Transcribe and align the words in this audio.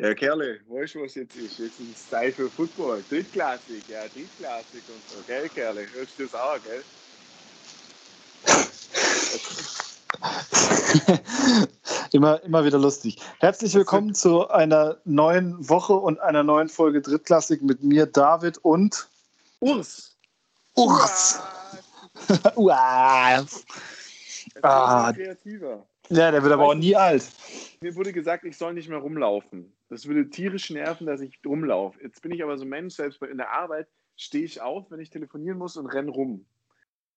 Ja, 0.00 0.14
Kerle, 0.14 0.60
weißt 0.66 0.94
du, 0.94 1.02
was 1.02 1.14
jetzt 1.14 1.36
ist? 1.36 1.58
Jetzt 1.58 1.78
ist 1.78 1.94
es 1.94 2.08
Zeit 2.08 2.34
für 2.34 2.48
Football. 2.48 3.04
Drittklassik, 3.10 3.86
ja, 3.86 4.00
Drittklassik 4.08 4.82
und 4.88 5.02
so, 5.10 5.22
gell, 5.26 5.46
Kerle? 5.50 5.86
Hörst 5.92 6.18
du 6.18 6.22
das 6.22 6.34
auch, 6.34 6.56
gell? 6.64 6.82
immer, 12.12 12.42
immer 12.44 12.64
wieder 12.64 12.78
lustig. 12.78 13.18
Herzlich 13.40 13.74
willkommen 13.74 14.14
zu 14.14 14.48
einer 14.48 14.96
neuen 15.04 15.68
Woche 15.68 15.92
und 15.92 16.18
einer 16.20 16.44
neuen 16.44 16.70
Folge 16.70 17.02
Drittklassik 17.02 17.60
mit 17.60 17.82
mir, 17.82 18.06
David 18.06 18.56
und 18.56 19.06
Urs. 19.58 20.16
Urs. 20.76 21.40
Urs. 22.56 23.66
Ah. 24.62 25.12
kreativer. 25.12 25.86
Ja, 26.08 26.30
der 26.30 26.42
wird 26.42 26.54
aber 26.54 26.68
auch 26.68 26.74
nie 26.74 26.96
alt. 26.96 27.24
Mir 27.82 27.94
wurde 27.94 28.14
gesagt, 28.14 28.44
ich 28.44 28.56
soll 28.56 28.72
nicht 28.72 28.88
mehr 28.88 28.98
rumlaufen. 28.98 29.70
Das 29.90 30.06
würde 30.06 30.30
tierisch 30.30 30.70
nerven, 30.70 31.06
dass 31.06 31.20
ich 31.20 31.40
rumlaufe. 31.44 32.00
Jetzt 32.02 32.22
bin 32.22 32.30
ich 32.32 32.42
aber 32.42 32.56
so 32.56 32.64
ein 32.64 32.68
Mensch, 32.68 32.94
selbst 32.94 33.20
in 33.22 33.36
der 33.38 33.50
Arbeit 33.50 33.88
stehe 34.16 34.44
ich 34.44 34.60
auf, 34.62 34.90
wenn 34.90 35.00
ich 35.00 35.10
telefonieren 35.10 35.58
muss 35.58 35.76
und 35.76 35.86
renne 35.86 36.10
rum. 36.10 36.46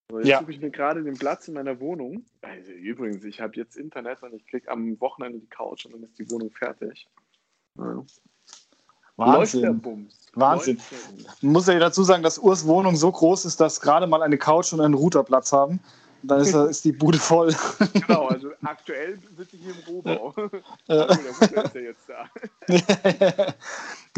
So, 0.09 0.18
jetzt 0.18 0.27
Ja. 0.27 0.40
suche 0.40 0.52
ich 0.52 0.59
mir 0.59 0.72
gerade 0.72 1.04
den 1.04 1.18
Platz 1.18 1.48
in 1.48 1.54
meiner 1.54 1.80
Wohnung. 1.80 2.26
Also, 2.41 2.72
übrigens, 2.72 3.23
ich 3.23 3.40
habe 3.40 3.55
jetzt 3.55 3.77
Internet 3.77 4.23
und 4.23 4.34
ich 4.34 4.46
kriege 4.48 4.70
am 4.70 4.99
Wochenende 4.99 5.40
die 5.40 5.48
Couch 5.48 5.86
und 5.86 5.94
dann 5.94 6.04
ist 6.04 6.18
die 6.18 6.30
Wohnung 6.32 6.49
fertig. 6.49 7.08
Ja. 7.77 8.04
Wahnsinn. 9.16 9.82
Wahnsinn. 10.34 10.80
Man 11.41 11.54
muss 11.54 11.68
ja 11.68 11.77
dazu 11.77 12.04
sagen, 12.04 12.24
dass 12.24 12.40
Urs 12.40 12.66
Wohnung 12.66 12.96
so 12.96 13.12
groß 13.12 13.46
ist, 13.46 13.60
dass 13.62 13.80
gerade 13.80 14.08
mal 14.08 14.24
eine 14.24 14.40
Couch 14.40 14.74
und 14.74 14.82
einen 14.82 14.96
Routerplatz 14.96 15.52
haben. 15.54 15.80
Dann 16.23 16.41
ist, 16.41 16.54
ist 16.70 16.86
die 16.86 16.91
Bude 16.91 17.20
voll. 17.20 17.55
Genau, 17.94 18.27
also 18.27 18.52
aktuell 18.63 19.20
sitze 19.38 19.55
ich 19.55 19.62
hier 19.62 19.73
im 19.73 19.80
Rohbau. 19.88 20.34
oh, 20.38 20.48
Äh. 20.88 21.08
der 21.08 21.66
ist 21.66 21.76
ja 21.76 21.82
jetzt 21.82 22.09
da. 22.09 23.54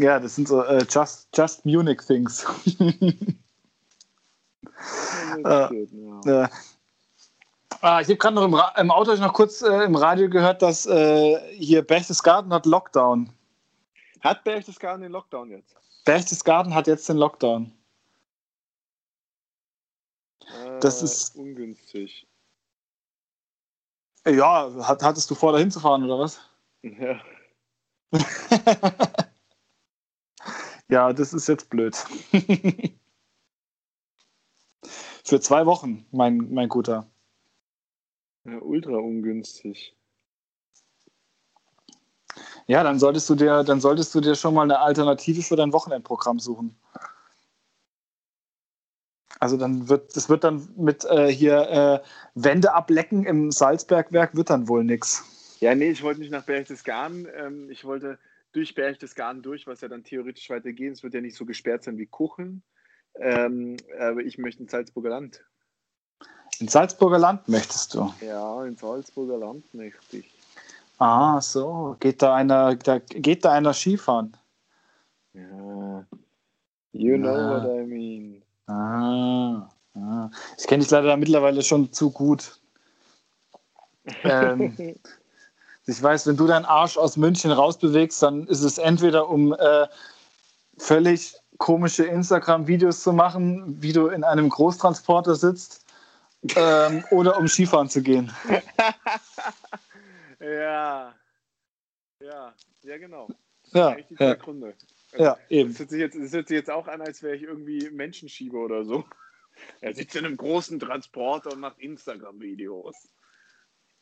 ja, 0.00 0.20
das 0.20 0.34
sind 0.36 0.48
so 0.48 0.62
äh, 0.62 0.84
just, 0.88 1.28
just 1.34 1.66
Munich 1.66 2.00
Things. 2.06 2.46
Ja. 5.44 5.70
Äh, 5.70 6.48
ah, 7.80 8.00
ich 8.00 8.08
habe 8.08 8.16
gerade 8.16 8.34
noch 8.34 8.44
im, 8.44 8.60
im 8.80 8.90
Auto 8.90 9.14
noch 9.16 9.32
kurz 9.32 9.62
äh, 9.62 9.84
im 9.84 9.96
Radio 9.96 10.28
gehört, 10.28 10.62
dass 10.62 10.86
äh, 10.86 11.38
hier 11.54 11.82
Berchtesgaden 11.82 12.52
hat 12.52 12.66
Lockdown. 12.66 13.30
Hat 14.20 14.44
Berchtesgaden 14.44 15.02
den 15.02 15.12
Lockdown 15.12 15.50
jetzt? 15.50 15.76
Berchtesgaden 16.04 16.74
hat 16.74 16.86
jetzt 16.86 17.08
den 17.08 17.16
Lockdown. 17.16 17.72
Das 20.80 21.02
Äh, 21.02 21.04
ist- 21.04 21.36
ungünstig. 21.36 22.26
Ja, 24.26 24.72
hat, 24.86 25.02
hattest 25.02 25.30
du 25.30 25.34
vor, 25.36 25.52
da 25.52 25.58
hinzufahren 25.58 26.02
oder 26.04 26.18
was? 26.18 26.40
Ja. 26.82 27.20
ja, 30.88 31.12
das 31.12 31.32
ist 31.32 31.46
jetzt 31.48 31.70
blöd. 31.70 31.94
Für 35.24 35.40
zwei 35.40 35.66
Wochen, 35.66 36.06
mein, 36.12 36.52
mein 36.52 36.68
Guter. 36.68 37.06
ja, 38.44 38.58
ultra 38.60 38.96
ungünstig. 38.96 39.96
Ja, 42.68 42.82
dann 42.82 42.98
solltest 42.98 43.30
du 43.30 43.34
dir, 43.36 43.62
dann 43.64 43.80
solltest 43.80 44.12
du 44.14 44.20
dir 44.20 44.34
schon 44.34 44.54
mal 44.54 44.62
eine 44.62 44.80
Alternative 44.80 45.42
für 45.42 45.56
dein 45.56 45.72
Wochenendprogramm 45.72 46.38
suchen. 46.40 46.76
Also 49.40 49.56
dann 49.56 49.88
wird, 49.88 50.16
das 50.16 50.28
wird 50.28 50.44
dann 50.44 50.68
mit 50.76 51.04
äh, 51.04 51.28
hier 51.28 52.02
äh, 52.02 52.08
Wände 52.34 52.72
ablecken 52.74 53.24
im 53.24 53.50
Salzbergwerk 53.52 54.34
wird 54.34 54.50
dann 54.50 54.68
wohl 54.68 54.84
nix. 54.84 55.56
Ja, 55.60 55.74
nee, 55.74 55.90
ich 55.90 56.02
wollte 56.02 56.20
nicht 56.20 56.30
nach 56.30 56.44
Berchtesgaden. 56.44 57.28
Ähm, 57.34 57.70
ich 57.70 57.84
wollte 57.84 58.18
durch 58.52 58.74
Berchtesgaden 58.74 59.42
durch, 59.42 59.66
was 59.66 59.80
ja 59.80 59.88
dann 59.88 60.04
theoretisch 60.04 60.48
weitergeht. 60.48 60.92
Es 60.92 61.02
wird 61.02 61.14
ja 61.14 61.20
nicht 61.20 61.36
so 61.36 61.44
gesperrt 61.44 61.84
sein 61.84 61.98
wie 61.98 62.06
Kucheln. 62.06 62.62
Ähm, 63.18 63.76
aber 63.98 64.20
ich 64.20 64.38
möchte 64.38 64.62
ins 64.62 64.72
Salzburger 64.72 65.10
Land. 65.10 65.44
Ins 66.58 66.72
Salzburger 66.72 67.18
Land 67.18 67.48
möchtest 67.48 67.94
du. 67.94 68.10
Ja, 68.20 68.64
ins 68.64 68.80
Salzburger 68.80 69.36
Land 69.38 69.72
möchte 69.74 70.18
ich. 70.18 70.30
Ah, 70.98 71.40
so. 71.40 71.96
Geht 72.00 72.22
da 72.22 72.34
einer, 72.34 72.76
da, 72.76 72.98
geht 72.98 73.44
da 73.44 73.52
einer 73.52 73.74
Skifahren? 73.74 74.36
Ja. 75.34 76.06
You 76.92 77.16
know 77.18 77.36
Ja. 77.36 77.62
what 77.62 77.64
I 77.64 77.86
mean. 77.86 78.42
Ah, 78.66 79.68
ah. 79.94 80.30
Ich 80.58 80.66
kenne 80.66 80.82
dich 80.82 80.90
leider 80.90 81.16
mittlerweile 81.16 81.62
schon 81.62 81.92
zu 81.92 82.10
gut. 82.10 82.58
Ähm, 84.22 84.76
ich 85.86 86.02
weiß, 86.02 86.26
wenn 86.26 86.36
du 86.36 86.46
deinen 86.46 86.64
Arsch 86.64 86.96
aus 86.96 87.16
München 87.16 87.50
rausbewegst, 87.50 88.22
dann 88.22 88.46
ist 88.46 88.62
es 88.62 88.78
entweder 88.78 89.28
um 89.28 89.52
äh, 89.52 89.86
völlig 90.78 91.34
komische 91.58 92.04
Instagram-Videos 92.04 93.02
zu 93.02 93.12
machen, 93.12 93.80
wie 93.80 93.92
du 93.92 94.08
in 94.08 94.24
einem 94.24 94.48
Großtransporter 94.48 95.34
sitzt, 95.34 95.86
ähm, 96.56 97.04
oder 97.10 97.38
um 97.38 97.48
Skifahren 97.48 97.88
zu 97.88 98.02
gehen. 98.02 98.32
ja. 100.40 101.14
Ja, 102.20 102.54
ja, 102.82 102.98
genau. 102.98 103.28
Ja, 103.72 103.88
Eigentlich 103.88 104.06
die 104.06 104.16
zwei 104.16 104.24
ja, 104.24 104.34
Gründe. 104.34 104.74
Ja 105.18 105.36
eben. 105.48 105.70
Das 105.70 105.78
hört, 105.80 105.90
sich 105.90 106.00
jetzt, 106.00 106.18
das 106.18 106.32
hört 106.32 106.48
sich 106.48 106.56
jetzt 106.56 106.70
auch 106.70 106.86
an, 106.88 107.00
als 107.00 107.22
wäre 107.22 107.36
ich 107.36 107.42
irgendwie 107.42 107.90
Menschenschieber 107.90 108.58
oder 108.58 108.84
so. 108.84 109.04
Er 109.80 109.94
sitzt 109.94 110.14
in 110.14 110.26
einem 110.26 110.36
großen 110.36 110.78
Transporter 110.78 111.50
und 111.54 111.60
macht 111.60 111.78
Instagram-Videos. 111.78 112.94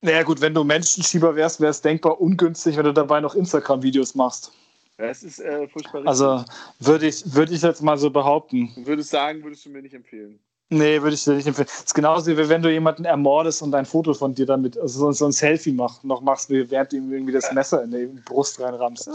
Naja 0.00 0.24
gut, 0.24 0.40
wenn 0.40 0.52
du 0.52 0.64
Menschenschieber 0.64 1.36
wärst, 1.36 1.60
wäre 1.60 1.70
es 1.70 1.80
denkbar 1.80 2.20
ungünstig, 2.20 2.76
wenn 2.76 2.84
du 2.84 2.92
dabei 2.92 3.20
noch 3.20 3.36
Instagram-Videos 3.36 4.16
machst. 4.16 4.52
Das 4.96 5.22
ist 5.22 5.38
äh, 5.38 5.68
furchtbar 5.68 6.00
richtig. 6.00 6.08
Also 6.08 6.44
würde 6.80 7.06
ich, 7.06 7.34
würde 7.34 7.54
ich 7.54 7.62
jetzt 7.62 7.82
mal 7.82 7.96
so 7.96 8.10
behaupten. 8.10 8.72
Würdest 8.76 9.10
sagen, 9.10 9.42
würdest 9.42 9.64
du 9.64 9.70
mir 9.70 9.82
nicht 9.82 9.94
empfehlen. 9.94 10.40
Nee, 10.76 11.00
würde 11.02 11.14
ich 11.14 11.24
dir 11.24 11.34
nicht 11.34 11.46
empfehlen. 11.46 11.68
Das 11.68 11.84
ist 11.84 11.94
genauso 11.94 12.26
wie 12.36 12.48
wenn 12.48 12.62
du 12.62 12.70
jemanden 12.70 13.04
ermordest 13.04 13.62
und 13.62 13.74
ein 13.74 13.84
Foto 13.86 14.12
von 14.14 14.34
dir 14.34 14.46
damit, 14.46 14.76
also 14.76 14.98
so, 15.06 15.12
so 15.12 15.26
ein 15.26 15.32
Selfie 15.32 15.72
mach, 15.72 16.02
noch 16.02 16.20
machst, 16.20 16.50
während 16.50 16.92
du 16.92 16.96
ihm 16.96 17.12
irgendwie 17.12 17.32
das 17.32 17.52
Messer 17.52 17.82
in 17.84 17.90
die 17.92 18.06
Brust 18.24 18.60
reinrammst. 18.60 19.06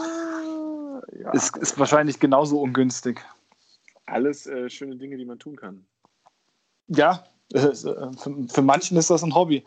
Ja, 1.21 1.31
Ist, 1.31 1.57
ist 1.57 1.77
wahrscheinlich 1.79 2.19
genauso 2.19 2.61
ungünstig. 2.61 3.19
alles 4.05 4.47
äh, 4.47 4.69
schöne 4.69 4.95
Dinge, 4.95 5.17
die 5.17 5.25
man 5.25 5.39
tun 5.39 5.55
kann. 5.55 5.85
Ja, 6.87 7.23
äh, 7.53 7.73
für, 7.73 8.11
für 8.47 8.61
manchen 8.61 8.97
ist 8.97 9.09
das 9.09 9.23
ein 9.23 9.35
Hobby. 9.35 9.63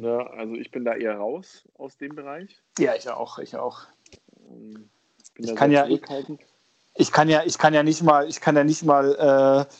Ja, 0.00 0.18
also 0.28 0.54
ich 0.54 0.70
bin 0.70 0.84
da 0.84 0.94
eher 0.94 1.16
raus 1.16 1.64
aus 1.78 1.96
dem 1.96 2.14
Bereich. 2.14 2.60
Ja, 2.78 2.94
ich 2.94 3.08
auch, 3.08 3.38
ich 3.38 3.56
auch. 3.56 3.80
Ähm, 4.50 4.72
bin 5.34 5.44
Ich 5.44 5.46
da 5.50 5.54
kann 5.54 5.70
ja- 5.72 5.84
zurückhaltend. 5.86 6.40
Ich 6.96 7.10
kann 7.10 7.28
ja, 7.28 7.42
ich 7.44 7.58
kann 7.58 7.74
ja 7.74 7.82
nicht 7.82 8.02
mal, 8.04 8.28
ich 8.28 8.40
kann 8.40 8.54
ja 8.56 8.62
nicht 8.62 8.84
mal 8.84 9.66
äh, 9.68 9.74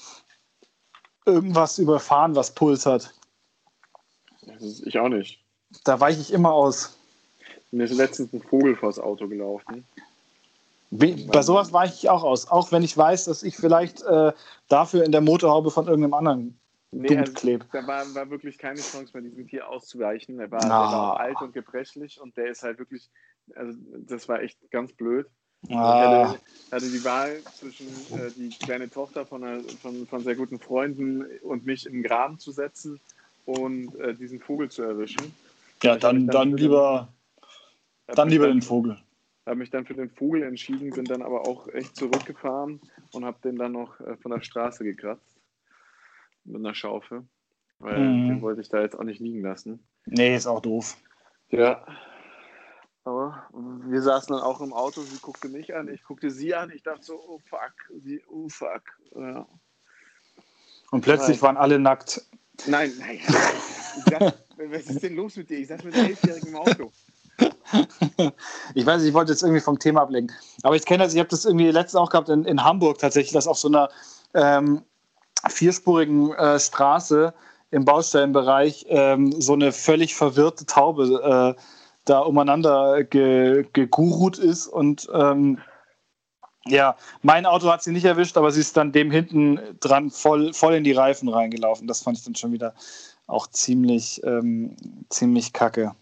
irgendwas 1.27 1.79
überfahren, 1.79 2.35
was 2.35 2.55
Puls 2.55 2.87
hat. 2.87 3.15
Ich 4.85 4.99
auch 4.99 5.09
nicht. 5.09 5.43
Da 5.85 5.99
weiche 5.99 6.21
ich 6.21 6.33
immer 6.33 6.53
aus. 6.53 6.99
Mir 7.71 7.85
ist 7.85 7.95
letztens 7.95 8.33
ein 8.33 8.43
Vogel 8.43 8.77
vors 8.77 8.99
Auto 8.99 9.27
gelaufen. 9.27 9.85
Bei 10.91 11.43
sowas 11.43 11.73
weiche 11.73 11.95
ich 11.95 12.09
auch 12.09 12.23
aus, 12.23 12.49
auch 12.49 12.71
wenn 12.71 12.85
ich 12.85 12.97
weiß, 12.97 13.25
dass 13.25 13.43
ich 13.43 13.57
vielleicht 13.57 14.03
äh, 14.03 14.33
dafür 14.69 15.03
in 15.03 15.11
der 15.11 15.23
Motorhaube 15.23 15.73
von 15.73 15.89
irgendeinem 15.89 16.15
anderen 16.15 16.61
Nee, 16.97 17.19
also, 17.19 17.33
kleb. 17.33 17.65
da 17.73 17.85
war, 17.87 18.15
war 18.15 18.31
wirklich 18.31 18.57
keine 18.57 18.81
Chance 18.81 19.13
bei 19.13 19.21
diesem 19.21 19.49
Tier 19.49 19.69
auszuweichen. 19.69 20.39
Er 20.39 20.51
war, 20.51 20.61
der 20.61 20.69
war 20.69 21.19
alt 21.19 21.41
und 21.41 21.53
gebrechlich 21.53 22.21
und 22.21 22.37
der 22.37 22.47
ist 22.47 22.63
halt 22.63 22.79
wirklich, 22.79 23.11
also 23.57 23.77
das 24.07 24.29
war 24.29 24.41
echt 24.41 24.59
ganz 24.71 24.93
blöd. 24.93 25.27
Ich 25.69 25.75
Ah, 25.77 26.01
hatte, 26.01 26.41
hatte 26.71 26.91
die 26.91 27.05
Wahl 27.05 27.43
zwischen 27.55 28.07
äh, 28.13 28.33
die 28.33 28.55
kleine 28.65 28.91
Tochter 28.91 29.27
von, 29.27 29.45
einer, 29.45 29.63
von, 29.81 30.07
von 30.07 30.25
sehr 30.25 30.37
guten 30.37 30.59
Freunden 30.61 31.25
und 31.43 31.65
mich 31.65 31.87
im 31.87 32.03
Graben 32.03 32.39
zu 32.39 32.53
setzen 32.53 33.01
und 33.45 33.95
äh, 33.97 34.15
diesen 34.15 34.41
Vogel 34.41 34.71
zu 34.71 34.83
erwischen. 34.83 35.35
ja, 35.83 35.97
ich 35.97 36.03
dann, 36.03 36.27
dann 36.29 36.51
für 36.51 36.57
lieber, 36.57 37.09
dann 38.07 38.29
lieber 38.29 38.47
den 38.49 38.63
Vogel. 38.63 38.97
Habe 39.47 39.57
mich 39.57 39.71
dann 39.71 39.85
für 39.85 39.95
den 39.95 40.11
Vogel 40.11 40.43
entschieden, 40.43 40.91
bin 40.91 41.07
dann 41.07 41.23
aber 41.23 41.47
auch 41.47 41.69
echt 41.69 41.97
zurückgefahren 41.97 42.81
und 43.13 43.25
habe 43.25 43.39
den 43.45 43.57
dann 43.57 43.73
noch 43.73 44.01
äh, 44.01 44.17
von 44.17 44.31
der 44.33 44.41
Straße 44.41 44.85
gekratzt 44.85 45.37
mit 46.45 46.57
einer 46.57 46.75
Schaufel, 46.75 47.25
weil 47.79 48.01
Mhm. 48.01 48.29
den 48.29 48.43
wollte 48.43 48.61
ich 48.63 48.69
da 48.69 48.81
jetzt 48.81 48.99
auch 48.99 49.05
nicht 49.05 49.21
liegen 49.21 49.43
lassen. 49.43 49.87
Nee, 50.07 50.35
ist 50.35 50.47
auch 50.47 50.61
doof. 50.61 50.97
Ja. 51.51 51.87
Aber 53.05 53.47
wir 53.53 54.01
saßen 54.01 54.35
dann 54.35 54.43
auch 54.43 54.61
im 54.63 54.73
Auto, 54.73 55.03
sie 55.03 55.19
guckte 55.19 55.49
mich 55.49 55.75
an, 55.75 55.89
ich 55.89 56.03
guckte 56.05 56.31
sie 56.31 56.55
an, 56.55 56.71
ich 56.75 56.83
dachte 56.83 57.05
so, 57.05 57.21
oh 57.29 57.39
fuck, 57.45 57.75
sie, 58.03 58.23
oh 58.31 58.49
fuck. 58.49 58.83
Ja. 59.15 59.47
Und 60.91 61.03
plötzlich 61.03 61.37
Nein. 61.37 61.43
waren 61.43 61.57
alle 61.59 61.79
nackt. 61.79 62.23
Nein, 62.67 62.93
nein. 62.99 63.21
Sag, 64.09 64.35
was 64.57 64.87
ist 64.87 65.03
denn 65.03 65.17
los 65.17 65.37
mit 65.37 65.51
dir? 65.51 65.59
Ich 65.59 65.69
saß 65.69 65.85
mit 65.85 65.95
Elfjährigen 65.97 66.49
im 66.49 66.57
Auto. 66.57 66.93
Ich 68.75 68.87
weiß 68.87 69.01
nicht, 69.01 69.09
ich 69.09 69.15
wollte 69.15 69.33
jetzt 69.33 69.43
irgendwie 69.43 69.61
vom 69.61 69.79
Thema 69.79 70.03
ablenken. 70.03 70.37
Aber 70.63 70.77
ich 70.77 70.85
kenne 70.85 71.03
das, 71.03 71.15
ich 71.15 71.19
habe 71.19 71.29
das 71.29 71.45
irgendwie 71.45 71.71
letztens 71.71 71.97
auch 71.97 72.11
gehabt 72.11 72.29
in, 72.29 72.45
in 72.45 72.63
Hamburg 72.63 72.99
tatsächlich, 72.99 73.33
dass 73.33 73.49
auf 73.49 73.59
so 73.59 73.67
einer 73.67 73.89
ähm, 74.35 74.83
vierspurigen 75.49 76.33
äh, 76.35 76.61
Straße 76.61 77.35
im 77.73 77.85
Baustellenbereich 77.85 78.87
ähm, 78.89 79.41
so 79.41 79.55
eine 79.55 79.73
völlig 79.73 80.15
verwirrte 80.15 80.67
Taube 80.67 81.57
da 82.05 82.21
umeinander 82.21 83.05
ge, 83.05 83.67
gegurut 83.73 84.39
ist 84.39 84.67
und 84.67 85.09
ähm, 85.13 85.59
ja, 86.67 86.97
mein 87.23 87.45
Auto 87.45 87.71
hat 87.71 87.83
sie 87.83 87.93
nicht 87.93 88.07
erwischt, 88.07 88.37
aber 88.37 88.51
sie 88.51 88.61
ist 88.61 88.77
dann 88.77 88.93
dem 88.93 89.11
hinten 89.11 89.61
dran 89.81 90.11
voll, 90.11 90.55
voll 90.55 90.75
in 90.75 90.85
die 90.85 90.93
Reifen 90.93 91.29
reingelaufen. 91.29 91.87
Das 91.87 92.03
fand 92.03 92.17
ich 92.17 92.25
dann 92.25 92.35
schon 92.35 92.53
wieder 92.53 92.75
auch 93.27 93.47
ziemlich, 93.49 94.23
ähm, 94.25 94.77
ziemlich 95.11 95.53
kacke. 95.53 95.95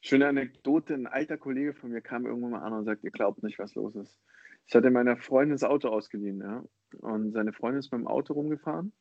Schöne 0.00 0.28
Anekdote: 0.28 0.94
Ein 0.94 1.06
alter 1.06 1.36
Kollege 1.36 1.72
von 1.72 1.90
mir 1.90 2.00
kam 2.00 2.26
irgendwann 2.26 2.52
mal 2.52 2.62
an 2.62 2.72
und 2.72 2.84
sagt: 2.84 3.04
Ihr 3.04 3.10
glaubt 3.10 3.42
nicht, 3.42 3.58
was 3.58 3.74
los 3.74 3.94
ist. 3.94 4.18
Ich 4.66 4.74
hatte 4.74 4.90
meiner 4.90 5.16
Freundin 5.16 5.54
das 5.54 5.62
Auto 5.62 5.88
ausgeliehen, 5.88 6.40
ja. 6.40 6.64
Und 7.00 7.32
seine 7.32 7.52
Freundin 7.52 7.80
ist 7.80 7.92
mit 7.92 8.00
dem 8.00 8.08
Auto 8.08 8.32
rumgefahren 8.32 8.92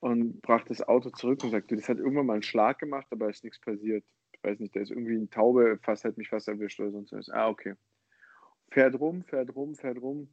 und 0.00 0.40
brachte 0.42 0.68
das 0.68 0.86
Auto 0.86 1.10
zurück 1.10 1.44
und 1.44 1.50
sagte: 1.50 1.76
Das 1.76 1.88
hat 1.88 1.98
irgendwann 1.98 2.26
mal 2.26 2.34
einen 2.34 2.42
Schlag 2.42 2.78
gemacht, 2.78 3.06
aber 3.10 3.28
ist 3.28 3.44
nichts 3.44 3.60
passiert. 3.60 4.04
Weiß 4.42 4.58
nicht, 4.58 4.74
da 4.74 4.80
ist 4.80 4.90
irgendwie 4.90 5.16
ein 5.16 5.30
Taube, 5.30 5.78
fast 5.82 6.04
hat 6.04 6.16
mich 6.16 6.28
fast 6.28 6.48
erwischt 6.48 6.80
oder 6.80 6.92
sonst 6.92 7.12
was. 7.12 7.28
Ah, 7.28 7.48
okay 7.48 7.74
fährt 8.70 8.98
rum, 8.98 9.24
fährt 9.24 9.54
rum, 9.54 9.74
fährt 9.74 10.00
rum, 10.00 10.28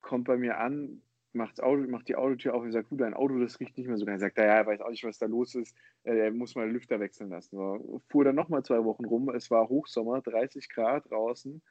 kommt 0.00 0.26
bei 0.26 0.36
mir 0.36 0.58
an, 0.58 1.02
macht, 1.32 1.62
Auto, 1.62 1.82
macht 1.88 2.08
die 2.08 2.16
Autotür 2.16 2.54
auf 2.54 2.62
und 2.62 2.72
sagt, 2.72 2.90
du, 2.90 2.96
dein 2.96 3.14
Auto, 3.14 3.38
das 3.38 3.58
riecht 3.58 3.76
nicht 3.78 3.86
mehr 3.86 3.96
so 3.96 4.04
geil. 4.04 4.18
Sagt, 4.18 4.36
ja, 4.36 4.44
er 4.44 4.66
weiß 4.66 4.82
auch 4.82 4.90
nicht, 4.90 5.04
was 5.04 5.18
da 5.18 5.26
los 5.26 5.54
ist, 5.54 5.74
er 6.04 6.30
muss 6.30 6.54
mal 6.54 6.70
Lüfter 6.70 7.00
wechseln 7.00 7.30
lassen. 7.30 7.56
So, 7.56 8.02
fuhr 8.10 8.24
dann 8.24 8.34
nochmal 8.34 8.62
zwei 8.64 8.84
Wochen 8.84 9.04
rum, 9.04 9.30
es 9.30 9.50
war 9.50 9.68
Hochsommer, 9.68 10.20
30 10.20 10.68
Grad 10.68 11.10
draußen. 11.10 11.62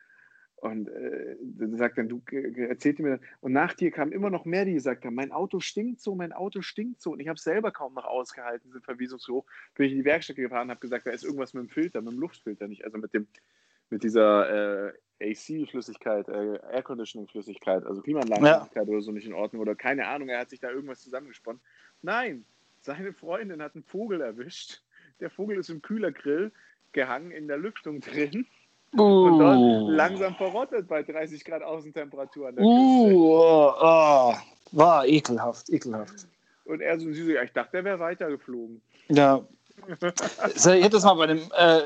Und 0.62 0.90
äh, 0.90 1.38
dann 1.42 1.76
sagt 1.76 1.98
dann, 1.98 2.08
du 2.08 2.22
erzählt 2.30 3.00
mir, 3.00 3.20
und 3.40 3.52
nach 3.52 3.74
dir 3.74 3.90
kamen 3.90 4.12
immer 4.12 4.30
noch 4.30 4.46
mehr, 4.46 4.64
die 4.64 4.74
gesagt 4.74 5.04
haben, 5.04 5.16
mein 5.16 5.32
Auto 5.32 5.60
stinkt 5.60 6.02
so, 6.02 6.14
mein 6.14 6.32
Auto 6.34 6.62
stinkt 6.62 7.02
so. 7.02 7.14
Und 7.14 7.20
ich 7.20 7.28
habe 7.28 7.38
es 7.38 7.44
selber 7.44 7.72
kaum 7.72 7.96
noch 7.96 8.06
ausgehalten, 8.06 8.70
diese 8.70 8.80
Verwiesung 8.80 9.18
so 9.18 9.38
hoch. 9.38 9.46
Bin 9.74 9.88
ich 9.88 9.94
in 9.94 9.98
die 9.98 10.06
Werkstatt 10.06 10.36
gefahren 10.36 10.66
und 10.68 10.70
habe 10.70 10.80
gesagt, 10.80 11.08
da 11.08 11.10
ist 11.10 11.24
irgendwas 11.24 11.56
mit 11.56 11.64
dem 11.64 11.70
Filter, 11.70 12.04
mit 12.04 12.14
dem 12.14 12.20
Luftfilter 12.20 12.68
nicht, 12.68 12.86
also 12.86 13.00
mit 13.00 13.12
dem, 13.12 13.28
mit 13.90 14.04
dieser 14.04 14.90
äh, 14.90 14.94
AC-Flüssigkeit, 15.32 16.30
äh, 16.30 16.60
Air 16.72 16.84
Conditioning-Flüssigkeit, 16.84 17.84
also 17.84 18.04
Klimaanlagenflüssigkeit 18.04 18.86
ja. 18.86 18.94
oder 18.94 19.02
so 19.02 19.12
nicht 19.12 19.26
in 19.26 19.34
Ordnung 19.34 19.64
oder 19.64 19.74
keine 19.74 20.08
Ahnung, 20.10 20.30
er 20.30 20.42
hat 20.42 20.52
sich 20.52 20.60
da 20.60 20.70
irgendwas 20.70 21.02
zusammengesponnen. 21.02 21.60
Nein, 22.04 22.46
seine 22.82 23.14
Freundin 23.14 23.64
hat 23.64 23.74
einen 23.74 23.84
Vogel 23.84 24.22
erwischt. 24.22 24.84
Der 25.22 25.32
Vogel 25.32 25.58
ist 25.58 25.70
im 25.70 25.82
Kühlergrill 25.82 26.52
gehangen, 26.92 27.32
in 27.32 27.48
der 27.48 27.58
Lüftung 27.58 28.00
drin. 28.00 28.46
Uh. 28.98 29.26
Und 29.26 29.40
dort 29.40 29.90
langsam 29.90 30.36
verrottet 30.36 30.88
bei 30.88 31.02
30 31.04 31.46
Grad 31.46 31.64
Außentemperatur 31.64 32.50
an 32.50 32.56
der 32.56 32.66
uh, 32.66 33.12
oh, 33.14 33.74
oh. 33.82 34.34
War 34.74 35.06
ekelhaft, 35.06 35.70
ekelhaft. 35.70 36.28
Und 36.66 36.82
er 36.82 37.00
so, 37.00 37.10
ich 37.10 37.54
dachte, 37.54 37.78
er 37.78 37.84
wäre 37.84 38.00
weitergeflogen. 38.00 38.82
Ja, 39.10 39.42
ich 40.56 40.66
hätte 40.66 40.90
das 40.90 41.04
mal 41.04 41.16
bei 41.16 41.28
dem, 41.28 41.40
äh, 41.58 41.82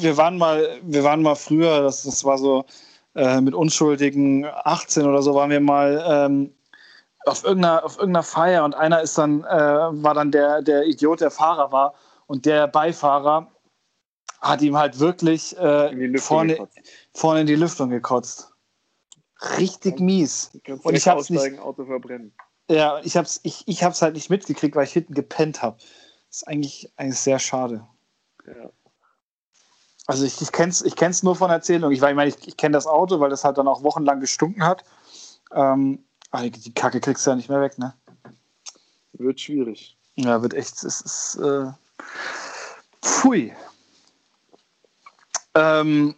wir 0.00 0.16
waren 0.16 0.38
mal, 0.38 0.78
wir 0.82 1.04
waren 1.04 1.22
mal 1.22 1.34
früher, 1.34 1.82
das, 1.82 2.02
das 2.02 2.24
war 2.24 2.38
so 2.38 2.64
äh, 3.14 3.40
mit 3.40 3.54
unschuldigen 3.54 4.46
18 4.64 5.06
oder 5.06 5.22
so, 5.22 5.34
waren 5.34 5.50
wir 5.50 5.60
mal 5.60 6.04
ähm, 6.06 6.52
auf, 7.26 7.44
irgendeiner, 7.44 7.84
auf 7.84 7.96
irgendeiner 7.98 8.22
Feier 8.22 8.64
und 8.64 8.74
einer 8.74 9.00
ist 9.00 9.16
dann, 9.18 9.44
äh, 9.44 9.46
war 9.56 10.14
dann 10.14 10.30
der, 10.32 10.62
der 10.62 10.84
Idiot, 10.84 11.20
der 11.20 11.30
Fahrer 11.30 11.72
war 11.72 11.94
und 12.26 12.46
der 12.46 12.66
Beifahrer 12.66 13.48
hat 14.42 14.60
ihm 14.60 14.76
halt 14.76 14.98
wirklich 14.98 15.56
äh, 15.56 16.18
vorne, 16.18 16.68
vorne 17.14 17.40
in 17.40 17.46
die 17.46 17.54
Lüftung 17.54 17.88
gekotzt. 17.88 18.52
Richtig 19.58 19.98
mies. 19.98 20.50
Und 20.82 20.94
ich 20.94 21.08
hab's 21.08 21.30
nicht, 21.30 21.58
Auto 21.58 21.86
verbrennen. 21.86 22.32
Ja, 22.68 23.00
ich 23.02 23.16
hab's, 23.16 23.40
ich, 23.42 23.66
ich 23.66 23.82
hab's 23.82 24.02
halt 24.02 24.14
nicht 24.14 24.30
mitgekriegt, 24.30 24.76
weil 24.76 24.84
ich 24.84 24.92
hinten 24.92 25.14
gepennt 25.14 25.62
habe 25.62 25.78
ist 26.32 26.48
eigentlich, 26.48 26.90
eigentlich 26.96 27.18
sehr 27.18 27.38
schade. 27.38 27.86
Ja. 28.46 28.70
Also 30.06 30.24
ich, 30.24 30.40
ich 30.40 30.50
kenne 30.50 30.70
es 30.70 30.82
ich 30.82 30.96
kenn's 30.96 31.22
nur 31.22 31.36
von 31.36 31.50
Erzählung. 31.50 31.92
Ich, 31.92 32.02
ich 32.02 32.14
meine, 32.14 32.28
ich, 32.28 32.48
ich 32.48 32.56
kenne 32.56 32.72
das 32.72 32.86
Auto, 32.86 33.20
weil 33.20 33.30
das 33.30 33.44
halt 33.44 33.58
dann 33.58 33.68
auch 33.68 33.84
wochenlang 33.84 34.20
gestunken 34.20 34.64
hat. 34.64 34.82
Ähm, 35.52 36.04
aber 36.30 36.48
die 36.48 36.74
Kacke 36.74 37.00
kriegst 37.00 37.26
du 37.26 37.30
ja 37.30 37.36
nicht 37.36 37.48
mehr 37.48 37.60
weg, 37.60 37.78
ne? 37.78 37.94
Wird 39.12 39.40
schwierig. 39.40 39.96
Ja, 40.16 40.42
wird 40.42 40.54
echt. 40.54 40.82
Es 40.82 41.00
ist. 41.02 41.36
Äh, 41.36 41.70
pfui. 43.02 43.54
Ähm, 45.54 46.14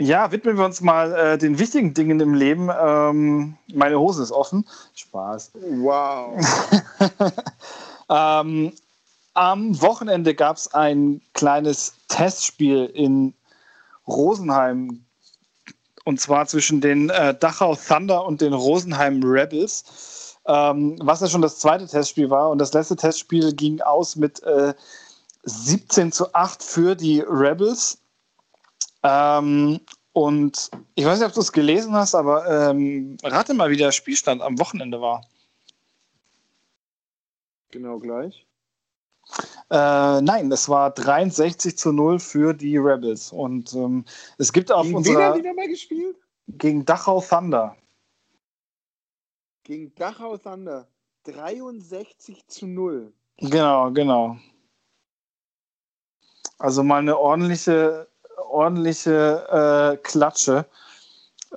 ja, 0.00 0.30
widmen 0.30 0.56
wir 0.56 0.64
uns 0.64 0.80
mal 0.80 1.12
äh, 1.12 1.38
den 1.38 1.58
wichtigen 1.58 1.94
Dingen 1.94 2.20
im 2.20 2.34
Leben. 2.34 2.70
Ähm, 2.70 3.56
meine 3.72 3.98
Hose 3.98 4.22
ist 4.22 4.32
offen. 4.32 4.66
Spaß. 4.94 5.52
Wow. 5.54 6.38
ähm, 8.08 8.72
am 9.34 9.80
Wochenende 9.82 10.34
gab 10.34 10.56
es 10.56 10.72
ein 10.74 11.20
kleines 11.34 11.94
Testspiel 12.08 12.86
in 12.86 13.34
Rosenheim. 14.06 15.04
Und 16.04 16.20
zwar 16.20 16.46
zwischen 16.46 16.80
den 16.80 17.10
äh, 17.10 17.34
Dachau 17.38 17.76
Thunder 17.76 18.24
und 18.24 18.40
den 18.40 18.52
Rosenheim 18.52 19.22
Rebels. 19.22 20.36
Ähm, 20.46 20.96
was 21.02 21.20
ja 21.20 21.28
schon 21.28 21.42
das 21.42 21.58
zweite 21.58 21.86
Testspiel 21.86 22.30
war. 22.30 22.50
Und 22.50 22.58
das 22.58 22.72
letzte 22.72 22.96
Testspiel 22.96 23.52
ging 23.52 23.80
aus 23.80 24.16
mit 24.16 24.42
äh, 24.44 24.74
17 25.42 26.12
zu 26.12 26.32
8 26.34 26.62
für 26.62 26.94
die 26.94 27.20
Rebels. 27.20 27.98
Ähm, 29.08 29.80
und 30.12 30.70
ich 30.94 31.04
weiß 31.04 31.18
nicht, 31.18 31.28
ob 31.28 31.34
du 31.34 31.40
es 31.40 31.52
gelesen 31.52 31.94
hast, 31.94 32.14
aber 32.14 32.70
ähm, 32.70 33.16
rate 33.22 33.54
mal, 33.54 33.70
wie 33.70 33.76
der 33.76 33.92
Spielstand 33.92 34.42
am 34.42 34.58
Wochenende 34.58 35.00
war. 35.00 35.24
Genau 37.70 37.98
gleich. 37.98 38.46
Äh, 39.70 40.20
nein, 40.22 40.50
es 40.50 40.68
war 40.68 40.90
63 40.90 41.76
zu 41.76 41.92
0 41.92 42.18
für 42.18 42.54
die 42.54 42.78
Rebels. 42.78 43.32
Und 43.32 43.74
ähm, 43.74 44.04
es 44.38 44.52
gibt 44.52 44.72
auf 44.72 44.84
gegen 44.84 44.96
unserer. 44.96 45.18
Wen 45.18 45.24
haben 45.24 45.42
die 45.42 45.48
nochmal 45.48 45.68
gespielt? 45.68 46.16
Gegen 46.48 46.84
Dachau 46.84 47.20
Thunder. 47.20 47.76
Gegen 49.64 49.94
Dachau 49.94 50.38
Thunder. 50.38 50.88
63 51.24 52.46
zu 52.46 52.66
0. 52.66 53.12
Genau, 53.36 53.90
genau. 53.92 54.38
Also 56.58 56.82
mal 56.82 56.98
eine 56.98 57.18
ordentliche, 57.18 58.08
ordentliche 58.50 59.96
äh, 59.96 59.96
Klatsche. 59.98 60.66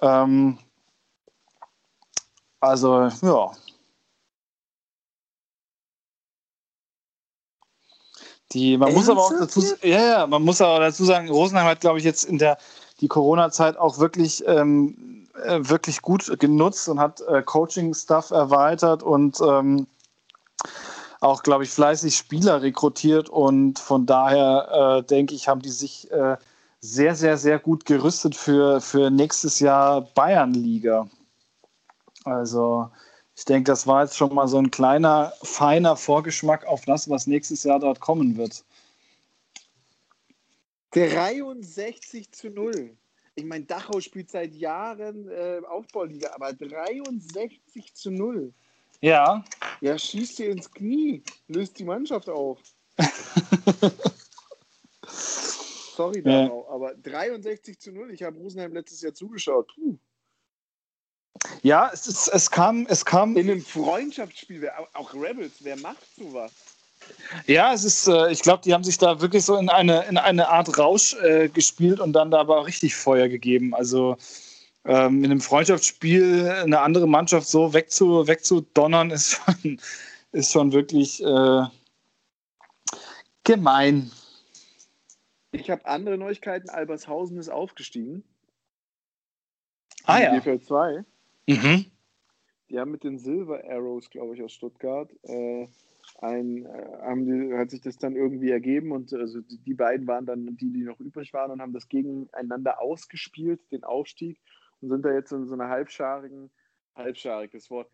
Ähm, 0.01 0.57
also, 2.60 3.10
ja. 3.22 3.51
Die, 8.54 8.78
man 8.78 8.94
muss 8.94 9.10
aber 9.10 9.22
auch 9.22 9.31
dazu, 9.31 9.62
ja, 9.81 10.06
ja, 10.06 10.28
man 10.28 10.44
muss 10.44 10.62
aber 10.62 10.80
dazu 10.80 11.06
sagen, 11.06 11.30
Rosenheim 11.30 11.68
hat, 11.68 11.80
glaube 11.80 12.00
ich, 12.00 12.06
jetzt 12.06 12.25
in 12.25 12.38
der 12.38 12.57
die 13.00 13.07
Corona-Zeit 13.07 13.78
auch 13.78 13.98
wirklich, 13.98 14.45
ähm, 14.45 15.28
äh, 15.44 15.59
wirklich 15.61 16.02
gut 16.02 16.40
genutzt 16.40 16.88
und 16.88 17.00
hat 17.00 17.21
äh, 17.21 17.42
Coaching-Stuff 17.42 18.31
erweitert 18.31 19.04
und 19.04 19.40
ähm, 19.42 19.88
auch, 21.19 21.44
glaube 21.44 21.64
ich, 21.64 21.69
fleißig 21.69 22.16
Spieler 22.16 22.61
rekrutiert 22.61 23.30
und 23.30 23.80
von 23.80 24.06
daher 24.06 25.00
äh, 25.00 25.04
denke 25.04 25.33
ich, 25.33 25.47
haben 25.47 25.61
die 25.61 25.69
sich 25.69 26.11
äh, 26.11 26.38
sehr, 26.81 27.16
sehr, 27.16 27.38
sehr 27.38 27.59
gut 27.59 27.85
gerüstet 27.85 28.35
für, 28.35 28.81
für 28.81 29.09
nächstes 29.11 29.59
Jahr 29.59 30.02
Bayernliga. 30.02 31.07
Also 32.23 32.90
ich 33.35 33.45
denke, 33.45 33.71
das 33.71 33.88
war 33.88 34.04
jetzt 34.04 34.18
schon 34.18 34.33
mal 34.33 34.47
so 34.47 34.57
ein 34.57 34.71
kleiner, 34.71 35.31
feiner 35.44 35.95
Vorgeschmack 35.95 36.66
auf 36.66 36.85
das, 36.85 37.09
was 37.09 37.28
nächstes 37.28 37.64
Jahr 37.64 37.80
dort 37.80 38.00
kommen 38.00 38.35
wird. 38.35 38.64
63 40.92 42.31
zu 42.31 42.50
0. 42.50 42.97
Ich 43.35 43.45
meine, 43.45 43.64
Dachau 43.64 44.02
spielt 44.02 44.30
seit 44.30 44.54
Jahren 44.54 45.30
äh, 45.30 45.61
Aufbauliga, 45.68 46.31
aber 46.35 46.52
63 46.52 47.94
zu 47.94 48.11
0. 48.11 48.54
Ja. 49.00 49.44
Ja, 49.80 49.97
schießt 49.97 50.40
dir 50.40 50.52
ins 50.52 50.69
Knie, 50.69 51.23
löst 51.47 51.80
die 51.80 51.85
Mannschaft 51.85 52.30
auf. 52.30 52.59
Sorry, 56.02 56.24
Dachau, 56.24 56.66
ja. 56.68 56.74
aber 56.74 56.96
63 56.96 57.80
zu 57.80 57.92
0. 57.92 58.12
Ich 58.12 58.24
habe 58.24 58.36
Rosenheim 58.40 58.74
letztes 58.74 59.02
Jahr 59.02 59.14
zugeschaut. 59.14 59.68
Puh. 59.76 59.98
Ja, 61.62 61.92
es, 61.94 62.08
ist, 62.08 62.28
es, 62.30 62.50
kam, 62.50 62.88
es 62.90 63.06
kam. 63.06 63.38
In 63.38 63.50
einem 63.50 63.62
Freundschaftsspiel, 63.62 64.68
auch 64.94 65.14
Rebels, 65.14 65.54
wer 65.60 65.78
macht 65.78 66.04
sowas? 66.16 66.52
Ja, 67.46 67.74
es 67.74 67.84
ist, 67.84 68.08
äh, 68.08 68.31
ich 68.31 68.42
glaube, 68.42 68.64
die 68.64 68.74
haben 68.74 68.84
sich 68.84 68.98
da 68.98 69.22
wirklich 69.22 69.46
so 69.46 69.58
in 69.58 69.70
eine, 69.70 70.06
in 70.06 70.18
eine 70.18 70.50
Art 70.50 70.76
Rausch 70.80 71.16
äh, 71.22 71.50
gespielt 71.50 72.00
und 72.00 72.14
dann 72.14 72.31
da 72.31 72.40
aber 72.40 72.66
richtig 72.66 72.96
Feuer 72.96 73.28
gegeben. 73.28 73.76
Also 73.76 74.18
ähm, 74.86 75.24
in 75.24 75.31
einem 75.31 75.42
Freundschaftsspiel 75.42 76.50
eine 76.50 76.80
andere 76.80 77.08
Mannschaft 77.08 77.48
so 77.48 77.74
wegzu, 77.74 78.28
wegzudonnern, 78.28 79.12
ist 79.12 79.31
schon, 79.31 79.80
ist 80.31 80.52
schon 80.52 80.72
wirklich 80.72 81.24
äh, 81.24 81.64
gemein. 83.44 84.12
Ich 85.52 85.70
habe 85.70 85.86
andere 85.86 86.18
Neuigkeiten. 86.18 86.70
Albershausen 86.70 87.38
ist 87.38 87.50
aufgestiegen. 87.50 88.24
Ah 90.06 90.20
ja. 90.20 90.38
GFL 90.38 90.62
2. 90.62 91.06
Mhm. 91.48 91.86
Die 92.70 92.80
haben 92.80 92.92
mit 92.92 93.04
den 93.04 93.20
Silver 93.20 93.62
Arrows, 93.66 94.10
glaube 94.10 94.36
ich, 94.36 94.42
aus 94.42 94.54
Stuttgart, 94.54 95.12
äh, 95.24 95.68
ein, 96.20 96.66
äh, 96.66 96.98
haben 97.02 97.26
die, 97.26 97.58
hat 97.58 97.70
sich 97.70 97.81
das 97.81 97.98
dann 97.98 98.16
irgendwie 98.16 98.50
ergeben 98.50 98.94
und 98.94 99.14
also 99.14 99.42
die, 99.42 99.58
die 99.58 99.74
beiden 99.74 100.08
waren 100.08 100.26
dann 100.26 100.56
die, 100.56 100.72
die 100.72 100.84
noch 100.84 101.00
übrig 101.02 101.34
waren 101.34 101.52
und 101.52 101.62
haben 101.62 101.74
das 101.74 101.90
gegeneinander 101.90 102.81
ausgespielt, 102.81 103.60
den 103.72 103.84
Aufstieg 103.84 104.40
und 104.80 104.90
sind 104.90 105.04
da 105.04 105.12
jetzt 105.12 105.34
in 105.34 105.48
so 105.48 105.54
einer 105.54 105.68
halbscharigen, 105.68 106.50
halbscharig, 106.96 107.52
das 107.52 107.70
Wort. 107.70 107.90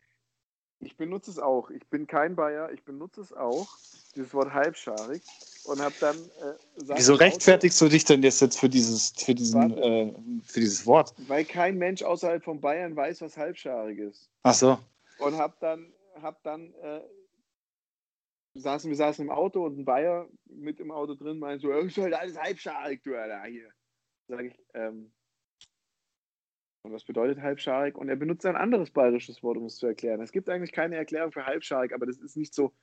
Ich 0.79 0.95
benutze 0.95 1.31
es 1.31 1.39
auch. 1.39 1.71
Ich 1.71 1.87
bin 1.87 2.05
kein 2.05 2.35
Bayer, 2.35 2.71
ich 2.71 2.83
benutze 2.83 3.21
es 3.21 3.33
auch, 3.33 3.67
dieses 4.15 4.33
Wort 4.35 4.53
halbscharig 4.53 5.23
und 5.67 5.81
habe 5.81 5.95
dann. 5.99 6.15
Äh, 6.17 6.95
Wieso 6.95 7.13
rechtfertigst 7.15 7.79
du 7.81 7.89
dich 7.89 8.05
denn 8.05 8.23
jetzt, 8.23 8.41
jetzt 8.41 8.59
für, 8.59 8.69
dieses, 8.69 9.11
für, 9.11 9.35
diesen, 9.35 9.77
äh, 9.77 10.13
für 10.43 10.59
dieses 10.59 10.85
Wort? 10.85 11.13
Weil 11.27 11.45
kein 11.45 11.77
Mensch 11.77 12.01
außerhalb 12.01 12.43
von 12.43 12.59
Bayern 12.59 12.95
weiß, 12.95 13.21
was 13.21 13.37
halbscharig 13.37 13.99
ist. 13.99 14.29
Ach 14.43 14.53
so. 14.53 14.79
Und 15.19 15.35
habe 15.37 15.55
dann, 15.59 15.91
hab 16.21 16.41
dann 16.43 16.73
äh, 16.81 17.01
saßen, 18.55 18.89
wir 18.89 18.97
saßen 18.97 19.25
im 19.25 19.31
Auto 19.31 19.65
und 19.65 19.77
ein 19.77 19.85
Bayer 19.85 20.27
mit 20.45 20.79
im 20.79 20.91
Auto 20.91 21.15
drin 21.15 21.39
meint 21.39 21.61
so, 21.61 21.71
ist 21.71 21.97
halt 21.97 22.13
alles 22.13 22.37
halbscharig, 22.37 23.03
du 23.03 23.15
Alter, 23.15 23.43
hier. 23.43 23.69
Sag 24.27 24.45
ich, 24.45 24.59
ähm, 24.73 25.11
und 26.83 26.93
was 26.93 27.03
bedeutet 27.03 27.41
halbscharig? 27.41 27.97
Und 27.97 28.07
er 28.07 28.15
benutzt 28.15 28.45
ein 28.45 28.55
anderes 28.55 28.91
bayerisches 28.91 29.43
Wort, 29.43 29.57
um 29.57 29.65
es 29.65 29.75
zu 29.75 29.87
erklären. 29.87 30.21
Es 30.21 30.31
gibt 30.31 30.49
eigentlich 30.49 30.71
keine 30.71 30.95
Erklärung 30.95 31.33
für 31.33 31.45
halbscharig, 31.45 31.93
aber 31.93 32.05
das 32.05 32.17
ist 32.17 32.37
nicht 32.37 32.53
so, 32.53 32.73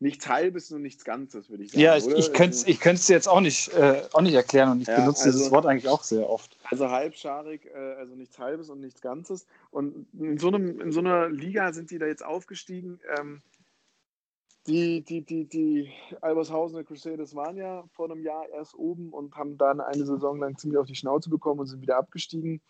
nichts 0.00 0.28
Halbes 0.28 0.70
und 0.72 0.82
nichts 0.82 1.04
Ganzes, 1.04 1.48
würde 1.48 1.64
ich 1.64 1.70
sagen. 1.70 1.82
Ja, 1.82 1.96
ich, 1.96 2.06
ich 2.06 2.32
könnte 2.32 2.56
es 2.56 2.66
ich 2.66 3.08
jetzt 3.08 3.28
auch 3.28 3.40
nicht, 3.40 3.72
äh, 3.74 4.02
auch 4.12 4.20
nicht 4.20 4.34
erklären 4.34 4.70
und 4.70 4.80
ich 4.80 4.88
ja, 4.88 4.96
benutze 4.96 5.24
also, 5.24 5.38
dieses 5.38 5.50
Wort 5.50 5.66
eigentlich 5.66 5.88
auch 5.88 6.02
sehr 6.02 6.28
oft. 6.28 6.56
Also 6.70 6.90
halbscharig, 6.90 7.66
äh, 7.66 7.94
also 7.98 8.14
nichts 8.14 8.38
Halbes 8.38 8.70
und 8.70 8.80
nichts 8.80 9.00
Ganzes. 9.00 9.46
Und 9.70 10.06
in 10.18 10.38
so, 10.38 10.48
einem, 10.48 10.80
in 10.80 10.92
so 10.92 11.00
einer 11.00 11.28
Liga 11.28 11.72
sind 11.72 11.90
die 11.90 11.98
da 11.98 12.06
jetzt 12.06 12.24
aufgestiegen. 12.24 13.00
Ähm, 13.18 13.40
die, 14.66 15.02
die, 15.02 15.22
die, 15.22 15.44
die 15.44 15.92
Albershausener 16.22 16.84
Crusaders 16.84 17.34
waren 17.34 17.56
ja 17.56 17.84
vor 17.92 18.10
einem 18.10 18.22
Jahr 18.22 18.48
erst 18.48 18.74
oben 18.74 19.10
und 19.12 19.34
haben 19.36 19.58
dann 19.58 19.80
eine 19.80 20.06
Saison 20.06 20.38
lang 20.38 20.56
ziemlich 20.56 20.78
auf 20.78 20.86
die 20.86 20.94
Schnauze 20.94 21.28
bekommen 21.28 21.60
und 21.60 21.66
sind 21.66 21.82
wieder 21.82 21.98
abgestiegen. 21.98 22.62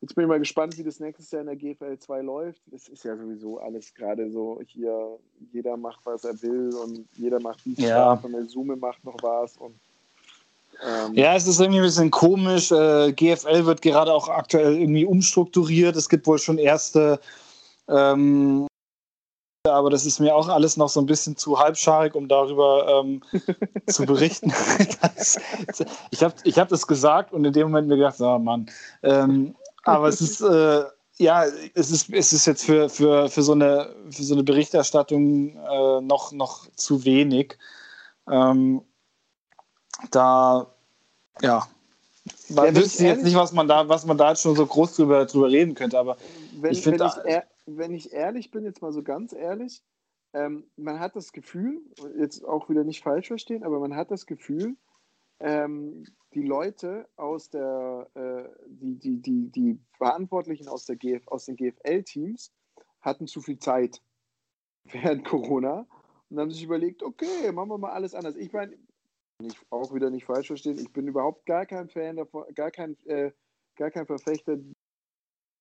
Jetzt 0.00 0.14
bin 0.14 0.24
ich 0.24 0.28
mal 0.28 0.38
gespannt, 0.38 0.78
wie 0.78 0.84
das 0.84 1.00
nächstes 1.00 1.30
Jahr 1.32 1.40
in 1.40 1.48
der 1.48 1.56
GFL 1.56 1.98
2 1.98 2.20
läuft. 2.22 2.62
Es 2.72 2.88
ist 2.88 3.04
ja 3.04 3.16
sowieso 3.16 3.58
alles 3.58 3.92
gerade 3.94 4.30
so 4.30 4.60
hier, 4.64 5.18
jeder 5.52 5.76
macht, 5.76 6.00
was 6.04 6.24
er 6.24 6.40
will 6.40 6.72
und 6.84 7.04
jeder 7.16 7.40
macht 7.40 7.64
wie 7.64 7.74
ja. 7.82 8.12
und 8.12 8.32
der 8.32 8.44
Zoom 8.44 8.78
macht 8.78 9.04
noch 9.04 9.16
was. 9.22 9.56
Und, 9.56 9.74
ähm, 10.86 11.14
ja, 11.14 11.34
es 11.34 11.48
ist 11.48 11.60
irgendwie 11.60 11.80
ein 11.80 11.84
bisschen 11.84 12.12
komisch. 12.12 12.70
Äh, 12.70 13.12
GFL 13.12 13.66
wird 13.66 13.82
gerade 13.82 14.12
auch 14.12 14.28
aktuell 14.28 14.78
irgendwie 14.78 15.04
umstrukturiert. 15.04 15.96
Es 15.96 16.08
gibt 16.08 16.28
wohl 16.28 16.38
schon 16.38 16.58
erste 16.58 17.18
ähm, 17.88 18.66
aber 19.64 19.90
das 19.90 20.06
ist 20.06 20.20
mir 20.20 20.34
auch 20.34 20.48
alles 20.48 20.76
noch 20.76 20.88
so 20.88 21.00
ein 21.00 21.06
bisschen 21.06 21.36
zu 21.36 21.58
halbscharig, 21.58 22.14
um 22.14 22.28
darüber 22.28 23.02
ähm, 23.02 23.22
zu 23.86 24.06
berichten. 24.06 24.52
das, 25.16 25.38
ich 26.10 26.22
habe 26.22 26.34
ich 26.44 26.58
hab 26.58 26.68
das 26.68 26.86
gesagt 26.86 27.32
und 27.32 27.44
in 27.44 27.52
dem 27.52 27.68
Moment 27.68 27.88
mir 27.88 27.96
gedacht, 27.96 28.20
oh 28.20 28.38
Mann. 28.38 28.70
Aber 29.88 30.08
es 30.08 30.20
ist, 30.20 30.40
äh, 30.40 30.84
ja, 31.16 31.44
es 31.74 31.90
ist, 31.90 32.10
es 32.12 32.32
ist 32.32 32.46
jetzt 32.46 32.64
für, 32.64 32.88
für, 32.88 33.28
für, 33.28 33.42
so, 33.42 33.52
eine, 33.52 33.94
für 34.10 34.22
so 34.22 34.34
eine 34.34 34.44
Berichterstattung 34.44 35.56
äh, 35.56 36.00
noch, 36.00 36.32
noch 36.32 36.70
zu 36.76 37.04
wenig. 37.04 37.58
Ähm, 38.30 38.82
da, 40.10 40.66
ja, 41.42 41.66
ja, 42.48 42.74
wüsste 42.74 43.04
jetzt 43.04 43.24
nicht, 43.24 43.36
was 43.36 43.52
man 43.52 43.68
da, 43.68 43.88
was 43.88 44.06
man 44.06 44.18
da 44.18 44.30
jetzt 44.30 44.42
schon 44.42 44.56
so 44.56 44.66
groß 44.66 44.96
drüber, 44.96 45.26
drüber 45.26 45.48
reden 45.48 45.74
könnte, 45.74 45.98
aber 45.98 46.16
wenn, 46.60 46.72
ich 46.72 46.82
finde. 46.82 47.10
Wenn, 47.24 47.42
wenn, 47.66 47.94
ich 47.94 48.12
ehrlich 48.12 48.50
bin, 48.50 48.64
jetzt 48.64 48.82
mal 48.82 48.92
so 48.92 49.02
ganz 49.02 49.32
ehrlich, 49.32 49.82
ähm, 50.32 50.64
man 50.76 51.00
hat 51.00 51.16
das 51.16 51.32
Gefühl, 51.32 51.80
jetzt 52.18 52.44
auch 52.44 52.68
wieder 52.68 52.84
nicht 52.84 53.02
falsch 53.02 53.28
verstehen, 53.28 53.64
aber 53.64 53.78
man 53.80 53.96
hat 53.96 54.10
das 54.10 54.26
Gefühl, 54.26 54.76
ähm, 55.40 56.04
die 56.34 56.42
Leute 56.42 57.08
aus 57.16 57.50
der, 57.50 58.08
äh, 58.14 58.48
die, 58.66 58.98
die, 58.98 59.20
die, 59.20 59.50
die 59.50 59.78
Verantwortlichen 59.96 60.68
aus, 60.68 60.84
der 60.84 60.96
GF, 60.96 61.26
aus 61.28 61.46
den 61.46 61.56
GFL-Teams 61.56 62.52
hatten 63.00 63.26
zu 63.26 63.40
viel 63.40 63.58
Zeit 63.58 64.02
während 64.84 65.24
Corona 65.24 65.86
und 66.30 66.38
haben 66.38 66.50
sich 66.50 66.62
überlegt, 66.62 67.02
okay, 67.02 67.52
machen 67.52 67.70
wir 67.70 67.78
mal 67.78 67.92
alles 67.92 68.14
anders. 68.14 68.36
Ich 68.36 68.52
meine, 68.52 68.76
nicht, 69.40 69.58
auch 69.70 69.94
wieder 69.94 70.10
nicht 70.10 70.24
falsch 70.24 70.48
verstehen, 70.48 70.78
ich 70.78 70.92
bin 70.92 71.06
überhaupt 71.06 71.46
gar 71.46 71.64
kein 71.64 71.88
Fan 71.88 72.16
davon, 72.16 72.44
gar 72.54 72.70
kein, 72.70 72.96
äh, 73.06 73.30
gar 73.76 73.90
kein 73.90 74.06
Verfechter 74.06 74.58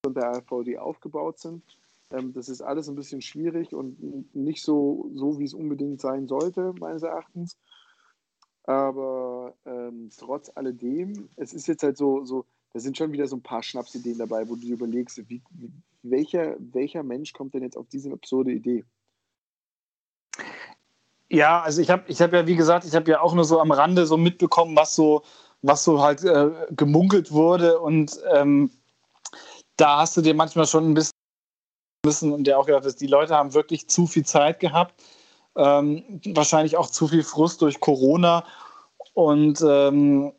von 0.03 0.13
der 0.13 0.31
AFV, 0.31 0.63
die 0.63 0.77
aufgebaut 0.77 1.39
sind. 1.39 1.63
Ähm, 2.11 2.33
das 2.33 2.49
ist 2.49 2.61
alles 2.61 2.89
ein 2.89 2.95
bisschen 2.95 3.21
schwierig 3.21 3.73
und 3.73 4.33
nicht 4.33 4.63
so, 4.63 5.11
so 5.13 5.39
wie 5.39 5.45
es 5.45 5.53
unbedingt 5.53 6.01
sein 6.01 6.27
sollte, 6.27 6.73
meines 6.79 7.03
Erachtens. 7.03 7.57
Aber 8.67 9.53
ähm, 9.65 10.09
trotz 10.15 10.51
alledem, 10.53 11.29
es 11.37 11.53
ist 11.53 11.67
jetzt 11.67 11.83
halt 11.83 11.97
so, 11.97 12.25
so, 12.25 12.45
da 12.73 12.81
sind 12.81 12.97
schon 12.97 13.13
wieder 13.13 13.25
so 13.25 13.37
ein 13.37 13.41
paar 13.41 13.63
Schnapsideen 13.63 14.17
dabei, 14.17 14.47
wo 14.47 14.55
du 14.55 14.61
dir 14.61 14.73
überlegst, 14.73 15.17
wie, 15.29 15.41
wie, 15.51 15.71
welcher, 16.03 16.57
welcher 16.59 17.01
Mensch 17.01 17.31
kommt 17.31 17.53
denn 17.53 17.63
jetzt 17.63 17.77
auf 17.77 17.87
diese 17.87 18.11
absurde 18.11 18.51
Idee? 18.51 18.83
Ja, 21.29 21.61
also 21.61 21.81
ich 21.81 21.89
habe 21.89 22.03
ich 22.07 22.21
hab 22.21 22.33
ja, 22.33 22.45
wie 22.45 22.57
gesagt, 22.57 22.85
ich 22.85 22.93
habe 22.93 23.09
ja 23.09 23.21
auch 23.21 23.33
nur 23.33 23.45
so 23.45 23.61
am 23.61 23.71
Rande 23.71 24.05
so 24.05 24.17
mitbekommen, 24.17 24.75
was 24.75 24.95
so, 24.95 25.23
was 25.61 25.85
so 25.85 26.01
halt 26.01 26.25
äh, 26.25 26.51
gemunkelt 26.71 27.31
wurde. 27.31 27.79
Und 27.79 28.19
ähm, 28.33 28.69
da 29.77 29.99
hast 29.99 30.17
du 30.17 30.21
dir 30.21 30.33
manchmal 30.33 30.67
schon 30.67 30.91
ein 30.91 30.93
bisschen 30.93 31.13
müssen 32.05 32.33
und 32.33 32.43
der 32.43 32.59
auch 32.59 32.65
gedacht 32.65 32.85
hat, 32.85 32.99
die 32.99 33.07
Leute 33.07 33.33
haben 33.33 33.53
wirklich 33.53 33.87
zu 33.87 34.07
viel 34.07 34.25
Zeit 34.25 34.59
gehabt 34.59 35.01
ähm, 35.57 36.21
wahrscheinlich 36.33 36.77
auch 36.77 36.89
zu 36.89 37.07
viel 37.07 37.23
Frust 37.23 37.61
durch 37.61 37.79
Corona 37.79 38.43
und 39.13 39.61
ähm, 39.67 40.31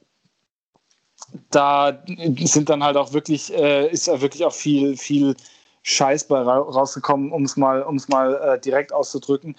da 1.50 1.98
sind 2.38 2.70
dann 2.70 2.82
halt 2.82 2.96
auch 2.96 3.12
wirklich, 3.12 3.52
äh, 3.52 3.90
ist 3.90 4.06
ja 4.06 4.20
wirklich 4.20 4.44
auch 4.44 4.52
viel, 4.52 4.96
viel 4.96 5.34
Scheiß 5.82 6.28
bei 6.28 6.40
rausgekommen, 6.40 7.32
um 7.32 7.44
es 7.44 7.56
mal, 7.56 7.82
um's 7.82 8.08
mal 8.08 8.34
äh, 8.34 8.60
direkt 8.60 8.92
auszudrücken. 8.92 9.56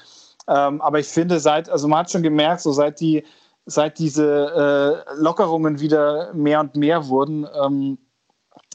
Ähm, 0.48 0.82
aber 0.82 1.00
ich 1.00 1.08
finde, 1.08 1.40
seit, 1.40 1.70
also 1.70 1.88
man 1.88 2.00
hat 2.00 2.12
schon 2.12 2.24
gemerkt, 2.24 2.62
so 2.62 2.72
seit 2.72 3.00
die, 3.00 3.24
seit 3.66 4.00
diese 4.00 5.06
äh, 5.08 5.14
Lockerungen 5.16 5.80
wieder 5.80 6.34
mehr 6.34 6.60
und 6.60 6.76
mehr 6.76 7.08
wurden, 7.08 7.48
ähm, 7.62 7.98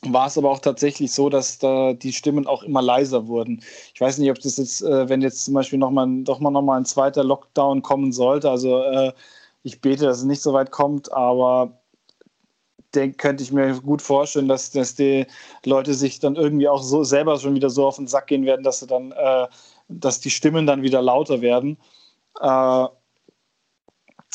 war 0.06 0.26
es 0.26 0.36
aber 0.38 0.50
auch 0.50 0.58
tatsächlich 0.58 1.12
so, 1.12 1.28
dass 1.30 1.58
da 1.58 1.94
die 1.94 2.12
Stimmen 2.12 2.46
auch 2.46 2.62
immer 2.62 2.82
leiser 2.82 3.26
wurden. 3.26 3.62
Ich 3.94 4.00
weiß 4.00 4.18
nicht, 4.18 4.30
ob 4.30 4.38
das 4.40 4.56
jetzt, 4.58 4.82
äh, 4.82 5.08
wenn 5.08 5.22
jetzt 5.22 5.44
zum 5.44 5.54
Beispiel 5.54 5.78
nochmal 5.78 6.08
doch 6.24 6.40
mal 6.40 6.50
nochmal 6.50 6.78
ein 6.78 6.84
zweiter 6.84 7.24
Lockdown 7.24 7.82
kommen 7.82 8.12
sollte, 8.12 8.50
also 8.50 8.82
äh, 8.82 9.12
ich 9.62 9.80
bete, 9.80 10.04
dass 10.04 10.18
es 10.18 10.24
nicht 10.24 10.42
so 10.42 10.52
weit 10.52 10.70
kommt, 10.70 11.12
aber 11.12 11.78
denk, 12.94 13.18
könnte 13.18 13.42
ich 13.42 13.52
mir 13.52 13.80
gut 13.80 14.02
vorstellen, 14.02 14.48
dass, 14.48 14.70
dass 14.70 14.94
die 14.94 15.26
Leute 15.64 15.94
sich 15.94 16.20
dann 16.20 16.36
irgendwie 16.36 16.68
auch 16.68 16.82
so 16.82 17.04
selber 17.04 17.38
schon 17.38 17.54
wieder 17.54 17.70
so 17.70 17.86
auf 17.86 17.96
den 17.96 18.06
Sack 18.06 18.28
gehen 18.28 18.44
werden, 18.44 18.62
dass 18.62 18.80
sie 18.80 18.86
dann, 18.86 19.12
äh, 19.12 19.46
dass 19.88 20.20
die 20.20 20.30
Stimmen 20.30 20.66
dann 20.66 20.82
wieder 20.82 21.02
lauter 21.02 21.40
werden. 21.40 21.78
Äh, 22.40 22.86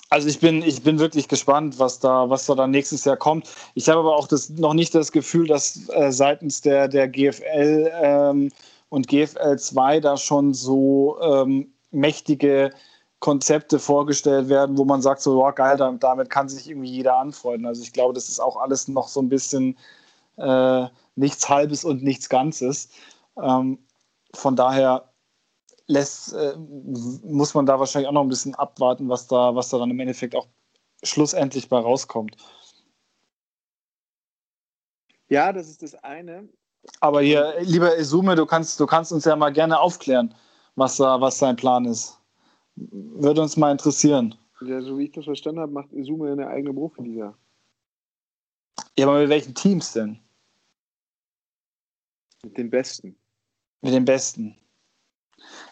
also 0.09 0.27
ich 0.27 0.39
bin, 0.39 0.63
ich 0.63 0.81
bin 0.83 0.99
wirklich 0.99 1.27
gespannt, 1.27 1.77
was 1.77 1.99
da, 1.99 2.29
was 2.29 2.45
da 2.47 2.55
dann 2.55 2.71
nächstes 2.71 3.05
Jahr 3.05 3.17
kommt. 3.17 3.47
Ich 3.75 3.89
habe 3.89 3.99
aber 3.99 4.15
auch 4.15 4.27
das, 4.27 4.49
noch 4.49 4.73
nicht 4.73 4.95
das 4.95 5.11
Gefühl, 5.11 5.47
dass 5.47 5.87
äh, 5.89 6.11
seitens 6.11 6.61
der, 6.61 6.87
der 6.87 7.07
GFL 7.07 7.91
ähm, 7.93 8.51
und 8.89 9.07
GFL 9.07 9.57
2 9.57 9.99
da 9.99 10.17
schon 10.17 10.53
so 10.53 11.19
ähm, 11.21 11.71
mächtige 11.91 12.71
Konzepte 13.19 13.79
vorgestellt 13.79 14.49
werden, 14.49 14.77
wo 14.77 14.85
man 14.85 15.01
sagt, 15.01 15.21
so, 15.21 15.45
oh, 15.45 15.51
geil, 15.51 15.77
damit 15.77 16.29
kann 16.29 16.49
sich 16.49 16.69
irgendwie 16.69 16.89
jeder 16.89 17.17
anfreunden. 17.17 17.67
Also 17.67 17.83
ich 17.83 17.93
glaube, 17.93 18.13
das 18.13 18.29
ist 18.29 18.39
auch 18.39 18.57
alles 18.57 18.87
noch 18.87 19.09
so 19.09 19.21
ein 19.21 19.29
bisschen 19.29 19.77
äh, 20.37 20.85
nichts 21.15 21.49
Halbes 21.49 21.83
und 21.83 22.01
nichts 22.01 22.29
Ganzes. 22.29 22.89
Ähm, 23.41 23.77
von 24.33 24.55
daher 24.55 25.08
lässt, 25.89 26.33
äh, 26.33 26.55
muss 26.55 27.53
man 27.53 27.65
da 27.65 27.79
wahrscheinlich 27.79 28.07
auch 28.07 28.13
noch 28.13 28.21
ein 28.21 28.29
bisschen 28.29 28.55
abwarten, 28.55 29.09
was 29.09 29.27
da, 29.27 29.55
was 29.55 29.69
da 29.69 29.79
dann 29.79 29.89
im 29.89 29.99
Endeffekt 29.99 30.35
auch 30.35 30.47
schlussendlich 31.03 31.67
bei 31.67 31.79
rauskommt. 31.79 32.37
Ja, 35.29 35.51
das 35.51 35.67
ist 35.67 35.81
das 35.81 35.95
eine. 35.95 36.47
Aber 37.01 37.21
hier, 37.21 37.55
lieber 37.61 37.97
Isume, 37.97 38.35
du 38.35 38.45
kannst, 38.45 38.79
du 38.79 38.85
kannst 38.85 39.11
uns 39.11 39.25
ja 39.25 39.35
mal 39.35 39.51
gerne 39.51 39.79
aufklären, 39.79 40.33
was, 40.75 40.97
da, 40.97 41.19
was 41.19 41.39
sein 41.39 41.55
Plan 41.55 41.85
ist. 41.85 42.19
Würde 42.75 43.41
uns 43.41 43.57
mal 43.57 43.71
interessieren. 43.71 44.35
Ja, 44.61 44.81
so 44.81 44.97
wie 44.97 45.05
ich 45.05 45.11
das 45.11 45.25
verstanden 45.25 45.59
habe, 45.59 45.71
macht 45.71 45.91
Isume 45.91 46.31
eine 46.31 46.47
eigene 46.47 46.73
Profiliga. 46.73 47.35
Ja, 48.97 49.07
aber 49.07 49.21
mit 49.21 49.29
welchen 49.29 49.55
Teams 49.55 49.93
denn? 49.93 50.19
Mit 52.43 52.57
den 52.57 52.69
Besten. 52.69 53.15
Mit 53.81 53.93
den 53.93 54.05
Besten. 54.05 54.55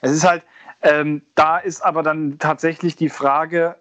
Es 0.02 0.12
ist 0.12 0.24
halt, 0.24 0.44
ähm, 0.82 1.24
da 1.36 1.58
ist 1.58 1.82
aber 1.82 2.04
dann 2.04 2.40
tatsächlich 2.40 2.96
die 2.96 3.10
Frage, 3.10 3.76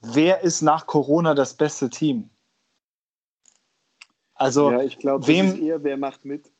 wer 0.00 0.40
ist 0.40 0.62
nach 0.62 0.86
Corona 0.86 1.34
das 1.34 1.54
beste 1.54 1.90
Team? 1.90 2.30
Also, 4.34 4.70
ja, 4.70 4.82
ich 4.82 4.98
glaube, 4.98 5.26
wem 5.26 5.62
eher, 5.62 5.82
wer 5.84 5.96
macht 5.96 6.24
mit. 6.24 6.50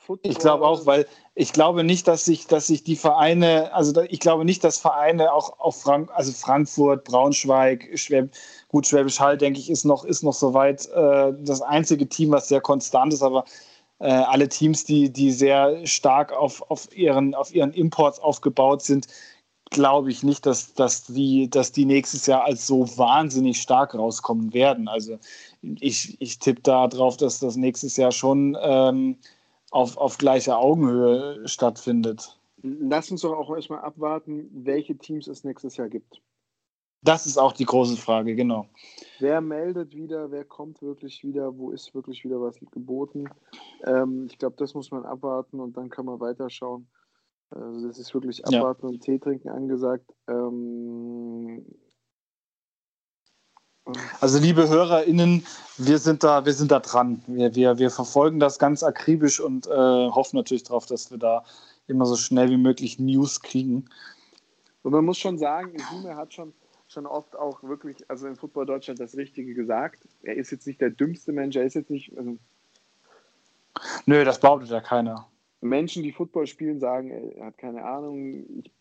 Football. 0.00 0.32
Ich 0.32 0.38
glaube 0.38 0.66
auch, 0.66 0.86
weil 0.86 1.06
ich 1.34 1.52
glaube 1.52 1.84
nicht, 1.84 2.08
dass 2.08 2.24
sich, 2.24 2.46
dass 2.46 2.66
sich 2.66 2.82
die 2.84 2.96
Vereine, 2.96 3.72
also 3.74 4.00
ich 4.02 4.18
glaube 4.18 4.46
nicht, 4.46 4.64
dass 4.64 4.78
Vereine 4.78 5.32
auch 5.32 5.60
auf 5.60 5.82
Frank, 5.82 6.10
also 6.14 6.32
Frankfurt, 6.32 7.04
Braunschweig, 7.04 7.86
Schwäb, 7.94 8.32
gut, 8.68 8.86
Schwäbisch 8.86 9.20
Hall, 9.20 9.36
denke 9.36 9.60
ich, 9.60 9.70
ist 9.70 9.84
noch, 9.84 10.04
ist 10.04 10.22
noch 10.22 10.32
soweit 10.32 10.86
äh, 10.86 11.34
das 11.40 11.60
einzige 11.60 12.08
Team, 12.08 12.32
was 12.32 12.48
sehr 12.48 12.62
konstant 12.62 13.12
ist, 13.12 13.22
aber 13.22 13.44
alle 14.08 14.48
Teams, 14.48 14.84
die, 14.84 15.12
die 15.12 15.30
sehr 15.30 15.86
stark 15.86 16.32
auf, 16.32 16.68
auf, 16.70 16.96
ihren, 16.96 17.34
auf 17.34 17.54
ihren 17.54 17.72
Imports 17.72 18.18
aufgebaut 18.18 18.82
sind, 18.82 19.06
glaube 19.70 20.10
ich 20.10 20.22
nicht, 20.22 20.46
dass, 20.46 20.74
dass, 20.74 21.04
die, 21.04 21.48
dass 21.48 21.72
die 21.72 21.84
nächstes 21.84 22.26
Jahr 22.26 22.44
als 22.44 22.66
so 22.66 22.86
wahnsinnig 22.98 23.60
stark 23.60 23.94
rauskommen 23.94 24.52
werden. 24.52 24.88
Also 24.88 25.18
ich, 25.62 26.20
ich 26.20 26.38
tippe 26.38 26.62
da 26.62 26.88
drauf, 26.88 27.16
dass 27.16 27.38
das 27.38 27.56
nächstes 27.56 27.96
Jahr 27.96 28.12
schon 28.12 28.56
ähm, 28.60 29.16
auf, 29.70 29.96
auf 29.96 30.18
gleicher 30.18 30.58
Augenhöhe 30.58 31.46
stattfindet. 31.46 32.36
Lass 32.62 33.10
uns 33.10 33.22
doch 33.22 33.32
auch 33.32 33.54
erstmal 33.54 33.80
abwarten, 33.80 34.50
welche 34.52 34.96
Teams 34.96 35.28
es 35.28 35.44
nächstes 35.44 35.76
Jahr 35.76 35.88
gibt. 35.88 36.20
Das 37.02 37.26
ist 37.26 37.38
auch 37.38 37.52
die 37.52 37.64
große 37.64 37.96
Frage, 37.96 38.34
genau. 38.34 38.66
Wer 39.20 39.40
meldet 39.40 39.94
wieder, 39.94 40.30
wer 40.30 40.44
kommt 40.44 40.82
wirklich 40.82 41.24
wieder, 41.24 41.56
wo 41.56 41.70
ist 41.70 41.94
wirklich 41.94 42.24
wieder 42.24 42.40
was 42.40 42.56
geboten? 42.72 43.28
Ähm, 43.84 44.26
ich 44.30 44.38
glaube, 44.38 44.56
das 44.58 44.74
muss 44.74 44.90
man 44.90 45.04
abwarten 45.04 45.60
und 45.60 45.76
dann 45.76 45.88
kann 45.88 46.04
man 46.04 46.20
weiterschauen. 46.20 46.86
Also 47.50 47.88
das 47.88 47.98
ist 47.98 48.14
wirklich 48.14 48.44
abwarten 48.46 48.86
ja. 48.86 48.88
und 48.90 49.00
Tee 49.00 49.18
trinken 49.18 49.48
angesagt. 49.48 50.12
Ähm, 50.28 51.64
also 54.20 54.38
liebe 54.38 54.68
HörerInnen, 54.68 55.44
wir 55.78 55.98
sind 55.98 56.22
da, 56.22 56.44
wir 56.44 56.52
sind 56.52 56.70
da 56.70 56.80
dran. 56.80 57.22
Wir, 57.26 57.54
wir, 57.54 57.78
wir 57.78 57.90
verfolgen 57.90 58.40
das 58.40 58.58
ganz 58.58 58.82
akribisch 58.82 59.40
und 59.40 59.66
äh, 59.66 59.70
hoffen 59.70 60.36
natürlich 60.36 60.64
darauf, 60.64 60.86
dass 60.86 61.10
wir 61.10 61.18
da 61.18 61.44
immer 61.86 62.06
so 62.06 62.16
schnell 62.16 62.50
wie 62.50 62.56
möglich 62.56 62.98
News 62.98 63.40
kriegen. 63.40 63.86
Und 64.82 64.92
man 64.92 65.04
muss 65.04 65.18
schon 65.18 65.38
sagen, 65.38 65.74
Isume 65.74 66.16
hat 66.16 66.32
schon, 66.32 66.52
schon 66.90 67.06
oft 67.06 67.36
auch 67.36 67.62
wirklich, 67.62 68.08
also 68.10 68.26
in 68.26 68.36
Football 68.36 68.66
Deutschland 68.66 69.00
das 69.00 69.16
Richtige 69.16 69.54
gesagt. 69.54 70.00
Er 70.22 70.36
ist 70.36 70.50
jetzt 70.50 70.66
nicht 70.66 70.80
der 70.80 70.90
dümmste 70.90 71.32
Mensch, 71.32 71.56
er 71.56 71.64
ist 71.64 71.74
jetzt 71.74 71.90
nicht. 71.90 72.16
Also 72.16 72.38
Nö, 74.06 74.24
das 74.24 74.40
behauptet 74.40 74.70
ja 74.70 74.80
keiner. 74.80 75.28
Menschen, 75.60 76.02
die 76.02 76.12
Football 76.12 76.46
spielen, 76.46 76.80
sagen, 76.80 77.10
er 77.10 77.46
hat 77.46 77.58
keine 77.58 77.84
Ahnung. 77.84 78.44
Ich, 78.58 78.72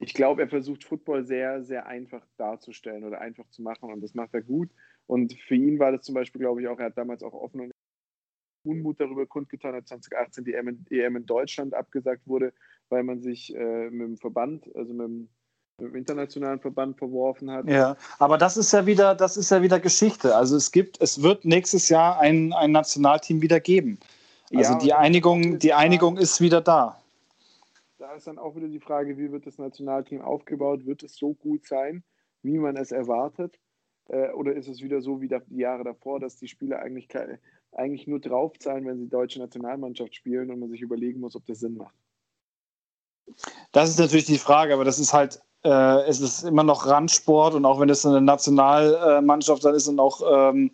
ich 0.00 0.14
glaube, 0.14 0.42
er 0.42 0.48
versucht 0.48 0.84
Football 0.84 1.24
sehr, 1.24 1.62
sehr 1.62 1.86
einfach 1.86 2.24
darzustellen 2.36 3.04
oder 3.04 3.20
einfach 3.20 3.48
zu 3.50 3.62
machen 3.62 3.92
und 3.92 4.00
das 4.00 4.14
macht 4.14 4.34
er 4.34 4.42
gut. 4.42 4.70
Und 5.06 5.34
für 5.34 5.54
ihn 5.54 5.78
war 5.78 5.92
das 5.92 6.02
zum 6.02 6.14
Beispiel, 6.14 6.40
glaube 6.40 6.60
ich, 6.60 6.68
auch, 6.68 6.78
er 6.78 6.86
hat 6.86 6.98
damals 6.98 7.22
auch 7.22 7.32
offen 7.32 7.60
und 7.60 7.72
Unmut 8.64 9.00
darüber 9.00 9.24
kundgetan, 9.24 9.74
als 9.74 9.88
2018 9.88 10.44
die 10.44 10.54
EM 10.54 11.16
in 11.16 11.26
Deutschland 11.26 11.74
abgesagt 11.74 12.26
wurde, 12.26 12.52
weil 12.88 13.02
man 13.02 13.20
sich 13.20 13.54
äh, 13.54 13.88
mit 13.88 14.06
dem 14.06 14.16
Verband, 14.18 14.74
also 14.74 14.92
mit 14.92 15.06
dem, 15.06 15.28
dem, 15.80 15.94
internationalen 15.94 16.60
Verband 16.60 16.98
verworfen 16.98 17.50
hat. 17.50 17.66
Ja, 17.66 17.96
aber 18.18 18.38
das 18.38 18.56
ist 18.56 18.72
ja 18.72 18.86
wieder, 18.86 19.14
das 19.14 19.36
ist 19.36 19.50
ja 19.50 19.62
wieder 19.62 19.80
Geschichte. 19.80 20.36
Also 20.36 20.56
es 20.56 20.72
gibt, 20.72 21.00
es 21.00 21.22
wird 21.22 21.44
nächstes 21.44 21.88
Jahr 21.88 22.18
ein, 22.18 22.52
ein 22.52 22.72
Nationalteam 22.72 23.42
wieder 23.42 23.60
geben. 23.60 23.98
Also 24.54 24.72
ja, 24.72 24.78
die 24.78 24.94
Einigung, 24.94 25.58
die 25.58 25.74
Einigung 25.74 26.16
ist 26.16 26.40
wieder 26.40 26.60
da 26.60 26.98
da 27.98 28.14
ist 28.14 28.26
dann 28.26 28.38
auch 28.38 28.56
wieder 28.56 28.68
die 28.68 28.80
Frage, 28.80 29.18
wie 29.18 29.30
wird 29.30 29.46
das 29.46 29.58
Nationalteam 29.58 30.22
aufgebaut? 30.22 30.86
Wird 30.86 31.02
es 31.02 31.16
so 31.16 31.34
gut 31.34 31.66
sein, 31.66 32.02
wie 32.42 32.58
man 32.58 32.76
es 32.76 32.92
erwartet? 32.92 33.58
Äh, 34.08 34.30
oder 34.30 34.54
ist 34.54 34.68
es 34.68 34.80
wieder 34.80 35.02
so 35.02 35.20
wie 35.20 35.28
die 35.28 35.58
Jahre 35.58 35.84
davor, 35.84 36.20
dass 36.20 36.36
die 36.36 36.48
Spieler 36.48 36.78
eigentlich, 36.78 37.08
eigentlich 37.72 38.06
nur 38.06 38.20
draufzahlen, 38.20 38.86
wenn 38.86 38.98
sie 38.98 39.08
deutsche 39.08 39.40
Nationalmannschaft 39.40 40.14
spielen 40.14 40.50
und 40.50 40.60
man 40.60 40.70
sich 40.70 40.80
überlegen 40.80 41.20
muss, 41.20 41.36
ob 41.36 41.44
das 41.46 41.60
Sinn 41.60 41.76
macht? 41.76 41.94
Das 43.72 43.90
ist 43.90 43.98
natürlich 43.98 44.24
die 44.24 44.38
Frage, 44.38 44.72
aber 44.72 44.84
das 44.84 44.98
ist 44.98 45.12
halt, 45.12 45.42
äh, 45.68 46.08
es 46.08 46.20
ist 46.20 46.44
immer 46.44 46.62
noch 46.62 46.86
Randsport 46.86 47.54
und 47.54 47.64
auch 47.64 47.78
wenn 47.78 47.90
es 47.90 48.06
eine 48.06 48.20
Nationalmannschaft 48.20 49.64
dann 49.64 49.74
ist 49.74 49.88
und 49.88 50.00
auch 50.00 50.22
ähm, 50.30 50.70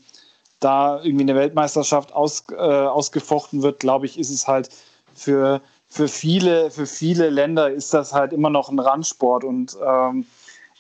da 0.60 1.02
irgendwie 1.02 1.24
eine 1.24 1.34
Weltmeisterschaft 1.34 2.12
aus, 2.12 2.44
äh, 2.50 2.54
ausgefochten 2.54 3.62
wird, 3.62 3.80
glaube 3.80 4.06
ich, 4.06 4.18
ist 4.18 4.30
es 4.30 4.46
halt 4.46 4.70
für 5.14 5.60
für 5.88 6.08
viele, 6.08 6.70
für 6.72 6.86
viele 6.86 7.30
Länder 7.30 7.70
ist 7.70 7.94
das 7.94 8.12
halt 8.12 8.32
immer 8.32 8.50
noch 8.50 8.68
ein 8.68 8.80
Randsport 8.80 9.44
und 9.44 9.76
ähm, 9.84 10.26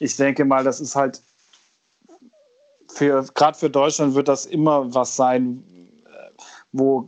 ich 0.00 0.16
denke 0.16 0.44
mal, 0.44 0.64
das 0.64 0.80
ist 0.80 0.96
halt 0.96 1.22
für 2.92 3.24
gerade 3.34 3.58
für 3.58 3.70
Deutschland 3.70 4.14
wird 4.14 4.28
das 4.28 4.46
immer 4.46 4.92
was 4.94 5.14
sein, 5.16 5.62
äh, 6.06 6.42
wo, 6.72 7.06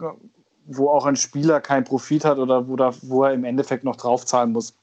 wo 0.66 0.90
auch 0.90 1.06
ein 1.06 1.16
Spieler 1.16 1.60
keinen 1.60 1.84
Profit 1.84 2.24
hat 2.24 2.38
oder 2.38 2.68
wo, 2.68 2.76
da, 2.76 2.92
wo 3.02 3.24
er 3.24 3.32
im 3.32 3.44
Endeffekt 3.44 3.84
noch 3.84 3.96
draufzahlen 3.96 4.52
muss. 4.52 4.74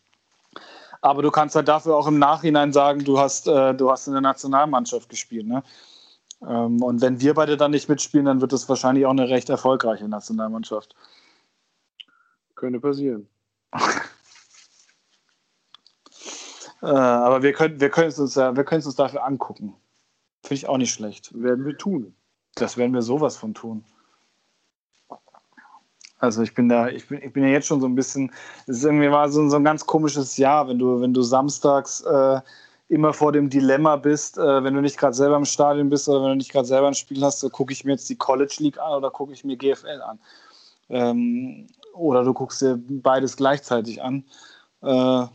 Aber 1.04 1.22
du 1.22 1.32
kannst 1.32 1.54
halt 1.56 1.68
dafür 1.68 1.98
auch 1.98 2.08
im 2.08 2.18
Nachhinein 2.18 2.72
sagen, 2.72 3.04
du 3.04 3.20
hast, 3.20 3.46
äh, 3.50 3.76
du 3.76 3.92
hast 3.92 4.08
in 4.08 4.14
der 4.14 4.22
Nationalmannschaft 4.22 5.10
gespielt. 5.10 5.46
Ne? 5.46 5.62
Ähm, 6.48 6.82
und 6.82 7.02
wenn 7.02 7.20
wir 7.20 7.34
beide 7.34 7.58
dann 7.58 7.72
nicht 7.72 7.90
mitspielen, 7.90 8.26
dann 8.26 8.40
wird 8.40 8.54
es 8.54 8.70
wahrscheinlich 8.70 9.06
auch 9.06 9.12
eine 9.12 9.28
recht 9.28 9.50
erfolgreiche 9.50 10.08
Nationalmannschaft. 10.08 10.96
Könnte 12.56 12.80
passieren. 12.80 13.28
äh, 16.82 16.86
aber 16.86 17.44
wir 17.44 17.52
können, 17.52 17.82
wir 17.82 17.90
können 17.90 18.08
es 18.08 18.18
uns, 18.18 18.38
wir 18.38 18.64
können 18.64 18.80
es 18.80 18.86
uns 18.86 18.96
dafür 18.96 19.26
angucken. 19.26 19.76
Finde 20.42 20.56
ich 20.56 20.70
auch 20.70 20.78
nicht 20.78 20.94
schlecht. 20.94 21.32
Werden 21.34 21.66
wir 21.66 21.78
tun. 21.78 22.16
Das 22.56 22.78
werden 22.78 22.94
wir 22.94 23.02
sowas 23.02 23.36
von 23.36 23.54
tun. 23.54 23.84
Also 26.24 26.42
ich 26.42 26.54
bin 26.54 26.70
da, 26.70 26.88
ich 26.88 27.06
bin, 27.10 27.22
ich 27.22 27.34
bin 27.34 27.44
ja 27.44 27.50
jetzt 27.50 27.68
schon 27.68 27.82
so 27.82 27.86
ein 27.86 27.96
bisschen, 27.96 28.32
es 28.66 28.78
ist 28.78 28.86
irgendwie 28.86 29.10
mal 29.10 29.30
so, 29.30 29.50
so 29.50 29.58
ein 29.58 29.66
ganz 29.66 29.86
komisches 29.86 30.38
Jahr, 30.38 30.70
wenn 30.70 30.80
du, 30.80 31.02
wenn 31.02 31.14
du 31.14 31.22
samstags 31.22 32.00
äh, 32.00 32.40
immer 32.88 33.12
vor 33.12 33.34
dem 33.34 33.50
Dilemma 33.50 33.98
bist, 33.98 34.38
äh, 34.38 34.64
wenn 34.64 34.74
du 34.74 34.80
nicht 34.80 34.98
gerade 34.98 35.14
selber 35.14 35.36
im 35.36 35.44
Stadion 35.44 35.90
bist 35.90 36.08
oder 36.08 36.22
wenn 36.22 36.30
du 36.30 36.36
nicht 36.38 36.54
gerade 36.54 36.66
selber 36.66 36.88
ein 36.88 36.94
Spiel 36.94 37.22
hast, 37.22 37.42
so 37.42 37.50
gucke 37.50 37.74
ich 37.74 37.84
mir 37.84 37.92
jetzt 37.92 38.10
die 38.10 38.16
College 38.16 38.56
League 38.60 38.80
an 38.80 38.94
oder 38.94 39.12
gucke 39.12 39.34
ich 39.34 39.44
mir 39.44 39.58
GFL 39.58 40.02
an. 40.02 40.20
Ähm, 40.88 41.68
oder 41.94 42.24
du 42.24 42.34
guckst 42.34 42.62
dir 42.62 42.80
beides 42.88 43.36
gleichzeitig 43.36 44.02
an. 44.02 44.24
Äh, 44.82 45.26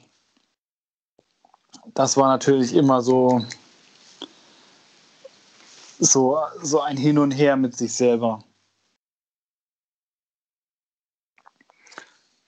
das 1.92 2.16
war 2.16 2.28
natürlich 2.28 2.74
immer 2.74 3.02
so, 3.02 3.42
so, 5.98 6.38
so 6.62 6.80
ein 6.80 6.96
Hin 6.96 7.18
und 7.18 7.32
Her 7.32 7.56
mit 7.56 7.76
sich 7.76 7.92
selber. 7.92 8.42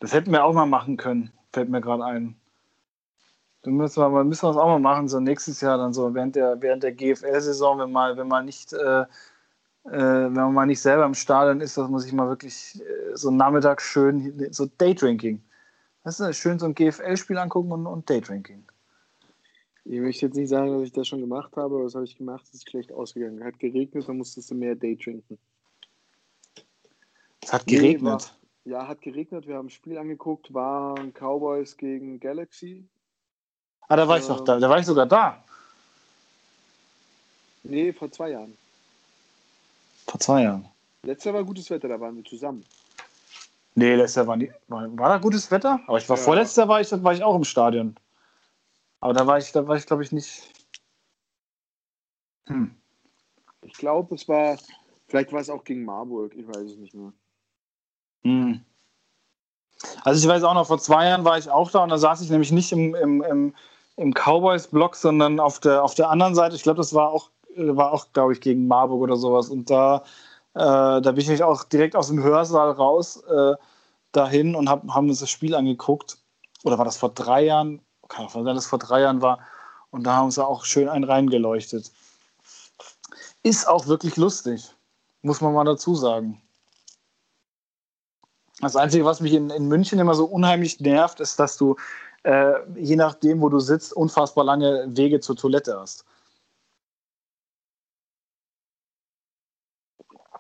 Das 0.00 0.12
hätten 0.12 0.32
wir 0.32 0.44
auch 0.44 0.52
mal 0.52 0.66
machen 0.66 0.96
können, 0.96 1.30
fällt 1.52 1.68
mir 1.68 1.80
gerade 1.80 2.04
ein. 2.04 2.36
Da 3.62 3.70
müssen 3.70 4.00
wir, 4.00 4.24
müssen 4.24 4.42
wir 4.42 4.48
das 4.48 4.56
auch 4.56 4.68
mal 4.68 4.78
machen, 4.78 5.08
so 5.08 5.20
nächstes 5.20 5.60
Jahr 5.60 5.78
dann 5.78 5.92
so 5.92 6.14
während 6.14 6.34
der, 6.34 6.60
während 6.60 6.82
der 6.82 6.92
GFL-Saison, 6.92 7.78
wenn 7.78 7.92
mal, 7.92 8.16
wenn 8.16 8.26
mal 8.28 8.42
nicht 8.42 8.72
äh, 8.72 9.04
äh, 9.84 9.90
wenn 9.90 10.32
man 10.32 10.54
mal 10.54 10.66
nicht 10.66 10.80
selber 10.80 11.04
im 11.04 11.14
Stadion 11.14 11.60
ist, 11.60 11.76
dass 11.76 11.88
man 11.88 12.00
sich 12.00 12.12
mal 12.12 12.28
wirklich 12.28 12.80
äh, 12.80 13.16
so 13.16 13.30
Nachmittag 13.30 13.80
schön, 13.80 14.52
so 14.52 14.66
Daydrinking. 14.66 15.42
Das 16.04 16.20
ist 16.20 16.36
schön 16.36 16.58
so 16.58 16.66
ein 16.66 16.74
GFL-Spiel 16.74 17.38
angucken 17.38 17.72
und, 17.72 17.86
und 17.86 18.08
Daydrinking. 18.08 18.64
Ich 19.86 20.00
möchte 20.00 20.26
jetzt 20.26 20.36
nicht 20.36 20.50
sagen, 20.50 20.72
dass 20.72 20.82
ich 20.82 20.92
das 20.92 21.08
schon 21.08 21.20
gemacht 21.20 21.56
habe, 21.56 21.74
aber 21.74 21.84
das 21.84 21.94
habe 21.94 22.04
ich 22.04 22.16
gemacht, 22.16 22.44
es 22.44 22.54
ist 22.54 22.70
schlecht 22.70 22.92
ausgegangen. 22.92 23.42
Hat 23.42 23.58
geregnet, 23.58 24.06
dann 24.06 24.18
musstest 24.18 24.50
du 24.50 24.54
mehr 24.54 24.74
Daydrinken. 24.74 25.38
Es 27.42 27.52
hat 27.52 27.66
geregnet? 27.66 28.02
Nee, 28.02 28.10
war, 28.10 28.20
ja, 28.70 28.87
hat 28.87 29.02
geregnet. 29.02 29.46
Wir 29.46 29.56
haben 29.56 29.66
ein 29.66 29.70
Spiel 29.70 29.98
angeguckt, 29.98 30.54
waren 30.54 31.12
Cowboys 31.12 31.76
gegen 31.76 32.20
Galaxy. 32.20 32.88
Ah, 33.88 33.96
da 33.96 34.06
war 34.06 34.16
ähm, 34.16 34.22
ich 34.22 34.28
noch 34.28 34.44
da. 34.44 34.59
Da 34.59 34.70
war 34.70 34.78
ich 34.78 34.87
sogar 34.87 35.06
da. 35.06 35.42
Nee, 37.64 37.92
vor 37.92 38.11
zwei 38.11 38.30
Jahren. 38.30 38.56
Vor 40.06 40.20
zwei 40.20 40.44
Jahren. 40.44 40.68
Letztes 41.02 41.24
Jahr 41.24 41.35
war 41.35 41.44
gutes 41.44 41.68
Wetter, 41.70 41.88
da 41.88 42.00
waren 42.00 42.16
wir 42.16 42.24
zusammen. 42.24 42.64
Nee, 43.74 43.94
letztes 43.96 44.16
Jahr 44.16 44.26
war, 44.26 44.37
nie, 44.37 44.50
war, 44.68 44.96
war 44.96 45.09
da 45.09 45.18
gutes 45.18 45.50
Wetter? 45.50 45.80
Aber 45.87 45.98
ich 45.98 46.09
war 46.09 46.16
ja. 46.16 46.22
vorletztes 46.22 46.56
Jahr 46.56 46.68
war 46.68 46.80
ich, 46.80 46.90
war 46.90 47.12
ich 47.12 47.22
auch 47.22 47.35
im 47.35 47.44
Stadion. 47.44 47.96
Aber 49.00 49.14
da 49.14 49.26
war 49.26 49.38
ich, 49.38 49.50
da 49.52 49.66
war 49.66 49.76
ich, 49.76 49.87
glaube 49.87 50.04
ich, 50.04 50.12
nicht. 50.12 50.52
Hm. 52.46 52.74
Ich 53.62 53.74
glaube, 53.74 54.14
es 54.14 54.28
war, 54.28 54.59
vielleicht 55.09 55.33
war 55.33 55.40
es 55.40 55.50
auch 55.50 55.64
gegen 55.64 55.85
Marburg, 55.85 56.35
ich 56.37 56.46
weiß 56.46 56.59
es 56.59 56.76
nicht 56.76 56.94
mehr. 56.94 57.12
Hm. 58.22 58.61
Also 60.04 60.22
ich 60.22 60.28
weiß 60.28 60.42
auch 60.42 60.54
noch, 60.54 60.66
vor 60.66 60.78
zwei 60.78 61.06
Jahren 61.06 61.24
war 61.24 61.38
ich 61.38 61.50
auch 61.50 61.70
da 61.70 61.83
und 61.83 61.88
da 61.88 61.98
saß 61.98 62.20
ich 62.20 62.30
nämlich 62.30 62.52
nicht 62.52 62.70
im, 62.72 62.94
im, 62.94 63.22
im, 63.22 63.54
im 63.96 64.12
Cowboys-Block, 64.12 64.94
sondern 64.94 65.40
auf 65.40 65.61
der, 65.61 65.83
auf 65.83 65.94
der 65.94 66.11
anderen 66.11 66.35
Seite. 66.35 66.54
Ich 66.54 66.62
glaube, 66.62 66.78
das 66.78 66.92
war 66.92 67.11
auch 67.11 67.30
war 67.56 67.92
auch, 67.92 68.12
glaube 68.12 68.33
ich, 68.33 68.40
gegen 68.40 68.66
Marburg 68.66 69.02
oder 69.02 69.16
sowas. 69.16 69.48
Und 69.48 69.70
da, 69.70 70.04
äh, 70.54 71.00
da 71.00 71.12
bin 71.12 71.30
ich 71.30 71.42
auch 71.42 71.64
direkt 71.64 71.96
aus 71.96 72.09
dem 72.09 72.22
Hörsaal 72.22 72.70
raus 72.72 73.22
äh, 73.24 73.54
dahin 74.12 74.54
und 74.54 74.68
hab, 74.68 74.87
haben 74.88 75.09
uns 75.09 75.20
das 75.20 75.30
Spiel 75.30 75.54
angeguckt. 75.54 76.18
Oder 76.64 76.78
war 76.78 76.85
das 76.85 76.96
vor 76.96 77.11
drei 77.11 77.44
Jahren? 77.44 77.80
Kann 78.09 78.26
auch 78.26 78.30
sein, 78.30 78.44
dass 78.44 78.64
es 78.64 78.66
vor 78.66 78.78
drei 78.78 79.02
Jahren 79.02 79.22
war. 79.22 79.40
Und 79.90 80.04
da 80.04 80.14
haben 80.16 80.30
sie 80.30 80.44
auch 80.44 80.64
schön 80.64 80.88
einen 80.88 81.04
reingeleuchtet. 81.04 81.90
Ist 83.42 83.66
auch 83.66 83.87
wirklich 83.87 84.16
lustig, 84.16 84.74
muss 85.22 85.40
man 85.40 85.54
mal 85.54 85.64
dazu 85.64 85.94
sagen. 85.94 86.40
Das 88.60 88.76
Einzige, 88.76 89.04
was 89.04 89.20
mich 89.20 89.32
in, 89.32 89.50
in 89.50 89.68
München 89.68 89.98
immer 89.98 90.14
so 90.14 90.26
unheimlich 90.26 90.80
nervt, 90.80 91.20
ist, 91.20 91.38
dass 91.38 91.56
du 91.56 91.76
äh, 92.24 92.60
je 92.78 92.96
nachdem, 92.96 93.40
wo 93.40 93.48
du 93.48 93.60
sitzt, 93.60 93.94
unfassbar 93.94 94.44
lange 94.44 94.84
Wege 94.96 95.20
zur 95.20 95.36
Toilette 95.36 95.78
hast. 95.78 96.04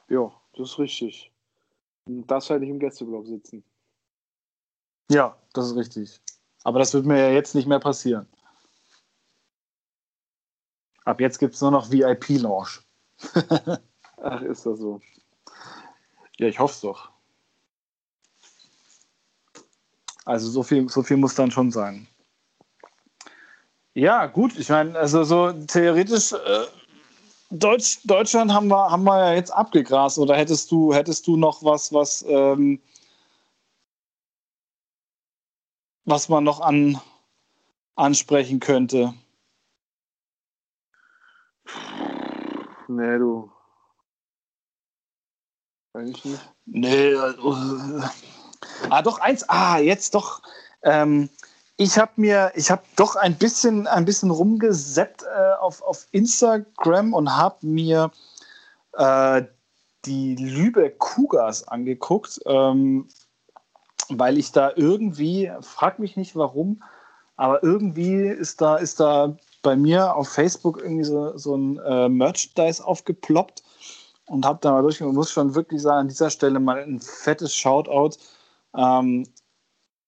Ja, 0.08 0.30
das 0.54 0.70
ist 0.70 0.78
richtig. 0.78 1.32
Und 2.06 2.26
das 2.26 2.50
halt 2.50 2.60
nicht 2.60 2.70
im 2.70 2.78
Gästeblock 2.78 3.26
sitzen. 3.26 3.64
Ja, 5.10 5.36
das 5.54 5.66
ist 5.68 5.76
richtig. 5.76 6.20
Aber 6.64 6.78
das 6.78 6.92
wird 6.92 7.06
mir 7.06 7.18
ja 7.18 7.30
jetzt 7.30 7.54
nicht 7.54 7.66
mehr 7.66 7.78
passieren. 7.78 8.26
Ab 11.04 11.20
jetzt 11.20 11.38
gibt 11.38 11.54
es 11.54 11.60
nur 11.60 11.70
noch 11.70 11.90
VIP-Lounge. 11.90 12.80
Ach, 14.22 14.42
ist 14.42 14.66
das 14.66 14.78
so? 14.78 15.00
Ja, 16.38 16.48
ich 16.48 16.58
hoffe 16.58 16.74
es 16.74 16.80
doch. 16.80 17.09
Also 20.30 20.48
so 20.48 20.62
viel, 20.62 20.88
so 20.88 21.02
viel 21.02 21.16
muss 21.16 21.34
dann 21.34 21.50
schon 21.50 21.72
sein. 21.72 22.06
Ja, 23.94 24.26
gut, 24.26 24.56
ich 24.56 24.68
meine, 24.68 24.96
also 24.96 25.24
so 25.24 25.50
theoretisch, 25.66 26.32
äh, 26.32 26.66
Deutsch, 27.50 27.98
Deutschland 28.04 28.52
haben 28.52 28.68
wir, 28.68 28.92
haben 28.92 29.02
wir 29.02 29.18
ja 29.18 29.34
jetzt 29.34 29.50
abgegrast. 29.50 30.18
Oder 30.18 30.36
hättest 30.36 30.70
du, 30.70 30.94
hättest 30.94 31.26
du 31.26 31.36
noch 31.36 31.64
was, 31.64 31.92
was, 31.92 32.24
ähm, 32.28 32.80
was 36.04 36.28
man 36.28 36.44
noch 36.44 36.60
an, 36.60 37.00
ansprechen 37.96 38.60
könnte? 38.60 39.12
Nee, 42.86 43.18
du. 43.18 43.50
Eigentlich 45.92 46.24
nicht. 46.24 46.54
Nee, 46.66 47.16
also, 47.16 47.56
ah, 48.88 49.02
doch 49.02 49.18
eins, 49.20 49.48
ah, 49.48 49.78
jetzt 49.78 50.14
doch. 50.14 50.42
Ähm, 50.82 51.28
ich 51.76 51.98
habe 51.98 52.12
mir, 52.16 52.52
ich 52.54 52.70
habe 52.70 52.82
doch 52.96 53.16
ein 53.16 53.36
bisschen, 53.36 53.86
ein 53.86 54.04
bisschen 54.04 54.30
rumgeseppt 54.30 55.22
äh, 55.22 55.52
auf, 55.60 55.82
auf 55.82 56.06
Instagram 56.12 57.14
und 57.14 57.36
habe 57.36 57.66
mir 57.66 58.10
äh, 58.92 59.42
die 60.04 60.36
Lübeck 60.36 60.98
Cougars 60.98 61.66
angeguckt, 61.68 62.40
ähm, 62.46 63.08
weil 64.08 64.38
ich 64.38 64.52
da 64.52 64.72
irgendwie, 64.74 65.50
frag 65.60 65.98
mich 65.98 66.16
nicht 66.16 66.36
warum, 66.36 66.82
aber 67.36 67.62
irgendwie 67.62 68.26
ist 68.26 68.60
da, 68.60 68.76
ist 68.76 69.00
da 69.00 69.36
bei 69.62 69.76
mir 69.76 70.14
auf 70.14 70.28
Facebook 70.28 70.82
irgendwie 70.82 71.04
so, 71.04 71.36
so 71.36 71.56
ein 71.56 71.78
äh, 71.78 72.08
Merchandise 72.08 72.84
aufgeploppt 72.84 73.62
und 74.26 74.44
habe 74.44 74.58
da 74.62 74.72
mal 74.72 74.82
durchgegangen. 74.82 75.16
muss 75.16 75.30
schon 75.30 75.54
wirklich 75.54 75.82
sagen, 75.82 76.00
an 76.00 76.08
dieser 76.08 76.30
Stelle 76.30 76.60
mal 76.60 76.82
ein 76.82 77.00
fettes 77.00 77.54
Shoutout. 77.54 78.16
Ähm, 78.74 79.26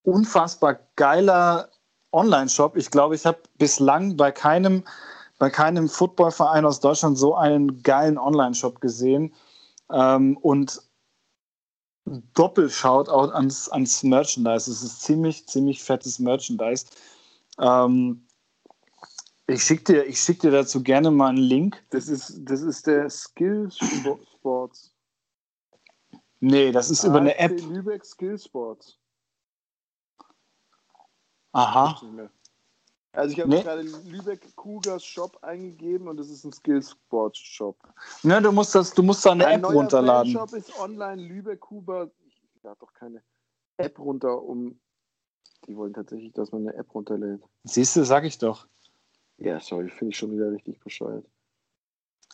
unfassbar 0.03 0.81
geiler 0.97 1.69
Online-Shop. 2.13 2.77
Ich 2.77 2.91
glaube, 2.91 3.15
ich 3.15 3.25
habe 3.27 3.41
bislang 3.59 4.17
bei 4.17 4.31
keinem, 4.31 4.85
bei 5.39 5.51
keinem 5.51 5.89
Footballverein 5.89 6.65
aus 6.65 6.81
Deutschland 6.81 7.19
so 7.19 7.35
einen 7.35 7.83
geilen 7.83 8.19
Online-Shop 8.19 8.81
gesehen. 8.81 9.35
Ähm, 9.91 10.37
und 10.39 10.83
Doppel-Shoutout 12.35 13.33
ans, 13.33 13.69
ans 13.69 14.03
Merchandise. 14.03 14.71
Es 14.71 14.83
ist 14.83 15.03
ziemlich, 15.03 15.47
ziemlich 15.47 15.83
fettes 15.83 16.19
Merchandise. 16.19 16.87
Ähm, 17.59 18.27
ich 19.47 19.63
schicke 19.63 20.05
dir, 20.05 20.17
schick 20.17 20.41
dir 20.41 20.51
dazu 20.51 20.83
gerne 20.83 21.11
mal 21.11 21.29
einen 21.29 21.39
Link. 21.39 21.83
Das 21.91 22.09
ist, 22.09 22.41
das 22.45 22.63
ist 22.63 22.87
der 22.87 23.09
Skill 23.11 23.71
Sports. 23.71 24.95
Nee, 26.45 26.73
das 26.73 26.91
ist 26.91 27.05
über 27.05 27.19
eine 27.19 27.39
App. 27.39 27.53
Lübeck 27.61 28.05
Skill 28.05 28.37
Sports. 28.37 28.99
Aha. 31.53 32.01
Also 33.13 33.33
ich 33.33 33.39
habe 33.39 33.49
nee. 33.49 33.63
gerade 33.63 33.83
Lübeck 33.83 34.57
Cougars 34.57 35.05
Shop 35.05 35.39
eingegeben 35.43 36.09
und 36.09 36.17
das 36.17 36.31
ist 36.31 36.43
ein 36.45 36.53
Skill 36.53 36.83
Sports 36.83 37.39
Shop. 37.39 37.77
Ne, 38.25 38.43
du 38.43 38.51
musst 38.51 38.75
das, 38.75 38.93
du 38.93 39.05
musst 39.05 39.25
da 39.25 39.31
eine 39.31 39.47
ein 39.47 39.61
App 39.61 39.73
runterladen. 39.73 40.33
Der 40.33 40.41
Shop 40.41 40.53
ist 40.53 40.77
online 40.81 41.23
Lübeck 41.23 41.61
Kuba. 41.61 42.11
Ich 42.27 42.63
lade 42.65 42.77
doch 42.81 42.93
keine 42.93 43.23
App 43.77 43.97
runter, 44.01 44.43
um. 44.43 44.81
Die 45.69 45.77
wollen 45.77 45.95
tatsächlich, 45.95 46.33
dass 46.33 46.51
man 46.51 46.67
eine 46.67 46.77
App 46.77 46.93
runterlädt. 46.93 47.41
Siehst 47.63 47.95
du, 47.95 48.05
sag 48.05 48.25
ich 48.25 48.39
doch. 48.39 48.67
Ja, 49.37 49.61
sorry, 49.61 49.91
finde 49.91 50.11
ich 50.11 50.19
schon 50.19 50.33
wieder 50.33 50.51
richtig 50.51 50.81
bescheuert. 50.81 51.25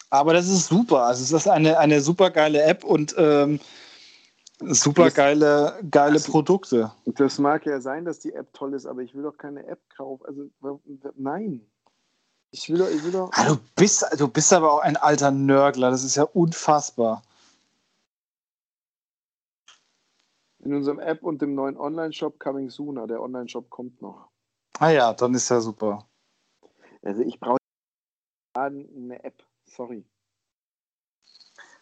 Aber 0.08 0.32
das 0.32 0.48
ist 0.48 0.68
super. 0.68 1.02
Also 1.02 1.22
es 1.22 1.32
ist 1.32 1.46
eine, 1.46 1.78
eine 1.78 2.00
super 2.00 2.30
geile 2.30 2.62
App 2.62 2.84
und 2.84 3.14
ähm, 3.18 3.60
super 4.60 5.10
geile, 5.10 5.78
geile 5.90 6.14
das, 6.14 6.28
Produkte. 6.28 6.92
Das 7.06 7.38
mag 7.38 7.66
ja 7.66 7.80
sein, 7.80 8.04
dass 8.04 8.18
die 8.20 8.32
App 8.32 8.52
toll 8.52 8.74
ist, 8.74 8.86
aber 8.86 9.02
ich 9.02 9.14
will 9.14 9.22
doch 9.22 9.36
keine 9.36 9.66
App 9.66 9.80
kaufen. 9.96 10.24
Also 10.26 10.80
nein. 11.16 11.66
Ich 12.50 12.68
will 12.68 12.78
doch, 12.78 12.88
ich 12.88 13.04
will 13.04 13.12
doch. 13.12 13.30
Ah, 13.34 13.48
du, 13.48 13.58
bist, 13.76 14.06
du 14.18 14.28
bist 14.28 14.52
aber 14.52 14.72
auch 14.72 14.80
ein 14.80 14.96
alter 14.96 15.30
Nörgler, 15.30 15.90
das 15.90 16.02
ist 16.02 16.16
ja 16.16 16.24
unfassbar. 16.24 17.22
In 20.60 20.74
unserem 20.74 20.98
App 20.98 21.22
und 21.22 21.40
dem 21.40 21.54
neuen 21.54 21.76
Online-Shop 21.76 22.38
Coming 22.40 22.68
Sooner. 22.68 23.06
Der 23.06 23.22
Online-Shop 23.22 23.70
kommt 23.70 24.02
noch. 24.02 24.28
Ah 24.78 24.90
ja, 24.90 25.12
dann 25.12 25.34
ist 25.34 25.48
ja 25.48 25.60
super. 25.60 26.06
Also 27.02 27.22
ich 27.22 27.38
brauche 27.38 27.58
eine 28.54 29.22
App, 29.22 29.42
sorry. 29.66 30.04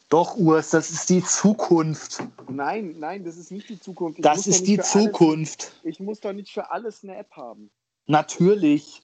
Doch, 0.09 0.37
Urs, 0.37 0.71
das 0.71 0.91
ist 0.91 1.11
die 1.11 1.23
Zukunft. 1.23 2.23
Nein, 2.49 2.95
nein, 2.99 3.25
das 3.25 3.37
ist 3.37 3.51
nicht 3.51 3.69
die 3.69 3.81
Zukunft. 3.81 4.19
Ich 4.19 4.23
das 4.23 4.47
ist 4.47 4.67
die 4.67 4.79
Zukunft. 4.79 5.73
Alles, 5.83 5.97
ich 5.97 6.01
muss 6.01 6.21
doch 6.21 6.33
nicht 6.33 6.53
für 6.53 6.71
alles 6.71 7.03
eine 7.03 7.17
App 7.17 7.33
haben. 7.33 7.71
Natürlich. 8.07 9.03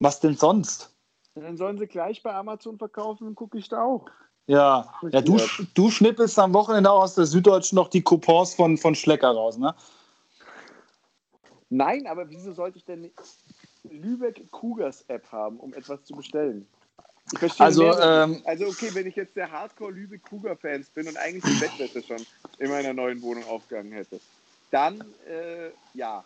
Was 0.00 0.20
denn 0.20 0.36
sonst? 0.36 0.94
Dann 1.34 1.56
sollen 1.56 1.78
sie 1.78 1.86
gleich 1.86 2.22
bei 2.22 2.34
Amazon 2.34 2.76
verkaufen 2.76 3.26
und 3.26 3.34
gucke 3.34 3.56
ich 3.56 3.68
da 3.68 3.82
auch. 3.82 4.06
Ja, 4.46 4.92
ja 5.10 5.22
du, 5.22 5.38
du 5.72 5.90
schnippelst 5.90 6.38
am 6.38 6.52
Wochenende 6.52 6.90
auch 6.90 7.04
aus 7.04 7.14
der 7.14 7.26
Süddeutschen 7.26 7.76
noch 7.76 7.88
die 7.88 8.02
Coupons 8.02 8.54
von, 8.54 8.76
von 8.76 8.94
Schlecker 8.94 9.30
raus, 9.30 9.56
ne? 9.56 9.74
Nein, 11.70 12.06
aber 12.06 12.28
wieso 12.28 12.52
sollte 12.52 12.76
ich 12.76 12.84
denn 12.84 13.10
Lübeck 13.84 14.50
Cougars 14.50 15.02
App 15.08 15.30
haben, 15.32 15.58
um 15.58 15.72
etwas 15.72 16.04
zu 16.04 16.14
bestellen. 16.14 16.66
Ich 17.32 17.38
verstehe 17.38 17.66
also, 17.66 17.98
ähm, 17.98 18.42
also 18.44 18.66
okay, 18.66 18.90
wenn 18.92 19.06
ich 19.06 19.16
jetzt 19.16 19.36
der 19.36 19.50
Hardcore 19.50 19.92
Lübeck 19.92 20.22
Cougar 20.22 20.56
Fans 20.56 20.90
bin 20.90 21.08
und 21.08 21.16
eigentlich 21.16 21.44
die 21.44 21.60
Bettwäsche 21.60 22.02
schon 22.02 22.24
in 22.58 22.70
meiner 22.70 22.92
neuen 22.92 23.22
Wohnung 23.22 23.44
aufgegangen 23.44 23.92
hätte, 23.92 24.20
dann 24.70 25.00
äh, 25.26 25.70
ja. 25.94 26.24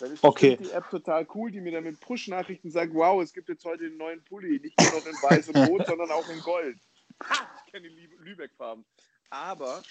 Dann 0.00 0.12
ist 0.12 0.24
okay. 0.24 0.58
die 0.60 0.70
App 0.70 0.90
total 0.90 1.26
cool, 1.34 1.50
die 1.50 1.60
mir 1.60 1.72
dann 1.72 1.84
mit 1.84 2.00
Push-Nachrichten 2.00 2.70
sagt, 2.70 2.92
wow, 2.92 3.22
es 3.22 3.32
gibt 3.32 3.48
jetzt 3.48 3.64
heute 3.64 3.84
einen 3.84 3.96
neuen 3.96 4.22
Pulli, 4.24 4.60
nicht 4.60 4.78
nur 4.80 4.90
noch 4.90 5.06
in 5.06 5.14
weiß 5.14 5.48
und 5.48 5.68
rot, 5.68 5.86
sondern 5.86 6.10
auch 6.10 6.28
in 6.28 6.40
gold. 6.40 6.76
Ha, 7.22 7.48
ich 7.64 7.72
kenne 7.72 7.88
die 7.88 8.08
Lübeck-Farben. 8.18 8.84
Aber 9.30 9.82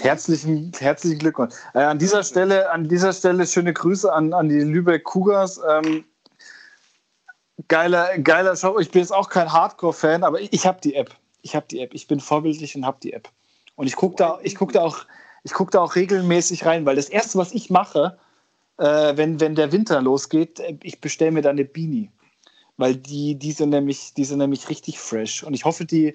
Herzlichen, 0.00 0.72
herzlichen 0.78 1.18
Glückwunsch. 1.18 1.54
Äh, 1.74 1.80
an, 1.80 1.98
dieser 1.98 2.24
Stelle, 2.24 2.70
an 2.70 2.88
dieser 2.88 3.12
Stelle 3.12 3.46
schöne 3.46 3.72
Grüße 3.72 4.12
an, 4.12 4.32
an 4.32 4.48
die 4.48 4.60
Lübeck 4.60 5.04
Cougars. 5.04 5.60
Ähm, 5.68 6.04
geiler, 7.68 8.18
geiler 8.18 8.56
Show. 8.56 8.78
Ich 8.78 8.90
bin 8.90 9.02
jetzt 9.02 9.12
auch 9.12 9.28
kein 9.28 9.52
Hardcore-Fan, 9.52 10.24
aber 10.24 10.40
ich, 10.40 10.52
ich 10.52 10.66
habe 10.66 10.80
die 10.80 10.94
App. 10.94 11.14
Ich 11.42 11.54
habe 11.54 11.66
die 11.70 11.80
App. 11.80 11.94
Ich 11.94 12.06
bin 12.06 12.20
vorbildlich 12.20 12.76
und 12.76 12.86
habe 12.86 12.98
die 13.02 13.12
App. 13.12 13.30
Und 13.76 13.86
ich 13.86 13.96
gucke 13.96 14.16
da, 14.16 14.38
guck 14.56 14.72
da, 14.72 14.82
auch, 14.82 15.04
guck 15.52 15.70
da 15.70 15.80
auch 15.80 15.94
regelmäßig 15.94 16.66
rein, 16.66 16.86
weil 16.86 16.96
das 16.96 17.08
Erste, 17.08 17.38
was 17.38 17.52
ich 17.52 17.70
mache, 17.70 18.18
äh, 18.78 19.16
wenn, 19.16 19.40
wenn 19.40 19.54
der 19.54 19.72
Winter 19.72 20.00
losgeht, 20.00 20.60
äh, 20.60 20.76
ich 20.82 21.00
bestelle 21.00 21.32
mir 21.32 21.42
da 21.42 21.50
eine 21.50 21.64
Beanie. 21.64 22.10
Weil 22.76 22.96
die, 22.96 23.36
die, 23.36 23.52
sind 23.52 23.70
nämlich, 23.70 24.12
die 24.14 24.24
sind 24.24 24.38
nämlich 24.38 24.68
richtig 24.68 24.98
fresh. 24.98 25.42
Und 25.42 25.54
ich 25.54 25.64
hoffe, 25.64 25.84
die 25.84 26.14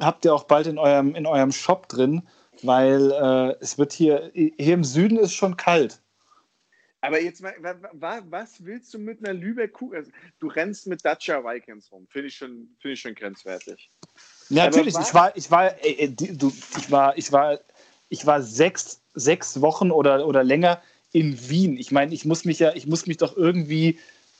habt 0.00 0.24
ihr 0.24 0.34
auch 0.34 0.44
bald 0.44 0.66
in 0.66 0.78
eurem, 0.78 1.14
in 1.14 1.26
eurem 1.26 1.52
Shop 1.52 1.88
drin 1.88 2.22
weil 2.62 3.10
äh, 3.10 3.56
es 3.60 3.78
wird 3.78 3.92
hier, 3.92 4.30
hier 4.34 4.74
im 4.74 4.84
Süden 4.84 5.18
ist 5.18 5.32
schon 5.32 5.56
kalt. 5.56 6.00
Aber 7.02 7.20
jetzt 7.20 7.42
mal, 7.42 7.54
was 8.28 8.64
willst 8.64 8.92
du 8.92 8.98
mit 8.98 9.24
einer 9.24 9.32
Lübeck 9.32 9.72
Kuh? 9.72 9.92
Also, 9.94 10.10
du 10.38 10.48
rennst 10.48 10.86
mit 10.86 11.04
Dacia 11.04 11.42
Vikings 11.42 11.90
rum. 11.90 12.06
Finde 12.10 12.28
ich, 12.28 12.36
schon, 12.36 12.68
find 12.80 12.94
ich 12.94 13.00
schon 13.00 13.14
grenzwertig. 13.14 13.90
Ja, 14.50 14.66
natürlich. 14.66 14.94
Ich 14.98 15.14
war, 15.14 15.34
ich 15.36 15.50
war, 15.50 15.72
ey, 15.82 16.14
du, 16.14 16.52
ich 16.76 16.90
war, 16.90 17.16
ich 17.16 17.32
war, 17.32 17.58
ich 18.08 18.26
war 18.26 18.42
sechs, 18.42 19.00
sechs 19.14 19.60
Wochen 19.60 19.90
oder, 19.90 20.26
oder 20.26 20.44
länger 20.44 20.82
in 21.12 21.48
Wien. 21.48 21.76
Ich 21.78 21.90
meine, 21.90 22.12
ich 22.12 22.24
muss 22.24 22.44
mich 22.44 22.58
ja, 22.58 22.74
ich 22.74 22.86
muss 22.86 23.06
mich 23.06 23.16
doch 23.16 23.36
irgendwie 23.36 23.98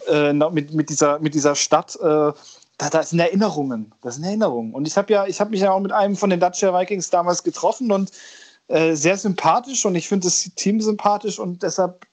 äh, 0.08 0.32
mit, 0.32 0.72
mit, 0.72 0.90
dieser, 0.90 1.18
mit 1.18 1.34
dieser 1.34 1.54
Stadt 1.54 1.96
äh, 1.96 2.32
da, 2.80 2.88
das 2.88 3.10
sind 3.10 3.20
Erinnerungen. 3.20 3.92
Das 4.00 4.14
sind 4.14 4.24
Erinnerungen. 4.24 4.72
Und 4.72 4.86
ich 4.86 4.96
habe 4.96 5.12
ja, 5.12 5.26
ich 5.26 5.40
habe 5.40 5.50
mich 5.50 5.60
ja 5.60 5.72
auch 5.72 5.80
mit 5.80 5.92
einem 5.92 6.16
von 6.16 6.30
den 6.30 6.40
Dutch 6.40 6.62
Vikings 6.62 7.10
damals 7.10 7.42
getroffen 7.42 7.92
und 7.92 8.10
äh, 8.68 8.94
sehr 8.94 9.16
sympathisch 9.16 9.84
und 9.84 9.94
ich 9.96 10.08
finde 10.08 10.26
das 10.26 10.50
Team 10.54 10.80
sympathisch 10.80 11.38
und 11.38 11.62
deshalb 11.62 12.06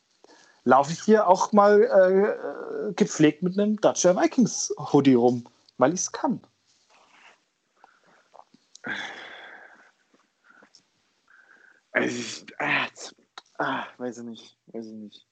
laufe 0.68 0.92
ich 0.92 1.02
hier 1.02 1.28
auch 1.28 1.54
mal 1.54 1.82
äh, 1.82 2.94
gepflegt 2.94 3.42
mit 3.42 3.58
einem 3.58 3.80
Dutch 3.80 4.04
Vikings 4.04 4.74
Hoodie 4.78 5.14
rum, 5.14 5.46
weil 5.78 5.94
ich 5.94 6.02
es 6.02 6.12
kann. 6.12 6.42
weiß 11.94 12.12
ich, 12.12 12.46
ah, 12.60 12.88
ah, 13.60 13.86
weiß 13.98 14.18
ich 14.20 14.24
nicht, 14.26 14.58
weiß 14.68 14.86
ich 14.88 14.94
nicht. 14.94 15.26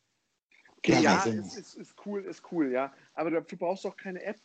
Okay, 0.78 1.02
ja, 1.02 1.26
ja 1.26 1.26
ist, 1.26 1.58
ist, 1.58 1.76
ist 1.76 1.96
cool, 2.06 2.24
ist 2.24 2.42
cool, 2.52 2.72
ja. 2.72 2.94
Aber 3.14 3.30
dafür 3.32 3.58
brauchst 3.58 3.84
du 3.84 3.90
auch 3.90 3.98
keine 3.98 4.24
App. 4.24 4.38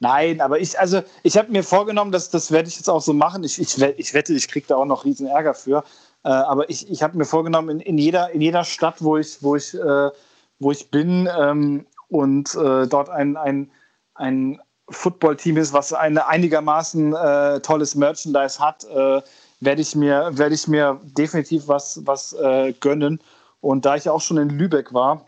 Nein, 0.00 0.40
aber 0.40 0.58
ich, 0.58 0.78
also 0.78 1.02
ich 1.22 1.36
habe 1.36 1.52
mir 1.52 1.62
vorgenommen, 1.62 2.12
dass 2.12 2.30
das 2.30 2.50
werde 2.50 2.68
ich 2.68 2.76
jetzt 2.76 2.88
auch 2.88 3.02
so 3.02 3.12
machen. 3.12 3.44
Ich, 3.44 3.60
ich, 3.60 3.80
ich 3.80 4.14
wette, 4.14 4.32
ich 4.32 4.48
kriege 4.48 4.66
da 4.66 4.76
auch 4.76 4.86
noch 4.86 5.04
riesen 5.04 5.26
Ärger 5.26 5.54
für. 5.54 5.84
Äh, 6.24 6.28
aber 6.28 6.68
ich, 6.68 6.90
ich 6.90 7.02
habe 7.02 7.16
mir 7.16 7.24
vorgenommen, 7.24 7.68
in, 7.70 7.80
in, 7.80 7.98
jeder, 7.98 8.30
in 8.30 8.40
jeder 8.40 8.64
Stadt, 8.64 9.02
wo 9.02 9.16
ich, 9.16 9.42
wo 9.42 9.56
ich, 9.56 9.74
äh, 9.74 10.10
wo 10.58 10.72
ich 10.72 10.90
bin 10.90 11.28
ähm, 11.38 11.86
und 12.08 12.54
äh, 12.54 12.86
dort 12.86 13.08
ein, 13.08 13.36
ein, 13.36 13.70
ein 14.14 14.60
Football-Team 14.90 15.56
ist, 15.58 15.72
was 15.72 15.92
ein 15.92 16.18
einigermaßen 16.18 17.14
äh, 17.14 17.60
tolles 17.60 17.94
Merchandise 17.94 18.58
hat, 18.58 18.84
äh, 18.84 19.22
werde 19.60 19.82
ich, 19.82 19.94
mir, 19.94 20.30
werd 20.32 20.52
ich 20.52 20.66
mir 20.66 21.00
definitiv 21.02 21.68
was, 21.68 22.00
was 22.06 22.32
äh, 22.32 22.72
gönnen. 22.72 23.20
Und 23.60 23.84
da 23.84 23.96
ich 23.96 24.08
auch 24.08 24.20
schon 24.20 24.38
in 24.38 24.50
Lübeck 24.50 24.92
war, 24.94 25.26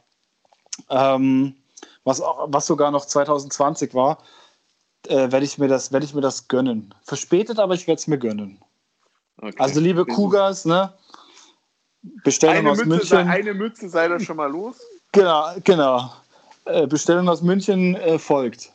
ähm, 0.89 1.55
was, 2.05 2.21
auch, 2.21 2.47
was 2.49 2.67
sogar 2.67 2.91
noch 2.91 3.05
2020 3.05 3.95
war, 3.95 4.19
werde 5.09 5.45
ich, 5.47 5.59
werd 5.59 6.05
ich 6.05 6.15
mir 6.15 6.21
das 6.21 6.47
gönnen. 6.47 6.95
Verspätet, 7.05 7.59
aber 7.59 7.73
ich 7.73 7.87
werde 7.87 7.99
es 7.99 8.07
mir 8.07 8.19
gönnen. 8.19 8.61
Okay. 9.41 9.55
Also 9.59 9.81
liebe 9.81 10.05
Cougars, 10.05 10.65
ne? 10.65 10.93
Bestellung 12.25 12.57
eine 12.57 12.71
aus 12.71 12.79
Mütze 12.79 12.89
München. 12.89 13.09
Sei, 13.09 13.27
eine 13.27 13.55
Mütze 13.55 13.89
sei 13.89 14.09
da 14.09 14.21
schon 14.21 14.37
mal 14.37 14.51
los. 14.51 14.81
Genau, 15.13 15.55
genau. 15.65 16.13
Äh, 16.67 16.87
Bestellung 16.87 17.29
aus 17.29 17.43
München 17.43 17.97
äh, 17.97 18.19
folgt. 18.19 18.73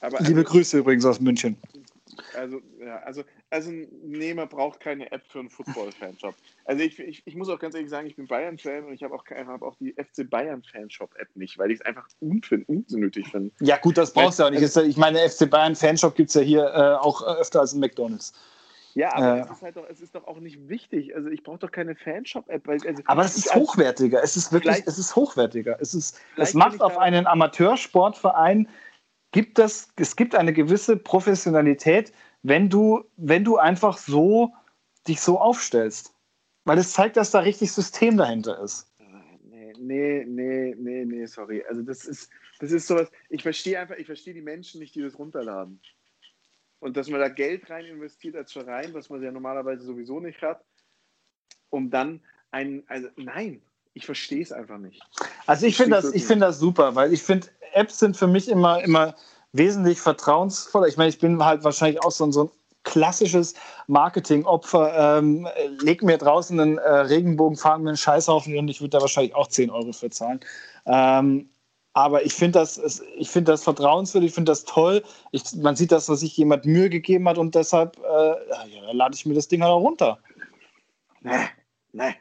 Aber 0.00 0.20
liebe 0.20 0.40
also, 0.40 0.52
Grüße 0.52 0.78
übrigens 0.78 1.04
aus 1.04 1.20
München. 1.20 1.56
Also, 2.34 2.60
ja, 2.80 2.96
also, 2.98 3.24
also 3.50 3.70
ein 3.70 3.88
Nehmer 4.02 4.46
braucht 4.46 4.80
keine 4.80 5.10
App 5.10 5.22
für 5.28 5.40
einen 5.40 5.50
Football-Fanshop. 5.50 6.34
Also 6.64 6.82
ich, 6.82 6.98
ich, 6.98 7.22
ich, 7.24 7.34
muss 7.34 7.48
auch 7.48 7.58
ganz 7.58 7.74
ehrlich 7.74 7.90
sagen, 7.90 8.06
ich 8.06 8.16
bin 8.16 8.26
Bayern-Fan 8.26 8.84
und 8.84 8.92
ich 8.94 9.02
habe 9.02 9.14
auch, 9.14 9.24
hab 9.24 9.62
auch 9.62 9.76
die 9.76 9.92
FC 9.94 10.28
Bayern-Fanshop-App 10.28 11.28
nicht, 11.34 11.58
weil 11.58 11.70
ich 11.70 11.80
es 11.80 11.86
einfach 11.86 12.06
unnötig 12.20 13.28
finde. 13.28 13.52
Ja 13.60 13.76
gut, 13.78 13.98
das 13.98 14.12
brauchst 14.12 14.38
du 14.38 14.44
ja 14.44 14.48
auch 14.48 14.52
nicht. 14.52 14.62
Also, 14.62 14.82
ich 14.82 14.96
meine, 14.96 15.18
FC 15.28 15.50
Bayern-Fanshop 15.50 16.14
gibt 16.14 16.28
es 16.28 16.34
ja 16.34 16.42
hier 16.42 16.64
äh, 16.64 17.04
auch 17.04 17.22
öfter 17.22 17.60
als 17.60 17.72
in 17.72 17.80
McDonalds. 17.80 18.32
Ja, 18.96 19.14
aber 19.14 19.36
äh, 19.36 19.40
es, 19.40 19.50
ist 19.50 19.62
halt 19.62 19.76
doch, 19.76 19.84
es 19.90 20.00
ist 20.00 20.14
doch 20.14 20.26
auch 20.26 20.40
nicht 20.40 20.70
wichtig. 20.70 21.14
Also 21.14 21.28
ich 21.28 21.42
brauche 21.42 21.58
doch 21.58 21.70
keine 21.70 21.94
Fanshop-App. 21.94 22.66
Also 22.66 22.88
aber 23.04 23.24
es 23.26 23.36
ist 23.36 23.54
hochwertiger. 23.54 24.22
Es 24.22 24.38
ist 24.38 24.52
wirklich, 24.52 24.82
es 24.86 24.98
ist 24.98 25.14
hochwertiger. 25.14 25.76
Es, 25.80 25.92
ist, 25.92 26.18
es 26.38 26.54
macht 26.54 26.80
auf 26.80 26.96
einen 26.96 27.26
Amateursportverein, 27.26 28.70
gibt 29.32 29.58
das, 29.58 29.90
es 29.96 30.16
gibt 30.16 30.34
eine 30.34 30.54
gewisse 30.54 30.96
Professionalität, 30.96 32.10
wenn 32.42 32.70
du, 32.70 33.04
wenn 33.18 33.44
du 33.44 33.58
einfach 33.58 33.98
so 33.98 34.54
dich 35.06 35.20
so 35.20 35.38
aufstellst. 35.38 36.14
Weil 36.64 36.78
es 36.78 36.94
zeigt, 36.94 37.18
dass 37.18 37.30
da 37.32 37.40
richtig 37.40 37.72
System 37.72 38.16
dahinter 38.16 38.58
ist. 38.62 38.90
Nee, 38.98 39.74
nee, 39.78 40.24
nee, 40.26 40.74
nee, 40.74 41.04
nee, 41.04 41.26
sorry. 41.26 41.62
Also 41.68 41.82
das 41.82 42.06
ist, 42.06 42.30
das 42.60 42.72
ist 42.72 42.86
sowas, 42.86 43.10
ich 43.28 43.42
verstehe 43.42 43.78
einfach, 43.78 43.96
ich 43.96 44.06
verstehe 44.06 44.32
die 44.32 44.40
Menschen 44.40 44.80
nicht, 44.80 44.94
die 44.94 45.02
das 45.02 45.18
runterladen. 45.18 45.82
Und 46.80 46.96
dass 46.96 47.08
man 47.08 47.20
da 47.20 47.28
Geld 47.28 47.68
rein 47.70 47.86
investiert 47.86 48.36
als 48.36 48.52
Verein, 48.52 48.92
was 48.92 49.08
man 49.08 49.22
ja 49.22 49.30
normalerweise 49.30 49.84
sowieso 49.84 50.20
nicht 50.20 50.40
hat, 50.42 50.62
um 51.70 51.90
dann 51.90 52.20
ein, 52.50 52.84
also 52.86 53.08
nein, 53.16 53.62
ich 53.94 54.04
verstehe 54.04 54.42
es 54.42 54.52
einfach 54.52 54.78
nicht. 54.78 55.02
Also 55.46 55.66
ich 55.66 55.76
finde 55.76 55.96
das, 55.96 56.12
ich 56.12 56.26
das 56.26 56.58
super, 56.58 56.94
weil 56.94 57.12
ich 57.12 57.22
finde, 57.22 57.48
Apps 57.72 57.98
sind 57.98 58.16
für 58.16 58.26
mich 58.26 58.48
immer, 58.48 58.82
immer 58.82 59.14
wesentlich 59.52 60.00
vertrauensvoller. 60.00 60.86
Ich 60.86 60.96
meine, 60.96 61.08
ich 61.08 61.18
bin 61.18 61.42
halt 61.42 61.64
wahrscheinlich 61.64 62.02
auch 62.02 62.10
so, 62.10 62.30
so 62.30 62.44
ein 62.44 62.50
klassisches 62.84 63.54
Marketing-Opfer. 63.86 65.18
Ähm, 65.18 65.48
leg 65.80 66.02
mir 66.02 66.18
draußen 66.18 66.58
einen 66.60 66.78
äh, 66.78 66.88
regenbogenfarbenen 66.88 67.96
Scheißhaufen 67.96 68.56
und 68.58 68.68
ich 68.68 68.80
würde 68.80 68.90
da 68.90 69.00
wahrscheinlich 69.00 69.34
auch 69.34 69.48
10 69.48 69.70
Euro 69.70 69.92
für 69.92 70.10
zahlen. 70.10 70.40
Ähm, 70.84 71.48
aber 71.96 72.26
ich 72.26 72.34
finde 72.34 72.58
das, 72.58 73.02
find 73.22 73.48
das 73.48 73.64
vertrauenswürdig, 73.64 74.28
ich 74.28 74.34
finde 74.34 74.52
das 74.52 74.64
toll. 74.64 75.02
Ich, 75.30 75.54
man 75.54 75.76
sieht, 75.76 75.92
dass 75.92 76.04
sich 76.04 76.36
jemand 76.36 76.66
Mühe 76.66 76.90
gegeben 76.90 77.26
hat 77.26 77.38
und 77.38 77.54
deshalb 77.54 77.96
äh, 77.96 78.70
ja, 78.70 78.92
lade 78.92 79.14
ich 79.14 79.24
mir 79.24 79.32
das 79.32 79.48
Ding 79.48 79.62
halt 79.62 79.72
auch 79.72 79.80
runter. 79.80 80.18
Nee, 81.22 81.48
nee, 81.92 82.14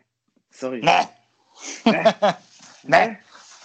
sorry. 0.49 0.79
Nee. 0.81 1.91
Nee, 1.91 2.03
nee. 2.83 3.17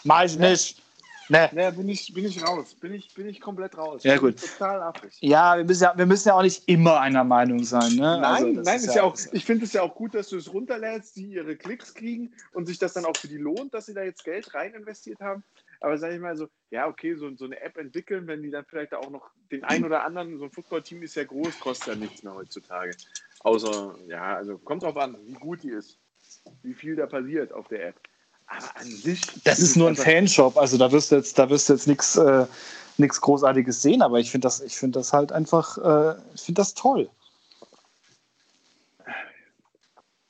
mach 0.02 0.24
ich 0.24 0.36
nicht. 0.36 0.82
Nee. 1.28 1.46
nee, 1.52 1.70
bin, 1.70 1.88
ich, 1.88 2.12
bin 2.12 2.24
ich 2.24 2.44
raus. 2.44 2.74
Bin 2.74 2.92
ich, 2.92 3.14
bin 3.14 3.28
ich 3.28 3.40
komplett 3.40 3.78
raus. 3.78 4.02
Ja, 4.02 4.16
gut. 4.16 4.40
Total 4.40 4.82
affig. 4.82 5.16
Ja 5.20 5.56
wir, 5.58 5.64
müssen 5.64 5.84
ja, 5.84 5.96
wir 5.96 6.06
müssen 6.06 6.26
ja 6.26 6.34
auch 6.34 6.42
nicht 6.42 6.68
immer 6.68 6.98
einer 6.98 7.22
Meinung 7.22 7.62
sein. 7.62 7.94
Ne? 7.94 8.18
Nein, 8.20 8.24
also, 8.24 8.46
nein 8.48 8.76
ist 8.78 8.96
ja, 8.96 9.04
auch, 9.04 9.16
ich 9.30 9.44
finde 9.44 9.64
es 9.64 9.72
ja 9.72 9.82
auch 9.82 9.94
gut, 9.94 10.16
dass 10.16 10.30
du 10.30 10.38
es 10.38 10.52
runterlädst, 10.52 11.14
die 11.14 11.26
ihre 11.26 11.54
Klicks 11.54 11.94
kriegen 11.94 12.32
und 12.52 12.66
sich 12.66 12.80
das 12.80 12.94
dann 12.94 13.04
auch 13.04 13.16
für 13.16 13.28
die 13.28 13.36
lohnt, 13.36 13.72
dass 13.74 13.86
sie 13.86 13.94
da 13.94 14.02
jetzt 14.02 14.24
Geld 14.24 14.52
rein 14.54 14.74
investiert 14.74 15.20
haben. 15.20 15.44
Aber 15.80 15.96
sage 15.96 16.14
ich 16.14 16.20
mal 16.20 16.36
so, 16.36 16.48
ja, 16.70 16.86
okay, 16.86 17.14
so, 17.14 17.34
so 17.36 17.46
eine 17.46 17.60
App 17.60 17.78
entwickeln, 17.78 18.26
wenn 18.26 18.42
die 18.42 18.50
dann 18.50 18.66
vielleicht 18.66 18.92
auch 18.92 19.08
noch 19.08 19.30
den 19.50 19.64
einen 19.64 19.84
oder 19.84 20.04
anderen, 20.04 20.38
so 20.38 20.44
ein 20.44 20.50
Footballteam 20.50 21.02
ist 21.02 21.14
ja 21.14 21.24
groß, 21.24 21.58
kostet 21.58 21.88
ja 21.88 21.94
nichts 21.94 22.22
mehr 22.22 22.34
heutzutage. 22.34 22.94
Außer, 23.40 23.96
ja, 24.06 24.36
also 24.36 24.58
kommt 24.58 24.82
drauf 24.82 24.96
an, 24.98 25.16
wie 25.26 25.32
gut 25.32 25.62
die 25.62 25.70
ist, 25.70 25.98
wie 26.62 26.74
viel 26.74 26.96
da 26.96 27.06
passiert 27.06 27.52
auf 27.52 27.68
der 27.68 27.88
App. 27.88 28.00
Aber 28.46 28.76
an 28.76 28.86
sich. 28.86 29.22
Das 29.44 29.58
ist 29.58 29.76
nur 29.76 29.88
ein 29.88 29.96
Fanshop, 29.96 30.58
also 30.58 30.76
da 30.76 30.92
wirst 30.92 31.12
du 31.12 31.16
jetzt, 31.16 31.38
da 31.38 31.48
wirst 31.48 31.68
du 31.68 31.72
jetzt 31.72 31.86
nichts 31.86 32.16
äh, 32.16 32.46
Großartiges 32.98 33.80
sehen, 33.80 34.02
aber 34.02 34.20
ich 34.20 34.30
finde 34.30 34.46
das, 34.46 34.62
find 34.74 34.94
das 34.94 35.14
halt 35.14 35.32
einfach, 35.32 35.78
äh, 35.78 36.20
ich 36.34 36.42
finde 36.42 36.60
das 36.60 36.74
toll. 36.74 37.08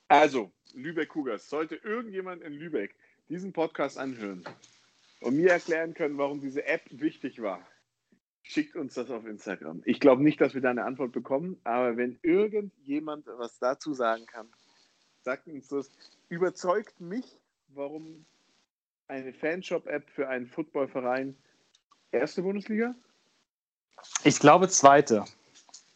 Also, 0.07 0.53
Lübeck 0.75 1.09
Cougars, 1.09 1.49
sollte 1.49 1.75
irgendjemand 1.77 2.43
in 2.43 2.53
Lübeck 2.53 2.95
diesen 3.29 3.53
Podcast 3.53 3.99
anhören 3.99 4.45
und 5.21 5.37
mir 5.37 5.51
erklären 5.51 5.95
können, 5.95 6.19
warum 6.19 6.41
diese 6.41 6.65
App 6.67 6.83
wichtig 6.91 7.41
war, 7.41 7.67
schickt 8.43 8.77
uns 8.77 8.95
das 8.95 9.11
auf 9.11 9.27
Instagram. 9.27 9.83
Ich 9.85 10.01
glaube 10.01 10.23
nicht, 10.23 10.41
dass 10.41 10.55
wir 10.55 10.61
da 10.61 10.71
eine 10.71 10.85
Antwort 10.85 11.13
bekommen, 11.13 11.61
aber 11.65 11.97
wenn 11.97 12.19
irgendjemand 12.23 13.27
was 13.27 13.59
dazu 13.59 13.95
sagen 13.95 14.27
kann, 14.27 14.49
sagt 15.23 15.47
uns 15.47 15.69
das. 15.69 15.91
Überzeugt 16.29 17.01
mich, 17.01 17.39
warum 17.69 18.25
eine 19.09 19.33
Fanshop-App 19.33 20.09
für 20.11 20.29
einen 20.29 20.47
Footballverein 20.47 21.37
erste 22.13 22.43
Bundesliga? 22.43 22.95
Ich 24.25 24.39
glaube 24.39 24.69
zweite. 24.69 25.25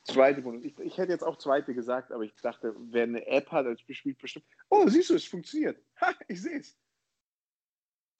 Zweite 0.04 0.42
Bundesliga. 0.42 0.82
Ich, 0.82 0.92
ich, 0.92 0.98
hätte 0.98 1.12
jetzt 1.12 1.24
auch 1.24 1.38
zweite 1.38 1.74
gesagt, 1.74 2.12
aber 2.12 2.24
ich 2.24 2.34
dachte, 2.42 2.74
wer 2.90 3.04
eine 3.04 3.26
App 3.26 3.50
hat, 3.50 3.66
als 3.66 3.80
spielt 3.80 4.18
bestimmt. 4.18 4.44
Oh, 4.68 4.86
siehst 4.88 5.10
du, 5.10 5.14
es 5.14 5.24
funktioniert. 5.24 5.80
Ha, 6.00 6.12
ich 6.28 6.42
sehe 6.42 6.58
es. 6.58 6.76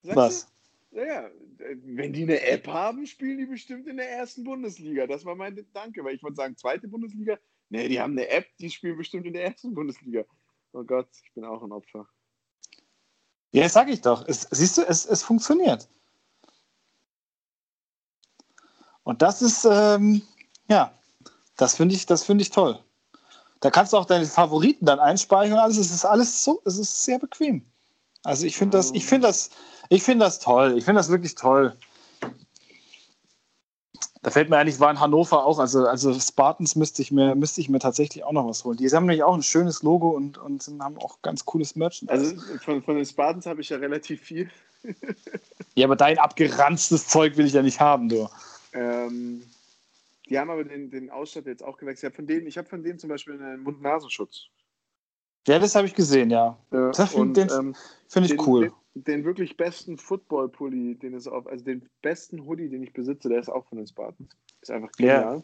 Was? 0.03 0.49
Naja, 0.95 1.29
wenn 1.59 2.13
die 2.13 2.23
eine 2.23 2.41
App 2.41 2.69
haben, 2.69 3.05
spielen 3.07 3.39
die 3.39 3.47
bestimmt 3.47 3.89
in 3.89 3.97
der 3.97 4.09
ersten 4.11 4.45
Bundesliga. 4.45 5.09
Das 5.09 5.25
war 5.25 5.35
mein 5.35 5.57
Gedanke, 5.57 6.05
weil 6.05 6.15
ich 6.15 6.23
wollte 6.23 6.37
sagen, 6.37 6.57
zweite 6.57 6.87
Bundesliga. 6.87 7.37
Nee, 7.69 7.89
die 7.89 8.01
haben 8.01 8.13
eine 8.13 8.29
App, 8.29 8.47
die 8.61 8.71
spielen 8.71 8.97
bestimmt 8.97 9.27
in 9.27 9.33
der 9.33 9.45
ersten 9.45 9.75
Bundesliga. 9.75 10.25
Oh 10.73 10.85
Gott, 10.85 11.09
ich 11.25 11.33
bin 11.35 11.45
auch 11.45 11.63
ein 11.65 11.73
Opfer. 11.73 12.09
Ja, 13.51 13.69
sag 13.69 13.89
ich 13.89 14.03
doch. 14.03 14.25
Es, 14.29 14.43
siehst 14.53 14.79
du, 14.79 14.83
es, 14.83 15.05
es 15.05 15.25
funktioniert. 15.25 15.89
Und 19.03 19.21
das 19.21 19.43
ist, 19.43 19.65
ähm, 19.65 20.23
ja, 20.69 20.97
das 21.57 21.75
finde 21.75 21.97
ich, 21.97 22.07
das 22.07 22.29
ich 22.29 22.51
toll. 22.51 22.79
Da 23.59 23.71
kannst 23.71 23.93
du 23.93 23.97
auch 23.97 24.07
deine 24.07 24.27
Favoriten 24.27 24.87
dann 24.87 25.01
einspeichern 25.01 25.55
und 25.55 25.59
alles. 25.59 25.77
Es 25.77 25.91
ist 25.91 26.05
alles 26.05 26.45
so, 26.45 26.63
es 26.65 26.79
ist 26.79 27.05
sehr 27.05 27.19
bequem. 27.19 27.65
Also 28.25 28.47
ich 28.47 28.57
finde 28.57 28.79
das, 28.79 28.91
ich 28.93 29.07
finde 29.07 29.29
das, 29.29 29.51
ich 29.91 30.03
finde 30.03 30.25
das 30.25 30.41
toll. 30.41 30.77
Ich 30.77 30.85
finde 30.85 30.99
das 30.99 31.11
wirklich 31.11 31.35
toll. 31.35 31.77
Da 34.23 34.31
fällt 34.31 34.49
mir 34.49 34.57
eigentlich, 34.57 34.81
war 34.81 34.91
in 34.91 34.99
Hannover 34.99 35.45
auch, 35.45 35.59
also, 35.59 35.87
also 35.87 36.19
Spartans 36.19 36.77
müsste 36.77 37.03
ich, 37.03 37.13
mir, 37.13 37.35
müsste 37.35 37.61
ich 37.61 37.69
mir 37.69 37.79
tatsächlich 37.79 38.25
auch 38.25 38.33
noch 38.33 38.49
was 38.49 38.65
holen. 38.65 38.79
Die 38.79 38.89
haben 38.89 39.05
nämlich 39.05 39.23
auch 39.23 39.35
ein 39.35 39.43
schönes 39.43 39.83
Logo 39.83 40.09
und, 40.09 40.39
und 40.39 40.67
haben 40.81 40.97
auch 40.97 41.21
ganz 41.21 41.45
cooles 41.45 41.77
Merchandise. 41.77 42.19
Also 42.19 42.59
von, 42.59 42.83
von 42.83 42.97
den 42.97 43.05
Spartans 43.05 43.45
habe 43.45 43.61
ich 43.61 43.69
ja 43.69 43.77
relativ 43.77 44.23
viel. 44.23 44.51
ja, 45.75 45.87
aber 45.87 45.97
dein 45.97 46.19
abgeranztes 46.19 47.07
Zeug 47.09 47.37
will 47.37 47.45
ich 47.45 47.53
ja 47.53 47.61
nicht 47.61 47.81
haben, 47.81 48.09
du. 48.09 48.31
Ähm, 48.73 49.43
die 50.31 50.39
haben 50.39 50.49
aber 50.49 50.65
den, 50.65 50.91
den 50.91 51.11
Ausstatter 51.11 51.51
jetzt 51.51 51.63
auch 51.63 51.77
gewechselt. 51.77 52.13
Ich 52.13 52.15
habe 52.15 52.17
von 52.17 52.27
denen, 52.27 52.47
ich 52.47 52.57
habe 52.57 52.69
von 52.69 52.83
denen 52.83 52.99
zum 52.99 53.11
Beispiel 53.11 53.35
einen 53.35 53.63
Mund-Nasenschutz. 53.63 54.49
Ja, 55.47 55.59
das 55.59 55.75
habe 55.75 55.87
ich 55.87 55.95
gesehen, 55.95 56.31
ja. 56.31 56.57
ja 56.73 56.91
das 56.91 57.13
finde 57.13 57.43
ähm, 57.43 57.75
find 58.09 58.31
ich 58.31 58.47
cool. 58.47 58.73
Den, 58.95 59.05
den, 59.05 59.25
wirklich 59.25 59.57
besten 59.57 59.99
Football-Pulli, 59.99 60.97
den 60.97 61.15
es 61.15 61.27
auf, 61.27 61.47
also 61.47 61.65
den 61.65 61.89
besten 62.03 62.47
Hoodie, 62.47 62.69
den 62.69 62.83
ich 62.83 62.93
besitze, 62.93 63.29
der 63.29 63.41
ist 63.41 63.51
auch 63.51 63.67
von 63.67 63.79
den 63.79 63.87
Spartans. 63.87 64.31
Ist 64.63 64.71
einfach 64.71 64.93
genial. 64.93 65.43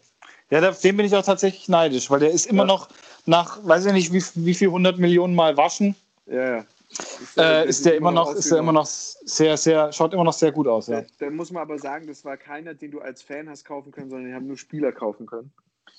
Ja, 0.51 0.61
ja 0.61 0.71
dem 0.71 0.97
bin 0.97 1.07
ich 1.07 1.15
auch 1.15 1.25
tatsächlich 1.25 1.69
neidisch, 1.69 2.11
weil 2.11 2.21
der 2.21 2.31
ist 2.31 2.47
immer 2.47 2.63
ja. 2.63 2.69
noch 2.69 2.89
nach, 3.27 3.59
weiß 3.67 3.87
ich 3.87 3.93
nicht, 3.93 4.13
wie, 4.13 4.47
wie 4.47 4.55
viel 4.55 4.69
hundert 4.69 4.99
Millionen 4.99 5.35
Mal 5.35 5.57
waschen. 5.57 5.95
Ja, 6.27 6.57
ja. 6.57 6.65
Ist 6.91 7.37
der, 7.37 7.65
äh, 7.65 7.69
ist 7.69 7.87
der 7.87 7.95
immer 7.95 8.11
noch, 8.11 8.35
ist 8.35 8.51
der 8.51 8.59
immer 8.59 8.73
noch 8.73 8.87
sehr, 8.87 9.57
sehr, 9.57 9.93
schaut 9.93 10.13
immer 10.13 10.25
noch 10.25 10.33
sehr 10.33 10.51
gut 10.51 10.67
aus, 10.67 10.89
ja. 10.89 11.05
Da 11.19 11.31
muss 11.31 11.53
man 11.53 11.63
aber 11.63 11.79
sagen, 11.79 12.09
das 12.09 12.25
war 12.25 12.37
keiner, 12.37 12.75
den 12.75 12.91
du 12.91 13.01
als 13.01 13.23
Fan 13.23 13.49
hast 13.49 13.65
kaufen 13.65 13.93
können, 13.93 14.11
sondern 14.11 14.29
die 14.29 14.35
haben 14.35 14.49
nur 14.49 14.57
Spieler 14.57 14.91
kaufen 14.91 15.27
können. 15.27 15.53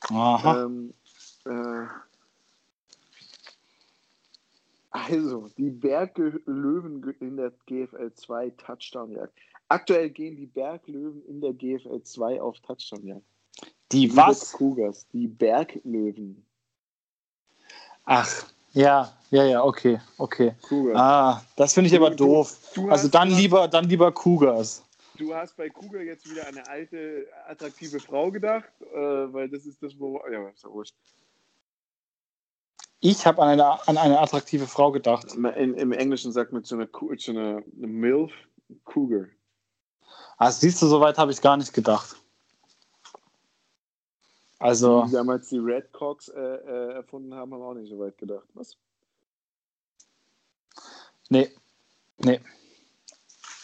Aha. 0.10 0.64
Ähm, 0.64 0.94
äh, 1.46 1.86
Also, 4.92 5.48
die 5.58 5.70
Berglöwen 5.70 7.16
in 7.22 7.38
der 7.38 7.52
GFL 7.66 8.12
2 8.14 8.50
Touchdown-Jagd. 8.52 9.34
Aktuell 9.70 10.10
gehen 10.10 10.36
die 10.36 10.48
Berglöwen 10.48 11.24
in 11.28 11.40
der 11.40 11.54
GFL 11.54 12.02
2 12.04 12.42
auf 12.42 12.60
Touchdown-Jagd. 12.60 13.24
Die 13.94 14.14
was? 14.16 14.52
Cougars, 14.52 15.08
die 15.14 15.28
Berglöwen. 15.28 16.46
Ach, 18.04 18.46
ja, 18.74 19.14
ja, 19.30 19.44
ja, 19.46 19.64
okay, 19.64 20.00
okay. 20.18 20.54
Cougars. 20.68 20.98
Ah, 20.98 21.42
das 21.56 21.74
finde 21.74 21.88
ich 21.90 21.94
Du- 21.96 22.06
aber 22.06 22.10
du- 22.16 22.26
doof. 22.26 22.58
du 22.74 22.90
Also 22.90 23.06
hast- 23.06 23.12
dann 23.16 23.30
du 23.30 23.36
lieber, 23.36 23.68
dann 23.68 23.86
lieber 23.86 24.12
Cougars. 24.12 24.84
Du 25.18 25.34
hast 25.36 25.56
bei 25.56 25.70
Cougar 25.70 26.02
jetzt 26.02 26.30
wieder 26.30 26.48
eine 26.48 26.68
alte, 26.68 27.28
attraktive 27.48 28.00
Frau 28.00 28.32
gedacht, 28.32 28.72
äh, 28.94 28.96
weil 28.98 29.48
das 29.50 29.66
ist 29.66 29.82
das, 29.84 29.98
wo. 30.00 30.20
Ja, 30.32 30.50
ist 30.50 30.64
ja 30.64 30.70
wurscht. 30.70 30.96
Ich 33.04 33.26
habe 33.26 33.42
an 33.42 33.50
eine, 33.50 33.88
an 33.88 33.98
eine 33.98 34.20
attraktive 34.20 34.68
Frau 34.68 34.92
gedacht. 34.92 35.34
In, 35.34 35.74
Im 35.74 35.92
Englischen 35.92 36.32
sagt 36.32 36.54
man 36.54 36.64
zu 36.64 36.76
einer, 36.76 36.88
zu 37.18 37.32
einer 37.32 37.64
eine 37.78 37.88
MILF 37.88 38.32
Cougar. 38.86 39.26
Ah, 40.38 40.52
siehst 40.52 40.82
du, 40.82 40.88
soweit 40.88 41.18
habe 41.18 41.32
ich 41.32 41.42
gar 41.42 41.58
nicht 41.58 41.74
gedacht. 41.74 42.16
Also, 44.60 45.06
Die 45.06 45.14
damals 45.14 45.50
die 45.50 45.58
Red 45.58 45.92
Cox 45.92 46.30
äh, 46.30 46.40
äh, 46.40 46.94
erfunden 46.94 47.34
haben, 47.34 47.52
haben 47.52 47.64
auch 47.64 47.74
nicht 47.74 47.90
so 47.90 47.98
weit 47.98 48.18
gedacht. 48.20 48.46
Was? 48.54 48.78
nee, 51.30 51.50
nee, 52.20 52.40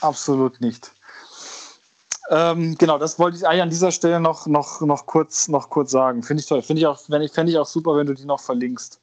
absolut 0.02 0.60
nicht. 0.62 0.92
Ähm, 2.30 2.76
genau, 2.80 2.98
das 2.98 3.20
wollte 3.20 3.38
ich 3.38 3.48
eigentlich 3.48 3.62
an 3.62 3.70
dieser 3.70 3.92
Stelle 3.92 4.20
noch, 4.20 4.48
noch, 4.48 4.82
noch, 4.82 5.06
kurz, 5.06 5.48
noch 5.48 5.70
kurz 5.70 5.92
sagen. 5.92 6.24
Finde 6.24 6.42
ich 6.42 6.48
toll. 6.48 6.64
Finde 6.64 6.82
ich 6.82 6.88
auch, 6.88 7.00
wenn 7.08 7.22
ich, 7.22 7.32
fände 7.32 7.52
ich 7.52 7.58
auch 7.60 7.68
super, 7.68 7.96
wenn 7.96 8.08
du 8.08 8.16
die 8.16 8.26
noch 8.26 8.40
verlinkst. 8.40 9.00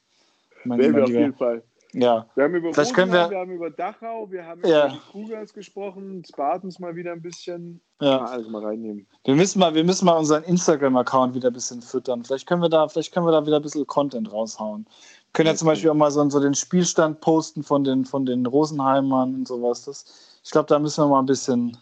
Mein, 0.65 0.79
Werden 0.79 0.97
wir 0.97 1.05
auf 1.05 1.11
jeden 1.11 1.35
Fall. 1.35 1.63
Ja, 1.93 2.27
Wir 2.35 2.45
haben 2.45 2.55
über 2.57 2.73
Vielleicht 2.75 2.91
Rosenheim, 2.99 3.13
wir- 3.13 3.31
wir 3.31 3.39
haben 3.39 3.51
über 3.53 3.71
Dachau, 3.71 4.29
wir 4.31 4.45
haben 4.45 4.63
Ja. 4.67 4.87
über 4.87 4.95
die 4.95 5.01
Cougars 5.13 5.53
gesprochen, 5.55 6.25
Spartans 6.25 6.81
mal 6.81 6.97
wieder 6.97 7.13
ein 7.13 7.23
bisschen. 7.23 7.81
ja. 8.01 8.19
Mal 8.19 8.27
alles 8.27 8.49
mal 8.49 8.65
reinnehmen. 8.65 9.07
Wir 9.25 9.37
müssen 9.37 9.61
mal, 9.61 9.75
wir 9.75 9.85
müssen 9.85 10.05
mal 10.07 10.17
unseren 10.19 10.43
Instagram-Account 10.43 11.35
wieder 11.37 11.51
ein 11.51 11.53
bisschen 11.53 11.81
füttern. 11.83 12.25
Vielleicht 12.25 12.49
können 12.49 12.63
wir 12.63 12.69
da, 12.69 12.89
vielleicht 12.89 13.13
können 13.13 13.27
wir 13.27 13.31
da 13.33 13.47
wieder 13.47 13.57
ein 13.57 13.63
bisschen 13.63 13.87
Content 13.87 14.33
raushauen. 14.33 14.87
Wir 14.87 15.33
können 15.35 15.47
ja 15.47 15.55
zum 15.55 15.69
Okay. 15.69 15.75
Beispiel 15.75 15.91
auch 15.91 15.95
mal 15.95 16.11
so, 16.11 16.29
so 16.31 16.41
den 16.41 16.55
Spielstand 16.55 17.21
posten 17.21 17.63
von 17.63 17.85
den, 17.85 18.05
von 18.05 18.27
den 18.27 18.45
Rosenheimern 18.45 19.33
und 19.35 19.47
sowas. 19.47 19.85
Das, 19.85 20.41
ich 20.43 20.51
glaube, 20.51 20.67
da 20.67 20.81
müssen 20.81 21.05
wir 21.05 21.09
mal 21.09 21.21
ein 21.21 21.27
bisschen, 21.27 21.77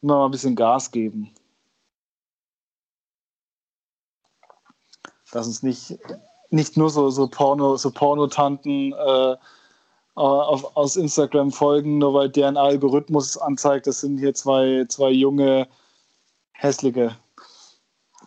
mal 0.00 0.24
ein 0.24 0.30
bisschen 0.32 0.56
Gas 0.56 0.90
geben. 0.90 1.30
Dass 5.32 5.46
uns 5.46 5.62
nicht, 5.62 5.98
nicht 6.54 6.76
nur 6.76 6.88
so, 6.88 7.10
so 7.10 7.26
Porno, 7.26 7.76
so 7.76 7.90
Pornotanten 7.90 8.92
äh, 8.92 9.36
auf, 10.14 10.76
aus 10.76 10.96
Instagram 10.96 11.50
folgen, 11.50 11.98
nur 11.98 12.14
weil 12.14 12.28
deren 12.30 12.56
Algorithmus 12.56 13.36
anzeigt, 13.36 13.86
das 13.86 14.00
sind 14.00 14.18
hier 14.18 14.32
zwei, 14.34 14.84
zwei 14.88 15.10
junge 15.10 15.66
hässliche, 16.52 17.16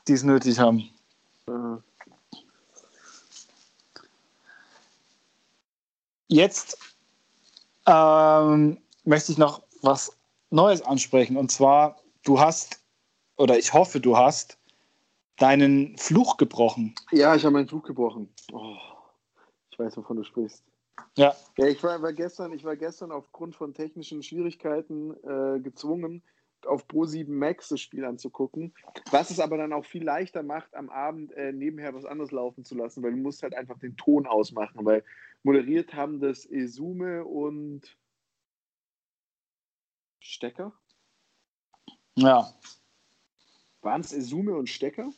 die 0.07 0.13
es 0.13 0.23
nötig 0.23 0.59
haben. 0.59 0.89
Äh, 1.47 1.77
Jetzt 6.29 6.77
ähm, 7.85 8.77
möchte 9.05 9.31
ich 9.31 9.37
noch 9.37 9.61
was 9.81 10.11
Neues 10.49 10.81
ansprechen. 10.81 11.37
Und 11.37 11.51
zwar, 11.51 11.95
du 12.25 12.37
hast, 12.37 12.81
oder 13.37 13.57
ich 13.57 13.71
hoffe, 13.71 14.01
du 14.01 14.17
hast 14.17 14.57
deinen 15.38 15.97
Fluch 15.97 16.38
gebrochen. 16.38 16.95
Ja, 17.12 17.36
ich 17.36 17.43
habe 17.43 17.54
meinen 17.54 17.67
Flug 17.67 17.86
gebrochen. 17.86 18.30
Oh, 18.52 18.76
ich 19.71 19.80
weiß, 19.80 19.97
wovon 19.97 20.17
du 20.17 20.23
sprichst. 20.23 20.63
Ja. 21.15 21.36
Ja, 21.58 21.67
ich 21.67 21.82
war, 21.84 22.02
war 22.02 22.13
gestern, 22.13 22.54
ich 22.54 22.63
war 22.63 22.76
gestern 22.76 23.12
aufgrund 23.12 23.56
von 23.56 23.73
technischen 23.73 24.23
Schwierigkeiten 24.23 25.13
äh, 25.23 25.60
gezwungen, 25.60 26.23
auf 26.65 26.88
Pro7 26.88 27.30
Max 27.30 27.69
das 27.69 27.82
Spiel 27.82 28.04
anzugucken. 28.04 28.73
Was 29.12 29.30
es 29.30 29.39
aber 29.39 29.58
dann 29.58 29.73
auch 29.73 29.86
viel 29.86 30.04
leichter 30.04 30.43
macht, 30.43 30.73
am 30.76 30.89
Abend 30.89 31.32
äh, 31.34 31.52
nebenher 31.52 31.93
was 31.93 32.06
anderes 32.06 32.32
laufen 32.32 32.65
zu 32.65 32.76
lassen, 32.76 33.04
weil 33.04 33.12
du 33.12 33.17
musst 33.17 33.43
halt 33.43 33.56
einfach 33.56 33.78
den 33.80 33.95
Ton 33.95 34.26
ausmachen, 34.26 34.86
weil 34.86 35.04
moderiert 35.43 35.93
haben 35.93 36.19
das 36.19 36.45
Esume 36.45 37.23
und 37.26 37.95
Stecker. 40.19 40.73
Ja. 42.15 42.52
Waren 43.82 44.02
es 44.02 44.12
Esume 44.12 44.56
und 44.56 44.67
Stecker? 44.67 45.12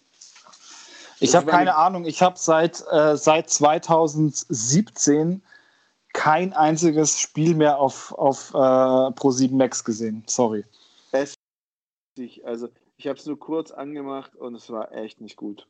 Ich 1.20 1.36
habe 1.36 1.48
keine 1.48 1.76
Ahnung. 1.76 2.06
Ich 2.06 2.22
habe 2.22 2.38
seit, 2.38 2.84
äh, 2.92 3.18
seit 3.18 3.50
2017 3.50 5.42
kein 6.14 6.54
einziges 6.54 7.20
Spiel 7.20 7.56
mehr 7.56 7.80
auf, 7.80 8.12
auf 8.14 8.52
äh, 8.54 8.58
Pro7 8.58 9.56
Max 9.56 9.84
gesehen. 9.84 10.24
Sorry. 10.28 10.66
Ich, 12.16 12.46
also, 12.46 12.70
ich 12.98 13.08
habe 13.08 13.18
es 13.18 13.26
nur 13.26 13.40
kurz 13.40 13.72
angemacht 13.72 14.36
und 14.36 14.56
es 14.56 14.70
war 14.70 14.92
echt 14.92 15.22
nicht 15.22 15.38
gut. 15.38 15.68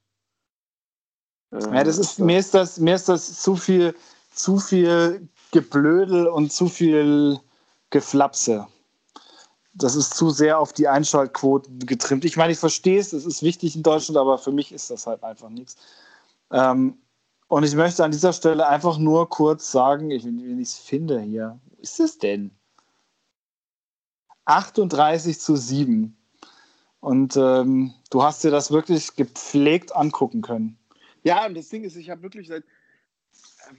Äh, 1.52 1.60
Ja, 1.60 1.84
das 1.84 1.98
ist, 1.98 2.20
mir, 2.20 2.40
ist 2.40 2.54
das, 2.54 2.80
mir 2.80 2.96
ist 2.96 3.10
das 3.10 3.42
zu 3.42 3.56
viel, 3.56 3.96
zu 4.32 4.58
viel 4.58 5.28
Geblödel 5.52 6.28
und 6.28 6.52
zu 6.52 6.68
viel 6.68 7.40
Geflapse. 7.90 8.68
Das 9.74 9.96
ist 9.96 10.16
zu 10.16 10.30
sehr 10.30 10.60
auf 10.60 10.74
die 10.74 10.88
Einschaltquoten 10.88 11.80
getrimmt. 11.86 12.26
Ich 12.26 12.38
meine, 12.38 12.52
ich 12.52 12.60
verstehe 12.60 13.00
es, 13.00 13.14
es 13.14 13.26
ist 13.26 13.44
wichtig 13.44 13.76
in 13.76 13.84
Deutschland, 13.84 14.18
aber 14.18 14.38
für 14.38 14.52
mich 14.52 14.72
ist 14.72 14.90
das 14.90 15.08
halt 15.08 15.24
einfach 15.24 15.50
nichts. 15.50 15.78
Ähm, 16.52 16.98
und 17.48 17.64
ich 17.64 17.76
möchte 17.76 18.04
an 18.04 18.12
dieser 18.12 18.34
Stelle 18.34 18.68
einfach 18.68 18.98
nur 18.98 19.30
kurz 19.30 19.72
sagen, 19.72 20.12
ich, 20.12 20.24
wenn 20.24 20.60
ich 20.60 20.70
es 20.70 20.78
finde 20.78 21.20
hier, 21.20 21.60
wo 21.66 21.82
ist 21.82 22.00
es 22.00 22.18
denn? 22.18 22.52
38 24.46 25.40
zu 25.40 25.56
7. 25.56 26.16
Und 27.00 27.38
ähm, 27.38 27.94
du 28.10 28.24
hast 28.24 28.44
dir 28.44 28.52
das 28.52 28.72
wirklich 28.72 29.16
gepflegt 29.16 29.96
angucken 29.96 30.42
können. 30.42 30.78
Ja, 31.24 31.46
und 31.46 31.56
das 31.56 31.70
Ding 31.70 31.84
ist, 31.84 31.96
ich 31.96 32.10
habe 32.10 32.22
wirklich 32.24 32.48
seit, 32.48 32.64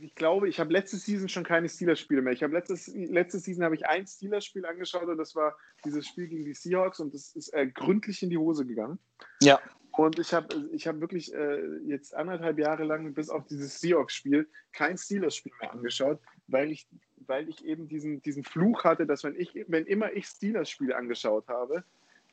ich 0.00 0.14
glaube, 0.14 0.48
ich 0.48 0.61
habe 0.61 0.72
letzte 0.72 0.96
Season 0.96 1.29
schon 1.29 1.44
keine 1.44 1.68
Steelers-Spiele 1.68 2.22
mehr. 2.22 2.33
Ich 2.33 2.42
habe 2.42 2.53
letztes, 2.53 2.88
letzte 2.88 3.38
Season 3.38 3.64
habe 3.64 3.74
ich 3.74 3.87
ein 3.87 4.07
Steelers-Spiel 4.07 4.64
angeschaut 4.66 5.09
und 5.09 5.18
das 5.18 5.35
war 5.35 5.57
dieses 5.85 6.07
Spiel 6.07 6.29
gegen 6.29 6.44
die 6.44 6.55
Seahawks 6.55 7.00
und 7.00 7.14
das 7.14 7.35
ist 7.35 7.53
äh, 7.55 7.66
gründlich 7.66 8.22
in 8.22 8.31
die 8.31 8.38
Hose 8.38 8.66
gegangen. 8.66 8.98
Ja. 9.42 9.61
Und 9.92 10.18
ich 10.18 10.33
habe 10.33 10.68
ich 10.72 10.87
hab 10.87 11.00
wirklich 11.00 11.35
äh, 11.35 11.61
jetzt 11.85 12.14
anderthalb 12.14 12.59
Jahre 12.59 12.85
lang 12.85 13.12
bis 13.12 13.29
auf 13.29 13.46
dieses 13.46 13.81
Seahawks-Spiel 13.81 14.48
kein 14.72 14.96
Steelers-Spiel 14.96 15.53
mehr 15.61 15.72
angeschaut, 15.72 16.20
weil 16.46 16.70
ich, 16.70 16.87
weil 17.26 17.48
ich 17.48 17.64
eben 17.64 17.88
diesen, 17.88 18.22
diesen 18.22 18.44
Fluch 18.44 18.85
hatte, 18.85 19.07
dass 19.07 19.24
wenn 19.24 19.35
ich, 19.35 19.53
wenn 19.66 19.87
immer 19.87 20.12
ich 20.12 20.26
Steelers-Spiele 20.26 20.96
angeschaut 20.96 21.48
habe, 21.48 21.85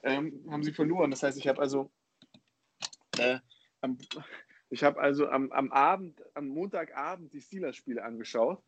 ähm, 0.04 0.46
haben 0.50 0.64
sie 0.64 0.72
verloren. 0.72 1.12
Das 1.12 1.24
heißt, 1.24 1.38
ich 1.38 1.48
habe 1.48 1.60
also 1.60 1.90
äh, 3.18 3.40
am, 3.82 3.98
ich 4.70 4.84
habe 4.84 5.00
also 5.00 5.30
am, 5.30 5.52
am 5.52 5.72
Abend, 5.72 6.22
am 6.34 6.48
Montagabend 6.48 7.34
die 7.34 7.42
Steelers-Spiele 7.42 8.04
angeschaut, 8.04 8.62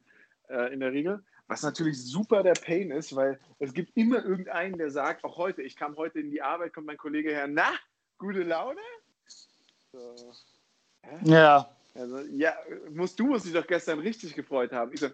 äh, 0.49 0.73
in 0.73 0.79
der 0.79 0.91
Regel. 0.91 1.23
Was 1.47 1.63
natürlich 1.63 2.03
super 2.03 2.43
der 2.43 2.53
Pain 2.53 2.91
ist, 2.91 3.15
weil 3.15 3.39
es 3.57 3.73
gibt 3.73 3.97
immer 3.97 4.23
irgendeinen, 4.23 4.77
der 4.77 4.91
sagt, 4.91 5.23
auch 5.23 5.37
heute, 5.37 5.63
ich 5.63 5.75
kam 5.75 5.95
heute 5.97 6.19
in 6.19 6.29
die 6.29 6.41
Arbeit, 6.41 6.73
kommt 6.73 6.87
mein 6.87 6.97
Kollege 6.97 7.31
her, 7.31 7.47
na, 7.47 7.71
gute 8.17 8.43
Laune? 8.43 8.81
So, 9.91 10.31
Ja, 11.23 11.75
also, 11.95 12.19
ja, 12.19 12.55
musst, 12.91 13.19
du 13.19 13.25
musst 13.25 13.45
dich 13.45 13.53
doch 13.53 13.65
gestern 13.65 13.99
richtig 13.99 14.35
gefreut 14.35 14.71
haben. 14.71 14.93
Ich 14.93 14.99
so, 14.99 15.07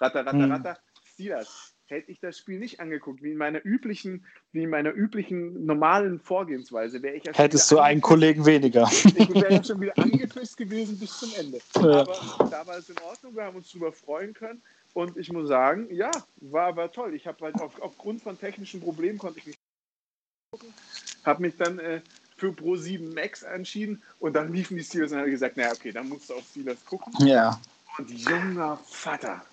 ratter, 0.00 0.24
ratter, 0.24 0.38
Hm. 0.38 0.52
ratter, 0.52 0.78
Steelers. 1.04 1.75
Hätte 1.88 2.10
ich 2.10 2.18
das 2.18 2.36
Spiel 2.36 2.58
nicht 2.58 2.80
angeguckt, 2.80 3.22
wie 3.22 3.30
in 3.30 3.36
meiner 3.36 3.64
üblichen, 3.64 4.26
wie 4.50 4.64
in 4.64 4.70
meiner 4.70 4.92
üblichen 4.92 5.66
normalen 5.66 6.18
Vorgehensweise, 6.18 7.00
wäre 7.02 7.14
ich 7.14 7.24
ja 7.24 7.32
schon 7.32 7.42
hättest 7.42 7.70
du 7.70 7.78
einen. 7.78 8.00
Kollegen 8.00 8.44
weniger. 8.44 8.90
Ich 9.16 9.34
wäre 9.34 9.64
schon 9.64 9.80
wieder 9.80 9.96
angepisst 9.96 10.56
gewesen 10.56 10.98
bis 10.98 11.18
zum 11.18 11.32
Ende. 11.38 11.58
Ja. 11.76 12.00
Aber 12.00 12.50
da 12.50 12.66
war 12.66 12.78
es 12.78 12.88
in 12.88 12.98
Ordnung, 12.98 13.36
wir 13.36 13.44
haben 13.44 13.56
uns 13.56 13.70
drüber 13.70 13.92
freuen 13.92 14.34
können. 14.34 14.62
Und 14.94 15.16
ich 15.16 15.30
muss 15.30 15.48
sagen, 15.48 15.86
ja, 15.90 16.10
war, 16.36 16.74
war 16.76 16.90
toll. 16.90 17.14
Ich 17.14 17.26
habe 17.26 17.44
halt 17.44 17.60
auf, 17.60 17.80
aufgrund 17.80 18.22
von 18.22 18.38
technischen 18.38 18.80
Problemen 18.80 19.18
konnte 19.18 19.38
ich 19.38 19.46
nicht 19.46 19.58
gucken. 20.50 20.72
Habe 21.24 21.42
mich 21.42 21.56
dann 21.56 21.78
äh, 21.78 22.00
für 22.36 22.52
Pro 22.52 22.76
7 22.76 23.14
Max 23.14 23.42
entschieden 23.42 24.02
und 24.18 24.34
dann 24.34 24.52
liefen 24.52 24.76
die 24.76 24.82
Steelers 24.82 25.12
und 25.12 25.18
habe 25.18 25.30
gesagt, 25.30 25.56
naja, 25.56 25.72
okay, 25.72 25.92
dann 25.92 26.08
musst 26.08 26.30
du 26.30 26.34
auf 26.34 26.44
Steelers 26.50 26.84
gucken. 26.84 27.12
Ja. 27.26 27.60
Und 27.98 28.10
junger 28.10 28.78
Vater. 28.86 29.44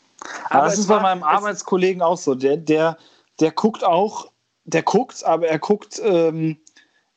Aber 0.49 0.65
das 0.65 0.77
ist 0.77 0.87
bei 0.87 0.99
meinem 0.99 1.23
Arbeitskollegen 1.23 2.01
auch 2.01 2.17
so. 2.17 2.35
Der, 2.35 2.57
der, 2.57 2.97
der 3.39 3.51
guckt 3.51 3.83
auch, 3.83 4.31
der 4.65 4.83
guckt, 4.83 5.23
aber 5.23 5.47
er 5.47 5.59
guckt, 5.59 6.01
ähm, 6.03 6.57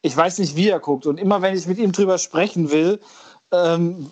ich 0.03 0.17
weiß 0.17 0.39
nicht, 0.39 0.57
wie 0.57 0.69
er 0.69 0.81
guckt. 0.81 1.07
Und 1.07 1.19
immer 1.19 1.43
wenn 1.43 1.57
ich 1.57 1.67
mit 1.67 1.79
ihm 1.79 1.93
drüber 1.93 2.19
sprechen 2.19 2.71
will, 2.71 3.01
ähm, 3.53 4.11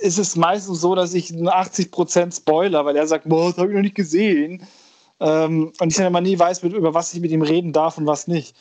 ist 0.00 0.18
es 0.18 0.36
meistens 0.36 0.80
so, 0.80 0.94
dass 0.94 1.14
ich 1.14 1.32
einen 1.32 1.48
80% 1.48 2.36
Spoiler, 2.36 2.84
weil 2.84 2.96
er 2.96 3.06
sagt, 3.06 3.28
boah, 3.28 3.50
das 3.50 3.58
habe 3.58 3.68
ich 3.68 3.74
noch 3.74 3.82
nicht 3.82 3.94
gesehen. 3.94 4.66
Ähm, 5.20 5.72
und 5.78 5.88
ich 5.88 5.96
dann 5.96 6.06
immer 6.06 6.20
nie 6.20 6.38
weiß, 6.38 6.62
mit, 6.64 6.72
über 6.72 6.94
was 6.94 7.14
ich 7.14 7.20
mit 7.20 7.30
ihm 7.30 7.42
reden 7.42 7.72
darf 7.72 7.98
und 7.98 8.06
was 8.06 8.26
nicht. 8.26 8.56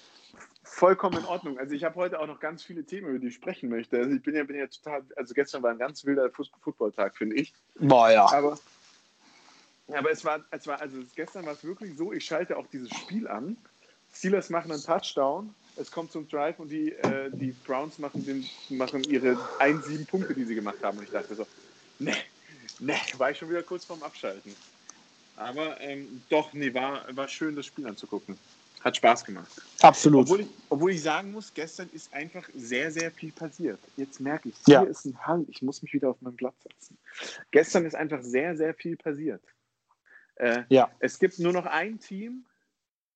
Vollkommen 0.63 1.17
in 1.17 1.25
Ordnung. 1.25 1.57
Also 1.57 1.73
ich 1.73 1.83
habe 1.83 1.95
heute 1.95 2.19
auch 2.19 2.27
noch 2.27 2.39
ganz 2.39 2.63
viele 2.63 2.85
Themen, 2.85 3.09
über 3.09 3.19
die 3.19 3.27
ich 3.27 3.35
sprechen 3.35 3.69
möchte. 3.69 3.97
Also 3.97 4.11
ich 4.11 4.21
bin 4.21 4.35
ja, 4.35 4.43
bin 4.43 4.57
ja 4.57 4.67
total, 4.67 5.03
also 5.15 5.33
gestern 5.33 5.63
war 5.63 5.71
ein 5.71 5.79
ganz 5.79 6.05
wilder 6.05 6.25
Fuß- 6.27 6.51
Footballtag, 6.61 7.17
finde 7.17 7.35
ich. 7.37 7.53
Boah, 7.79 8.11
ja. 8.11 8.31
Aber 8.31 8.57
Ja, 9.91 9.99
aber 9.99 10.11
es 10.11 10.23
war, 10.23 10.45
es 10.51 10.67
war, 10.67 10.79
also 10.79 10.99
gestern 11.15 11.45
war 11.45 11.53
es 11.53 11.63
wirklich 11.63 11.97
so, 11.97 12.13
ich 12.13 12.23
schalte 12.25 12.57
auch 12.57 12.67
dieses 12.67 12.89
Spiel 12.91 13.27
an. 13.27 13.57
Steelers 14.13 14.49
machen 14.49 14.71
einen 14.71 14.81
Touchdown, 14.81 15.53
es 15.75 15.91
kommt 15.91 16.11
zum 16.11 16.27
Drive 16.27 16.59
und 16.59 16.69
die, 16.69 16.91
äh, 16.93 17.29
die 17.33 17.51
Browns 17.51 17.97
machen, 17.97 18.25
den, 18.25 18.45
machen 18.69 19.03
ihre 19.05 19.33
1-7 19.59 20.05
Punkte, 20.07 20.33
die 20.33 20.45
sie 20.45 20.55
gemacht 20.55 20.81
haben. 20.83 20.97
Und 20.97 21.05
ich 21.05 21.11
dachte 21.11 21.35
so, 21.35 21.45
ne, 21.99 22.13
ne, 22.79 22.95
war 23.17 23.31
ich 23.31 23.37
schon 23.37 23.49
wieder 23.49 23.63
kurz 23.63 23.85
vorm 23.85 24.03
Abschalten. 24.03 24.55
Aber 25.35 25.79
ähm, 25.81 26.23
doch, 26.29 26.53
nee, 26.53 26.73
war, 26.73 27.05
war 27.15 27.27
schön, 27.27 27.55
das 27.55 27.65
Spiel 27.65 27.87
anzugucken. 27.87 28.37
Hat 28.81 28.97
Spaß 28.97 29.25
gemacht. 29.25 29.51
Absolut. 29.81 30.23
Obwohl 30.23 30.41
ich, 30.41 30.47
obwohl 30.69 30.91
ich 30.91 31.01
sagen 31.01 31.31
muss, 31.31 31.53
gestern 31.53 31.89
ist 31.89 32.13
einfach 32.13 32.47
sehr, 32.53 32.91
sehr 32.91 33.11
viel 33.11 33.31
passiert. 33.31 33.79
Jetzt 33.95 34.19
merke 34.19 34.49
ich, 34.49 34.55
hier 34.65 34.75
Ja. 34.75 34.83
ist 34.83 35.05
ein 35.05 35.17
Hang, 35.25 35.45
ich 35.49 35.61
muss 35.61 35.81
mich 35.81 35.93
wieder 35.93 36.09
auf 36.09 36.21
meinen 36.21 36.35
Platz 36.35 36.63
setzen. 36.63 36.97
Gestern 37.51 37.85
ist 37.85 37.95
einfach 37.95 38.21
sehr, 38.23 38.55
sehr 38.57 38.73
viel 38.73 38.97
passiert. 38.97 39.41
Äh, 40.41 40.63
Ja. 40.69 40.89
Es 40.99 41.19
gibt 41.19 41.37
nur 41.39 41.53
noch 41.53 41.65
ein 41.67 41.99
Team, 41.99 42.45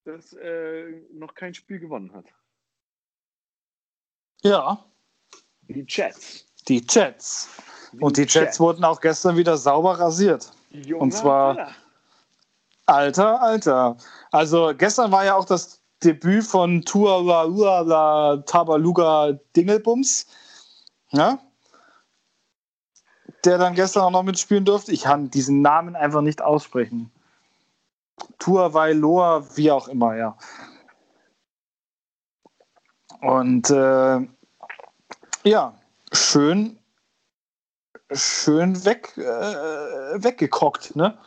das 0.03 0.33
äh, 0.33 0.91
noch 1.11 1.33
kein 1.33 1.53
Spiel 1.55 1.79
gewonnen 1.79 2.13
hat. 2.13 2.25
Ja, 4.43 4.85
Die 5.61 5.85
Jets. 5.87 6.45
die 6.67 6.85
Jets. 6.87 7.49
Und 7.99 8.17
die 8.17 8.23
Jets 8.27 8.59
wurden 8.59 8.83
auch 8.83 9.01
gestern 9.01 9.37
wieder 9.37 9.57
sauber 9.57 9.99
rasiert. 9.99 10.51
Junger 10.69 11.01
und 11.01 11.11
zwar- 11.11 11.55
Killer. 11.55 11.75
Alter, 12.87 13.41
Alter. 13.41 13.97
Also 14.31 14.73
gestern 14.77 15.11
war 15.11 15.25
ja 15.25 15.33
auch 15.35 15.45
das 15.45 15.81
Debüt 16.03 16.43
von 16.43 16.83
Tuala 16.83 18.37
Tabaluga 18.45 19.39
Dingelbums. 19.55 20.27
Ja? 21.09 21.39
Der 23.43 23.57
dann 23.57 23.73
gestern 23.73 24.03
auch 24.03 24.11
noch 24.11 24.21
mitspielen 24.21 24.65
durfte. 24.65 24.91
Ich 24.91 25.03
kann 25.03 25.31
diesen 25.31 25.63
Namen 25.63 25.95
einfach 25.95 26.21
nicht 26.21 26.43
aussprechen. 26.43 27.11
Tuavailoa, 28.39 29.45
wie 29.55 29.71
auch 29.71 29.87
immer, 29.87 30.15
ja. 30.15 30.37
Und 33.21 33.69
äh, 33.69 34.27
ja, 35.43 35.79
schön, 36.11 36.77
schön 38.11 38.85
weg, 38.85 39.17
äh, 39.17 40.23
weggekockt, 40.23 40.95
ne? 40.95 41.17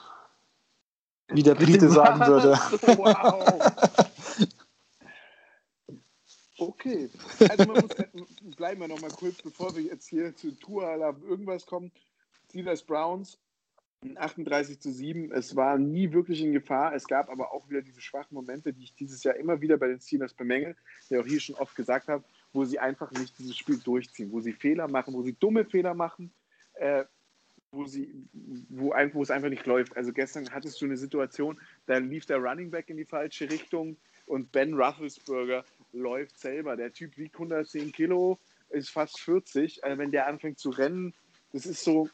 Wie 1.29 1.43
der 1.43 1.55
Brite 1.55 1.89
sagen 1.91 2.21
würde. 2.27 2.53
Wow. 2.97 3.45
Okay, 6.61 7.09
also 7.49 7.65
man 7.67 7.83
muss, 7.83 8.57
bleiben 8.57 8.81
wir 8.81 8.89
noch 8.89 9.01
mal 9.01 9.11
kurz, 9.11 9.41
bevor 9.43 9.75
wir 9.77 9.83
jetzt 9.83 10.09
hier 10.09 10.35
zu 10.35 10.51
Tuala 10.53 11.15
irgendwas 11.23 11.65
kommen. 11.67 11.93
Steelers 12.49 12.83
Browns 12.83 13.39
38 14.17 14.81
zu 14.81 14.91
7. 14.91 15.33
Es 15.33 15.57
war 15.57 15.79
nie 15.79 16.13
wirklich 16.13 16.41
in 16.43 16.53
Gefahr. 16.53 16.95
Es 16.95 17.07
gab 17.07 17.29
aber 17.31 17.53
auch 17.53 17.69
wieder 17.69 17.83
diese 17.83 18.01
schwachen 18.01 18.35
Momente, 18.35 18.73
die 18.73 18.85
ich 18.85 18.95
dieses 18.95 19.23
Jahr 19.25 19.37
immer 19.37 19.61
wieder 19.61 19.77
bei 19.77 19.89
den 19.89 20.01
Steelers 20.01 20.35
bemängel, 20.35 20.77
die 21.11 21.19
auch 21.19 21.27
hier 21.27 21.41
schon 21.41 21.57
oft 21.57 21.75
gesagt 21.75 22.09
habe, 22.09 22.25
wo 22.53 22.65
sie 22.65 22.79
einfach 22.79 23.11
nicht 23.13 23.39
dieses 23.39 23.57
Spiel 23.57 23.79
durchziehen, 23.79 24.33
wo 24.33 24.41
sie 24.41 24.53
Fehler 24.53 24.89
machen, 24.89 25.15
wo 25.15 25.23
sie 25.23 25.35
dumme 25.35 25.65
Fehler 25.65 25.95
machen, 25.95 26.33
äh, 26.75 27.05
wo, 27.73 27.85
sie, 27.87 28.13
wo, 28.69 28.93
ein, 28.93 29.13
wo 29.15 29.23
es 29.23 29.31
einfach 29.31 29.51
nicht 29.51 29.67
läuft. 29.67 29.97
Also 29.97 30.13
gestern 30.13 30.51
hattest 30.51 30.81
du 30.81 30.87
eine 30.87 30.97
Situation, 30.97 31.61
da 31.87 31.99
lief 31.99 32.27
der 32.27 32.39
Running 32.39 32.71
Back 32.71 32.89
in 32.91 32.97
die 32.97 33.05
falsche 33.05 33.51
Richtung 33.51 33.97
und 34.27 34.53
Ben 34.53 34.75
Roethlisberger 34.75 35.65
läuft 35.93 36.39
selber. 36.39 36.77
Der 36.77 36.93
Typ 36.93 37.17
wiegt 37.17 37.35
110 37.35 37.93
Kilo, 37.93 38.39
ist 38.71 38.91
fast 38.91 39.21
40. 39.21 39.85
Also 39.85 39.99
wenn 39.99 40.11
der 40.11 40.27
anfängt 40.27 40.59
zu 40.59 40.71
rennen, 40.71 41.15
das 41.53 41.67
ist 41.67 41.83
so. 41.83 42.09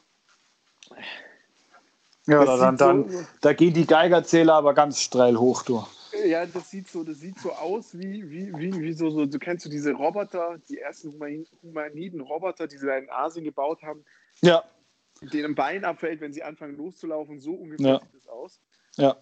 Ja, 2.27 2.43
das 2.43 2.59
dann, 2.59 2.77
dann, 2.77 3.09
so, 3.09 3.23
da 3.41 3.53
gehen 3.53 3.73
die 3.73 3.85
Geigerzähler 3.85 4.55
aber 4.55 4.73
ganz 4.73 4.99
steil 4.99 5.37
hoch, 5.37 5.61
du. 5.63 5.85
ja, 6.25 6.45
das 6.45 6.71
sieht 6.71 6.87
so, 6.87 7.03
das 7.03 7.19
sieht 7.19 7.39
so 7.39 7.51
aus 7.51 7.97
wie, 7.97 8.29
wie, 8.31 8.51
wie, 8.57 8.79
wie 8.81 8.93
so, 8.93 9.11
so, 9.11 9.25
du 9.27 9.37
kennst 9.37 9.65
du 9.65 9.69
diese 9.69 9.91
Roboter, 9.93 10.57
die 10.67 10.79
ersten 10.79 11.11
Human- 11.13 11.45
humaniden 11.61 12.21
Roboter, 12.21 12.67
die 12.67 12.77
sie 12.77 12.87
da 12.87 12.97
in 12.97 13.09
Asien 13.11 13.43
gebaut 13.45 13.83
haben, 13.83 14.03
Ja, 14.41 14.63
denen 15.21 15.51
ein 15.51 15.55
Bein 15.55 15.85
abfällt, 15.85 16.19
wenn 16.19 16.33
sie 16.33 16.41
anfangen 16.43 16.75
loszulaufen. 16.77 17.39
So 17.39 17.53
ungefähr 17.53 17.85
Ja. 17.87 17.99
sieht 17.99 18.15
das 18.15 18.27
aus. 18.27 18.59
ja. 18.97 19.15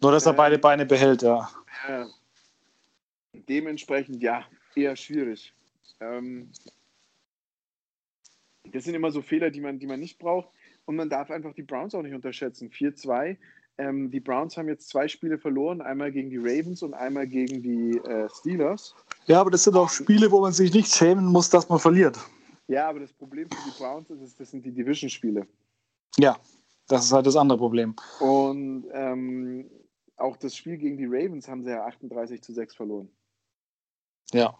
Nur, 0.00 0.12
dass 0.12 0.24
er 0.24 0.30
Ähm, 0.30 0.36
beide 0.36 0.58
Beine 0.58 0.86
behält, 0.86 1.22
ja. 1.22 1.50
Äh, 1.86 2.06
dementsprechend, 3.32 4.22
ja, 4.22 4.46
eher 4.74 4.96
schwierig. 4.96 5.52
Ähm, 6.00 6.50
das 8.72 8.84
sind 8.84 8.94
immer 8.94 9.10
so 9.10 9.20
Fehler, 9.22 9.50
die 9.50 9.60
man, 9.60 9.78
die 9.78 9.86
man 9.86 10.00
nicht 10.00 10.18
braucht. 10.18 10.48
Und 10.86 10.96
man 10.96 11.08
darf 11.08 11.30
einfach 11.30 11.54
die 11.54 11.62
Browns 11.62 11.94
auch 11.94 12.02
nicht 12.02 12.14
unterschätzen. 12.14 12.70
4-2. 12.70 13.36
Ähm, 13.76 14.10
die 14.10 14.20
Browns 14.20 14.56
haben 14.56 14.68
jetzt 14.68 14.88
zwei 14.88 15.08
Spiele 15.08 15.38
verloren, 15.38 15.80
einmal 15.80 16.12
gegen 16.12 16.30
die 16.30 16.38
Ravens 16.38 16.82
und 16.82 16.94
einmal 16.94 17.26
gegen 17.26 17.62
die 17.62 17.98
äh, 17.98 18.28
Steelers. 18.30 18.94
Ja, 19.26 19.40
aber 19.40 19.50
das 19.50 19.64
sind 19.64 19.76
auch 19.76 19.88
Spiele, 19.88 20.30
wo 20.30 20.40
man 20.40 20.52
sich 20.52 20.72
nicht 20.72 20.94
schämen 20.94 21.26
muss, 21.26 21.50
dass 21.50 21.68
man 21.68 21.78
verliert. 21.78 22.18
Ja, 22.68 22.88
aber 22.88 23.00
das 23.00 23.12
Problem 23.12 23.48
für 23.50 23.70
die 23.70 23.76
Browns 23.76 24.10
ist, 24.10 24.38
das 24.38 24.50
sind 24.50 24.64
die 24.64 24.70
Division-Spiele. 24.70 25.46
Ja, 26.18 26.38
das 26.88 27.04
ist 27.04 27.12
halt 27.12 27.26
das 27.26 27.36
andere 27.36 27.58
Problem. 27.58 27.96
Und 28.20 28.86
ähm, 28.92 29.68
auch 30.16 30.36
das 30.36 30.56
Spiel 30.56 30.76
gegen 30.76 30.96
die 30.96 31.06
Ravens 31.06 31.48
haben 31.48 31.64
sie 31.64 31.70
ja 31.70 31.84
38 31.84 32.42
zu 32.42 32.52
6 32.52 32.76
verloren. 32.76 33.08
Ja. 34.32 34.56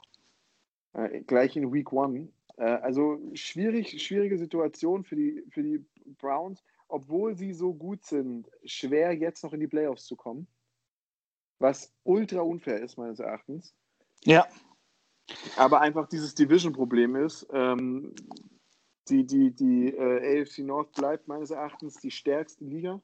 Äh, 0.94 1.20
gleich 1.20 1.56
in 1.56 1.72
Week 1.72 1.92
One. 1.92 2.28
Äh, 2.56 2.64
also 2.64 3.20
schwierig, 3.34 4.02
schwierige 4.02 4.38
Situation 4.38 5.04
für 5.04 5.16
die, 5.16 5.44
für 5.50 5.62
die 5.62 5.84
Browns, 6.18 6.62
obwohl 6.88 7.36
sie 7.36 7.52
so 7.52 7.74
gut 7.74 8.04
sind, 8.04 8.50
schwer 8.64 9.12
jetzt 9.12 9.42
noch 9.42 9.52
in 9.52 9.60
die 9.60 9.66
Playoffs 9.66 10.04
zu 10.04 10.16
kommen. 10.16 10.46
Was 11.58 11.92
ultra 12.02 12.40
unfair 12.40 12.80
ist, 12.80 12.98
meines 12.98 13.20
Erachtens. 13.20 13.74
Ja, 14.24 14.46
Aber 15.56 15.80
einfach 15.80 16.08
dieses 16.08 16.34
Division-Problem 16.34 17.16
ist, 17.16 17.46
ähm, 17.52 18.14
die, 19.08 19.26
die, 19.26 19.50
die 19.50 19.88
äh, 19.88 20.42
AFC 20.42 20.58
North 20.58 20.92
bleibt 20.92 21.28
meines 21.28 21.50
Erachtens 21.50 21.96
die 21.96 22.10
stärkste 22.10 22.64
Liga 22.64 23.00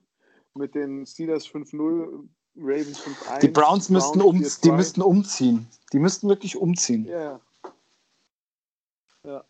mit 0.55 0.75
den 0.75 1.07
Steelers 1.07 1.47
5-0, 1.47 2.29
Ravens 2.57 3.01
5-1. 3.01 3.41
die 3.41 3.49
Browns 3.49 3.89
müssten, 3.91 4.21
um, 4.21 4.37
4-2. 4.37 4.63
die 4.63 4.73
müssten 4.73 5.03
umziehen. 5.03 5.69
Die 5.93 5.99
müssten 5.99 6.29
wirklich 6.29 6.57
umziehen. 6.57 7.05
Ja. 7.07 7.41
Ja. 9.25 9.45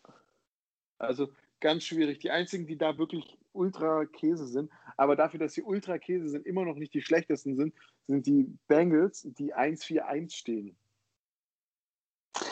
Also 0.99 1.29
ganz 1.61 1.85
schwierig. 1.85 2.19
Die 2.19 2.31
einzigen, 2.31 2.67
die 2.67 2.77
da 2.77 2.99
wirklich 2.99 3.39
ultra 3.53 4.05
Käse 4.07 4.47
sind, 4.47 4.71
aber 4.97 5.17
dafür, 5.17 5.41
dass 5.41 5.55
sie 5.55 5.63
ultra 5.63 5.99
Käse 5.99 6.29
sind, 6.29 6.47
immer 6.47 6.65
noch 6.65 6.77
nicht 6.77 6.95
die 6.95 7.03
schlechtesten 7.03 7.57
sind, 7.57 7.75
sind 8.07 8.27
die 8.27 8.57
Bengals, 8.69 9.27
die 9.39 9.55
1-4-1 9.55 10.35
stehen. 10.35 10.77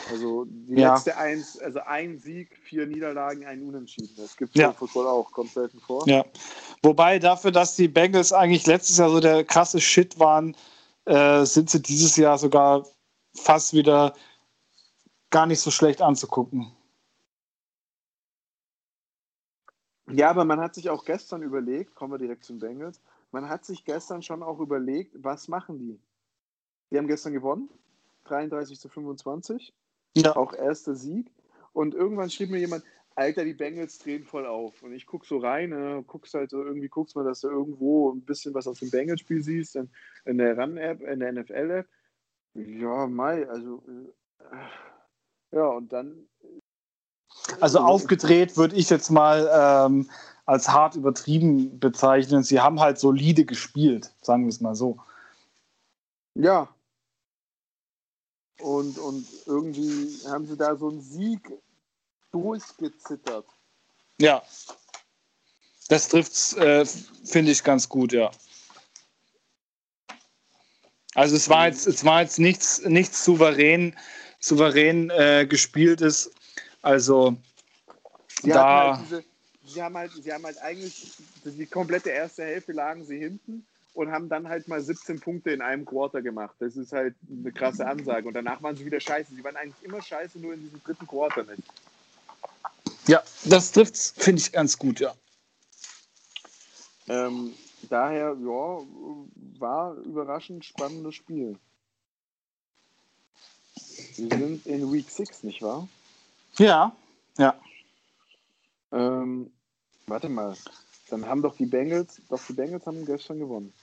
Also 0.09 0.45
die 0.45 0.75
Ja. 0.75 0.93
letzte 0.93 1.17
eins, 1.17 1.59
also 1.59 1.79
ein 1.81 2.17
Sieg, 2.17 2.57
vier 2.57 2.85
Niederlagen, 2.87 3.45
ein 3.45 3.61
Unentschieden. 3.61 4.15
Das 4.17 4.35
gibt 4.35 4.55
es 4.55 4.61
Ja. 4.61 4.69
im 4.69 4.75
Football 4.75 5.07
auch, 5.07 5.31
kommt 5.31 5.51
selten 5.51 5.79
vor. 5.79 6.07
Ja. 6.07 6.25
Wobei 6.81 7.19
dafür, 7.19 7.51
dass 7.51 7.75
die 7.75 7.87
Bengals 7.87 8.33
eigentlich 8.33 8.65
letztes 8.65 8.97
Jahr 8.97 9.09
so 9.09 9.19
der 9.19 9.43
krasse 9.43 9.79
Shit 9.79 10.19
waren, 10.19 10.55
äh, 11.05 11.45
sind 11.45 11.69
sie 11.69 11.81
dieses 11.81 12.15
Jahr 12.17 12.37
sogar 12.37 12.85
fast 13.35 13.73
wieder 13.73 14.13
gar 15.29 15.45
nicht 15.45 15.59
so 15.59 15.71
schlecht 15.71 16.01
anzugucken. 16.01 16.71
Ja, 20.11 20.29
aber 20.29 20.45
man 20.45 20.59
hat 20.59 20.75
sich 20.75 20.89
auch 20.89 21.05
gestern 21.05 21.41
überlegt, 21.43 21.95
kommen 21.95 22.13
wir 22.13 22.17
direkt 22.17 22.43
zum 22.43 22.59
Bengals, 22.59 23.01
man 23.31 23.47
hat 23.49 23.65
sich 23.65 23.85
gestern 23.85 24.21
schon 24.21 24.43
auch 24.43 24.59
überlegt, 24.59 25.13
was 25.23 25.47
machen 25.47 25.77
die? 25.77 25.99
Die 26.91 26.97
haben 26.97 27.07
gestern 27.07 27.33
gewonnen, 27.33 27.69
33 28.25 28.79
zu 28.79 28.89
25, 28.89 29.73
Ja. 30.15 30.35
auch 30.35 30.53
erster 30.53 30.95
Sieg. 30.95 31.31
Und 31.73 31.93
irgendwann 31.93 32.29
schrieb 32.29 32.49
mir 32.49 32.59
jemand, 32.59 32.83
Alter, 33.15 33.43
die 33.43 33.53
Bengals 33.53 33.99
drehen 33.99 34.23
voll 34.23 34.45
auf. 34.45 34.81
Und 34.81 34.93
ich 34.93 35.05
guck 35.05 35.25
so 35.25 35.37
rein, 35.37 35.71
äh, 35.71 36.03
guckst 36.07 36.33
halt 36.33 36.49
so, 36.51 36.63
irgendwie 36.63 36.87
guckst 36.87 37.15
mal, 37.15 37.25
dass 37.25 37.41
du 37.41 37.49
irgendwo 37.49 38.11
ein 38.11 38.21
bisschen 38.21 38.53
was 38.53 38.65
aus 38.67 38.79
dem 38.79 38.89
Bengals-Spiel 38.89 39.43
siehst, 39.43 39.75
in, 39.75 39.89
in 40.25 40.37
der 40.37 40.57
Run-App, 40.57 41.01
in 41.01 41.19
der 41.19 41.33
NFL-App. 41.33 41.87
Ja, 42.55 43.07
Mai, 43.07 43.47
also 43.47 43.83
äh, 43.87 45.55
ja, 45.55 45.67
und 45.67 45.91
dann 45.91 46.27
Also 47.59 47.79
aufgedreht 47.79 48.57
würde 48.57 48.75
ich 48.75 48.89
jetzt 48.89 49.09
mal 49.09 49.49
ähm, 49.87 50.09
als 50.45 50.67
hart 50.67 50.95
übertrieben 50.95 51.79
bezeichnen. 51.79 52.43
Sie 52.43 52.59
haben 52.59 52.79
halt 52.79 52.99
solide 52.99 53.45
gespielt, 53.45 54.11
sagen 54.21 54.43
wir 54.43 54.49
es 54.49 54.61
mal 54.61 54.75
so. 54.75 54.97
Ja. 56.35 56.67
Und, 58.59 58.97
und 58.97 59.25
irgendwie 59.45 60.09
haben 60.27 60.45
sie 60.45 60.57
da 60.57 60.75
so 60.75 60.89
einen 60.89 61.01
Sieg 61.01 61.41
durchgezittert. 62.31 63.45
Ja. 64.19 64.41
Das 65.87 66.09
trifft 66.09 66.53
äh, 66.57 66.85
finde 66.85 67.51
ich, 67.51 67.63
ganz 67.63 67.87
gut, 67.89 68.11
ja. 68.11 68.31
Also 71.15 71.35
es 71.35 71.49
war 71.49 71.67
jetzt, 71.67 71.87
es 71.87 72.05
war 72.05 72.21
jetzt 72.21 72.39
nichts, 72.39 72.81
nichts 72.85 73.23
souverän, 73.25 73.95
souverän 74.39 75.09
äh, 75.09 75.45
gespieltes. 75.47 76.31
Also 76.81 77.35
Sie, 78.41 78.49
Da- 78.51 78.97
halt 78.97 79.05
diese, 79.05 79.23
sie, 79.65 79.81
haben 79.81 79.97
halt, 79.97 80.11
sie 80.13 80.31
haben 80.31 80.45
halt 80.45 80.57
eigentlich 80.59 81.11
die 81.43 81.65
komplette 81.65 82.09
erste 82.09 82.43
Hälfte 82.43 82.71
lagen 82.71 83.05
sie 83.05 83.17
hinten 83.17 83.65
und 83.93 84.11
haben 84.11 84.29
dann 84.29 84.47
halt 84.47 84.67
mal 84.67 84.81
17 84.81 85.19
Punkte 85.19 85.51
in 85.51 85.61
einem 85.61 85.83
Quarter 85.85 86.21
gemacht. 86.21 86.55
Das 86.59 86.77
ist 86.77 86.93
halt 86.93 87.15
eine 87.29 87.51
krasse 87.51 87.85
Ansage. 87.85 88.27
Und 88.27 88.33
danach 88.33 88.61
waren 88.63 88.77
sie 88.77 88.85
wieder 88.85 88.99
scheiße. 88.99 89.33
Sie 89.35 89.43
waren 89.43 89.57
eigentlich 89.57 89.83
immer 89.83 90.01
scheiße, 90.01 90.39
nur 90.39 90.53
in 90.53 90.61
diesem 90.61 90.81
dritten 90.83 91.05
Quarter 91.05 91.43
nicht. 91.43 91.63
Ja, 93.07 93.21
das 93.45 93.71
trifft 93.71 93.97
finde 93.97 94.41
ich 94.41 94.51
ganz 94.51 94.77
gut, 94.77 94.99
ja. 95.01 95.13
Ähm, 97.09 97.53
daher, 97.89 98.37
ja, 98.39 98.79
war 99.59 99.95
überraschend 99.95 100.63
spannendes 100.63 101.15
Spiel. 101.15 101.57
Wir 104.15 104.29
sind 104.37 104.65
in 104.65 104.93
Week 104.93 105.09
6, 105.09 105.43
nicht 105.43 105.61
wahr? 105.61 105.89
Ja, 106.59 106.95
ja. 107.37 107.55
Ähm, 108.91 109.51
warte 110.07 110.29
mal. 110.29 110.55
Dann 111.09 111.25
haben 111.25 111.41
doch 111.41 111.55
die 111.55 111.65
Bengals, 111.65 112.21
doch 112.29 112.41
die 112.47 112.53
Bengals 112.53 112.85
haben 112.85 113.05
gestern 113.05 113.39
gewonnen. 113.39 113.73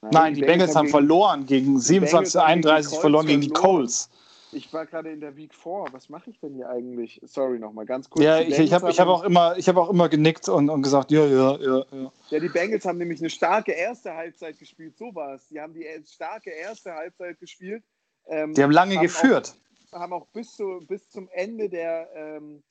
Nein, 0.00 0.10
Nein 0.12 0.34
die, 0.34 0.40
die, 0.40 0.46
Bengals, 0.46 0.72
Bengals 0.72 0.76
haben, 0.76 0.84
gegen, 0.86 0.92
verloren 0.92 1.46
gegen 1.46 1.80
27 1.80 2.40
31 2.40 2.98
verloren 2.98 3.26
gegen 3.26 3.40
die 3.40 3.50
Colts. 3.50 4.08
Ich 4.52 4.72
war 4.72 4.86
gerade 4.86 5.10
in 5.10 5.20
der 5.20 5.36
Week 5.36 5.52
4. 5.52 5.86
Was 5.90 6.08
mache 6.08 6.30
ich 6.30 6.38
denn 6.38 6.54
hier 6.54 6.70
eigentlich? 6.70 7.20
Sorry 7.24 7.58
nochmal, 7.58 7.84
ganz 7.84 8.08
kurz. 8.08 8.24
Ja, 8.24 8.38
ich, 8.38 8.58
ich 8.58 8.72
habe 8.72 8.88
hab 8.88 9.08
auch, 9.08 9.24
immer, 9.24 9.56
hab 9.56 9.76
auch 9.76 9.90
immer 9.90 10.08
genickt 10.08 10.48
und, 10.48 10.70
und 10.70 10.82
gesagt, 10.82 11.10
ja, 11.10 11.26
ja, 11.26 11.58
ja, 11.58 11.84
ja. 11.90 12.12
Ja, 12.30 12.40
die 12.40 12.48
Bengals 12.48 12.84
haben 12.86 12.98
nämlich 12.98 13.20
eine 13.20 13.28
starke 13.28 13.72
erste 13.72 14.14
Halbzeit 14.14 14.58
gespielt. 14.58 14.96
So 14.96 15.14
war 15.14 15.34
es. 15.34 15.48
Die 15.48 15.60
haben 15.60 15.74
die 15.74 15.84
starke 16.06 16.50
erste 16.50 16.94
Halbzeit 16.94 17.38
gespielt. 17.40 17.82
Ähm, 18.28 18.54
die 18.54 18.62
haben 18.62 18.70
lange 18.70 18.94
haben 18.94 19.02
geführt. 19.02 19.54
Haben 19.92 20.12
auch 20.12 20.26
bis, 20.28 20.52
zu, 20.52 20.80
bis 20.86 21.08
zum 21.08 21.28
Ende 21.32 21.68
der, 21.68 22.08
ähm, 22.14 22.62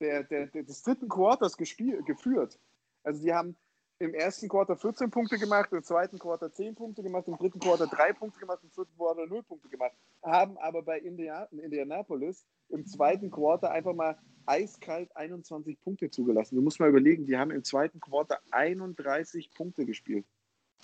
der, 0.00 0.24
der, 0.24 0.46
der, 0.46 0.62
des 0.62 0.82
dritten 0.82 1.08
Quarters 1.08 1.56
gespielt, 1.56 2.04
geführt. 2.06 2.58
Also 3.04 3.22
die 3.22 3.32
haben 3.32 3.56
im 4.02 4.14
ersten 4.14 4.48
Quarter 4.48 4.76
14 4.76 5.10
Punkte 5.10 5.38
gemacht, 5.38 5.72
im 5.72 5.82
zweiten 5.82 6.18
Quarter 6.18 6.52
10 6.52 6.74
Punkte 6.74 7.02
gemacht, 7.02 7.28
im 7.28 7.36
dritten 7.36 7.60
Quarter 7.60 7.86
3 7.86 8.12
Punkte 8.14 8.40
gemacht, 8.40 8.58
im 8.62 8.70
vierten 8.70 8.96
Quarter 8.96 9.26
0 9.26 9.42
Punkte 9.44 9.68
gemacht. 9.68 9.92
Haben 10.22 10.58
aber 10.58 10.82
bei 10.82 10.98
Indian 10.98 11.46
Indianapolis 11.50 12.44
im 12.68 12.84
zweiten 12.86 13.30
Quarter 13.30 13.70
einfach 13.70 13.94
mal 13.94 14.18
eiskalt 14.46 15.14
21 15.16 15.80
Punkte 15.80 16.10
zugelassen. 16.10 16.56
Du 16.56 16.62
musst 16.62 16.80
mal 16.80 16.88
überlegen, 16.88 17.26
die 17.26 17.36
haben 17.36 17.52
im 17.52 17.62
zweiten 17.62 18.00
Quarter 18.00 18.38
31 18.50 19.54
Punkte 19.54 19.86
gespielt. 19.86 20.26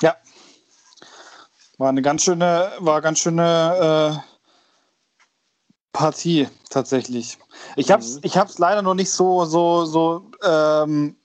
Ja. 0.01 0.16
War 1.76 1.89
eine 1.89 2.03
ganz 2.03 2.24
schöne, 2.24 2.72
war 2.79 3.01
ganz 3.01 3.18
schöne 3.18 4.22
äh, 4.22 4.38
Partie 5.93 6.49
tatsächlich. 6.70 7.39
Ich 7.76 7.91
habe 7.91 8.03
es 8.03 8.16
mhm. 8.16 8.20
ich 8.22 8.36
hab's 8.36 8.59
leider 8.59 8.82
noch 8.82 8.95
nicht 8.95 9.11
so, 9.11 9.45
so, 9.45 9.84
so 9.84 10.30
ähm, 10.45 11.16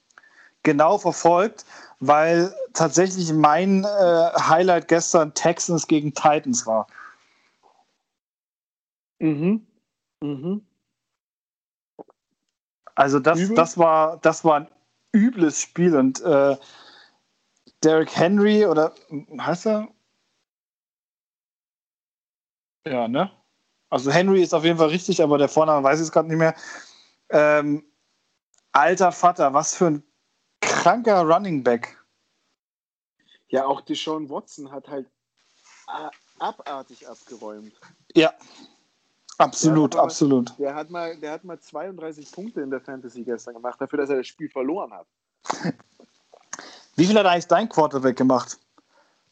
genau 0.63 0.97
verfolgt, 0.97 1.65
weil 1.99 2.53
tatsächlich 2.73 3.31
mein 3.33 3.83
äh, 3.83 4.29
Highlight 4.39 4.87
gestern 4.87 5.33
Texans 5.33 5.87
gegen 5.87 6.13
Titans 6.13 6.65
war. 6.65 6.87
Mhm. 9.19 9.65
Mhm. 10.21 10.65
Also 12.95 13.19
das, 13.19 13.39
das, 13.55 13.77
war, 13.77 14.17
das 14.17 14.45
war 14.45 14.61
ein 14.61 14.67
übles 15.13 15.59
Spiel 15.61 15.95
und 15.95 16.21
äh, 16.21 16.57
Derrick 17.83 18.15
Henry 18.15 18.65
oder 18.65 18.93
heißt 19.39 19.65
er? 19.67 19.87
Ja, 22.85 23.07
ne? 23.07 23.31
Also 23.93 24.09
Henry 24.09 24.41
ist 24.41 24.55
auf 24.55 24.63
jeden 24.63 24.79
Fall 24.79 24.87
richtig, 24.87 25.21
aber 25.21 25.37
der 25.37 25.47
Vorname 25.47 25.83
weiß 25.83 25.99
ich 25.99 26.05
es 26.05 26.11
gerade 26.11 26.27
nicht 26.27 26.39
mehr. 26.39 26.55
Ähm, 27.29 27.85
alter 28.71 29.11
Vater, 29.11 29.53
was 29.53 29.75
für 29.75 29.85
ein 29.85 30.03
kranker 30.61 31.21
Running 31.21 31.63
Back. 31.63 32.03
Ja, 33.49 33.67
auch 33.67 33.81
Deshaun 33.81 34.31
Watson 34.31 34.71
hat 34.71 34.87
halt 34.87 35.07
abartig 36.39 37.07
abgeräumt. 37.07 37.71
Ja, 38.15 38.33
absolut, 39.37 39.93
der 39.93 39.99
mal, 39.99 40.03
absolut. 40.05 40.57
Der 40.57 40.73
hat, 40.73 40.89
mal, 40.89 41.15
der 41.17 41.33
hat 41.33 41.43
mal 41.43 41.59
32 41.59 42.31
Punkte 42.31 42.61
in 42.61 42.71
der 42.71 42.81
Fantasy 42.81 43.23
gestern 43.23 43.53
gemacht, 43.53 43.79
dafür, 43.79 43.99
dass 43.99 44.09
er 44.09 44.17
das 44.17 44.25
Spiel 44.25 44.49
verloren 44.49 44.91
hat. 44.91 45.05
Wie 46.95 47.05
viel 47.05 47.19
hat 47.19 47.27
eigentlich 47.27 47.45
dein 47.45 47.69
Quarterback 47.69 48.17
gemacht? 48.17 48.57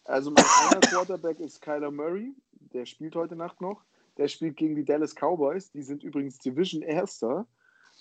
Also 0.03 0.29
mein 0.29 0.45
einer 0.69 0.81
Quarterback 0.81 1.39
ist 1.39 1.63
Kyler 1.63 1.89
Murray, 1.89 2.35
der 2.51 2.85
spielt 2.85 3.15
heute 3.15 3.35
Nacht 3.35 3.59
noch. 3.59 3.81
Der 4.21 4.27
spielt 4.27 4.55
gegen 4.55 4.75
die 4.75 4.85
Dallas 4.85 5.15
Cowboys, 5.15 5.71
die 5.71 5.81
sind 5.81 6.03
übrigens 6.03 6.37
Division 6.37 6.83
Erster 6.83 7.47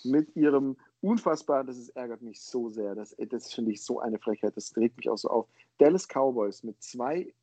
mit 0.03 0.35
ihrem 0.35 0.77
unfassbar, 1.01 1.63
das 1.63 1.77
ist, 1.77 1.89
ärgert 1.95 2.21
mich 2.21 2.39
so 2.39 2.69
sehr. 2.69 2.93
Das, 2.93 3.15
das 3.17 3.51
finde 3.51 3.71
ich 3.71 3.83
so 3.83 4.01
eine 4.01 4.19
Frechheit, 4.19 4.55
das 4.55 4.77
regt 4.77 4.97
mich 4.97 5.09
auch 5.09 5.17
so 5.17 5.29
auf. 5.29 5.47
Dallas 5.79 6.07
Cowboys 6.07 6.61
mit 6.61 6.79
zwei, 6.83 7.33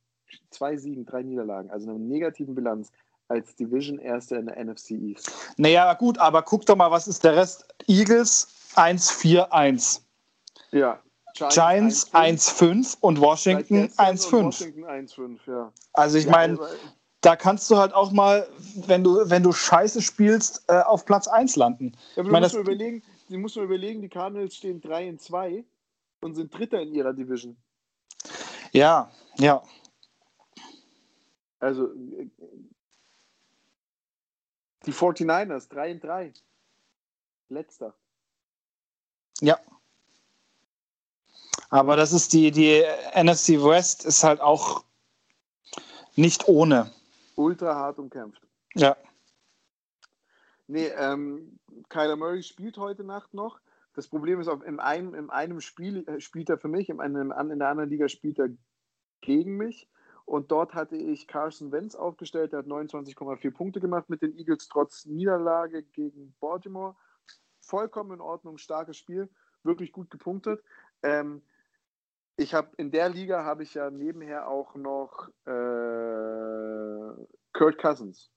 zwei 0.50 0.76
Siegen, 0.76 1.04
drei 1.04 1.24
Niederlagen, 1.24 1.68
also 1.70 1.90
einer 1.90 1.98
negativen 1.98 2.54
Bilanz 2.54 2.92
als 3.26 3.56
Division 3.56 3.98
Erster 3.98 4.38
in 4.38 4.46
der 4.46 4.64
NFC 4.64 4.92
East. 4.92 5.28
Naja, 5.56 5.92
gut, 5.94 6.16
aber 6.18 6.42
guck 6.42 6.64
doch 6.64 6.76
mal, 6.76 6.92
was 6.92 7.08
ist 7.08 7.24
der 7.24 7.34
Rest? 7.34 7.66
Eagles 7.88 8.46
1-4-1. 8.76 10.02
Ja. 10.70 11.02
Giants 11.34 12.14
1-5 12.14 12.96
und 13.00 13.20
Washington 13.20 13.88
1-5. 13.96 14.44
Washington 14.44 14.84
1-5, 14.84 15.38
ja. 15.46 15.72
Also 15.94 16.18
ich 16.18 16.28
meine, 16.28 16.58
da 17.20 17.36
kannst 17.36 17.70
du 17.70 17.76
halt 17.76 17.92
auch 17.92 18.12
mal, 18.12 18.48
wenn 18.86 19.02
du, 19.02 19.28
wenn 19.28 19.42
du 19.42 19.52
scheiße 19.52 20.02
spielst, 20.02 20.64
äh, 20.68 20.80
auf 20.82 21.04
Platz 21.04 21.26
1 21.26 21.56
landen. 21.56 21.92
Ja, 22.14 22.22
aber 22.22 22.32
du 22.32 22.40
musst, 22.40 22.54
überlegen, 22.54 23.02
du 23.28 23.38
musst 23.38 23.56
mal 23.56 23.64
überlegen, 23.64 24.02
die 24.02 24.08
Cardinals 24.08 24.54
stehen 24.54 24.80
3 24.80 25.08
in 25.08 25.18
2 25.18 25.64
und 26.20 26.34
sind 26.34 26.56
Dritter 26.56 26.80
in 26.80 26.92
ihrer 26.94 27.12
Division. 27.12 27.56
Ja, 28.72 29.10
ja. 29.38 29.62
Also 31.60 31.88
die 34.86 34.92
49ers 34.92 35.68
3 35.68 35.90
in 35.90 36.00
3. 36.00 36.32
Letzter. 37.48 37.94
Ja. 39.40 39.58
Aber 41.70 41.96
das 41.96 42.12
ist 42.12 42.32
die, 42.32 42.50
die 42.50 42.84
NFC 43.14 43.62
West 43.62 44.04
ist 44.04 44.22
halt 44.22 44.40
auch 44.40 44.84
nicht 46.14 46.48
ohne. 46.48 46.90
Ultra 47.38 47.74
hart 47.76 47.98
umkämpft. 48.00 48.42
Ja. 48.74 48.96
Nee, 50.66 50.88
ähm, 50.88 51.58
Kyler 51.88 52.16
Murray 52.16 52.42
spielt 52.42 52.76
heute 52.78 53.04
Nacht 53.04 53.32
noch. 53.32 53.60
Das 53.94 54.08
Problem 54.08 54.40
ist, 54.40 54.48
in 54.48 54.80
einem, 54.80 55.14
in 55.14 55.30
einem 55.30 55.60
Spiel 55.60 56.06
äh, 56.08 56.20
spielt 56.20 56.50
er 56.50 56.58
für 56.58 56.68
mich, 56.68 56.88
in, 56.88 57.00
einem, 57.00 57.32
in 57.32 57.58
der 57.58 57.68
anderen 57.68 57.88
Liga 57.88 58.08
spielt 58.08 58.38
er 58.38 58.48
gegen 59.20 59.56
mich. 59.56 59.88
Und 60.24 60.50
dort 60.50 60.74
hatte 60.74 60.96
ich 60.96 61.26
Carson 61.26 61.72
Wentz 61.72 61.94
aufgestellt, 61.94 62.52
der 62.52 62.58
hat 62.58 62.66
29,4 62.66 63.50
Punkte 63.52 63.80
gemacht 63.80 64.10
mit 64.10 64.20
den 64.20 64.36
Eagles 64.36 64.68
trotz 64.68 65.06
Niederlage 65.06 65.84
gegen 65.84 66.34
Baltimore. 66.40 66.96
Vollkommen 67.60 68.12
in 68.12 68.20
Ordnung, 68.20 68.58
starkes 68.58 68.96
Spiel, 68.96 69.30
wirklich 69.62 69.92
gut 69.92 70.10
gepunktet. 70.10 70.62
Ähm, 71.02 71.42
ich 72.38 72.54
habe 72.54 72.70
in 72.76 72.90
der 72.90 73.08
Liga 73.08 73.44
habe 73.44 73.64
ich 73.64 73.74
ja 73.74 73.90
nebenher 73.90 74.48
auch 74.48 74.74
noch 74.76 75.28
äh, 75.44 77.26
Kurt 77.52 77.78
Cousins. 77.78 78.30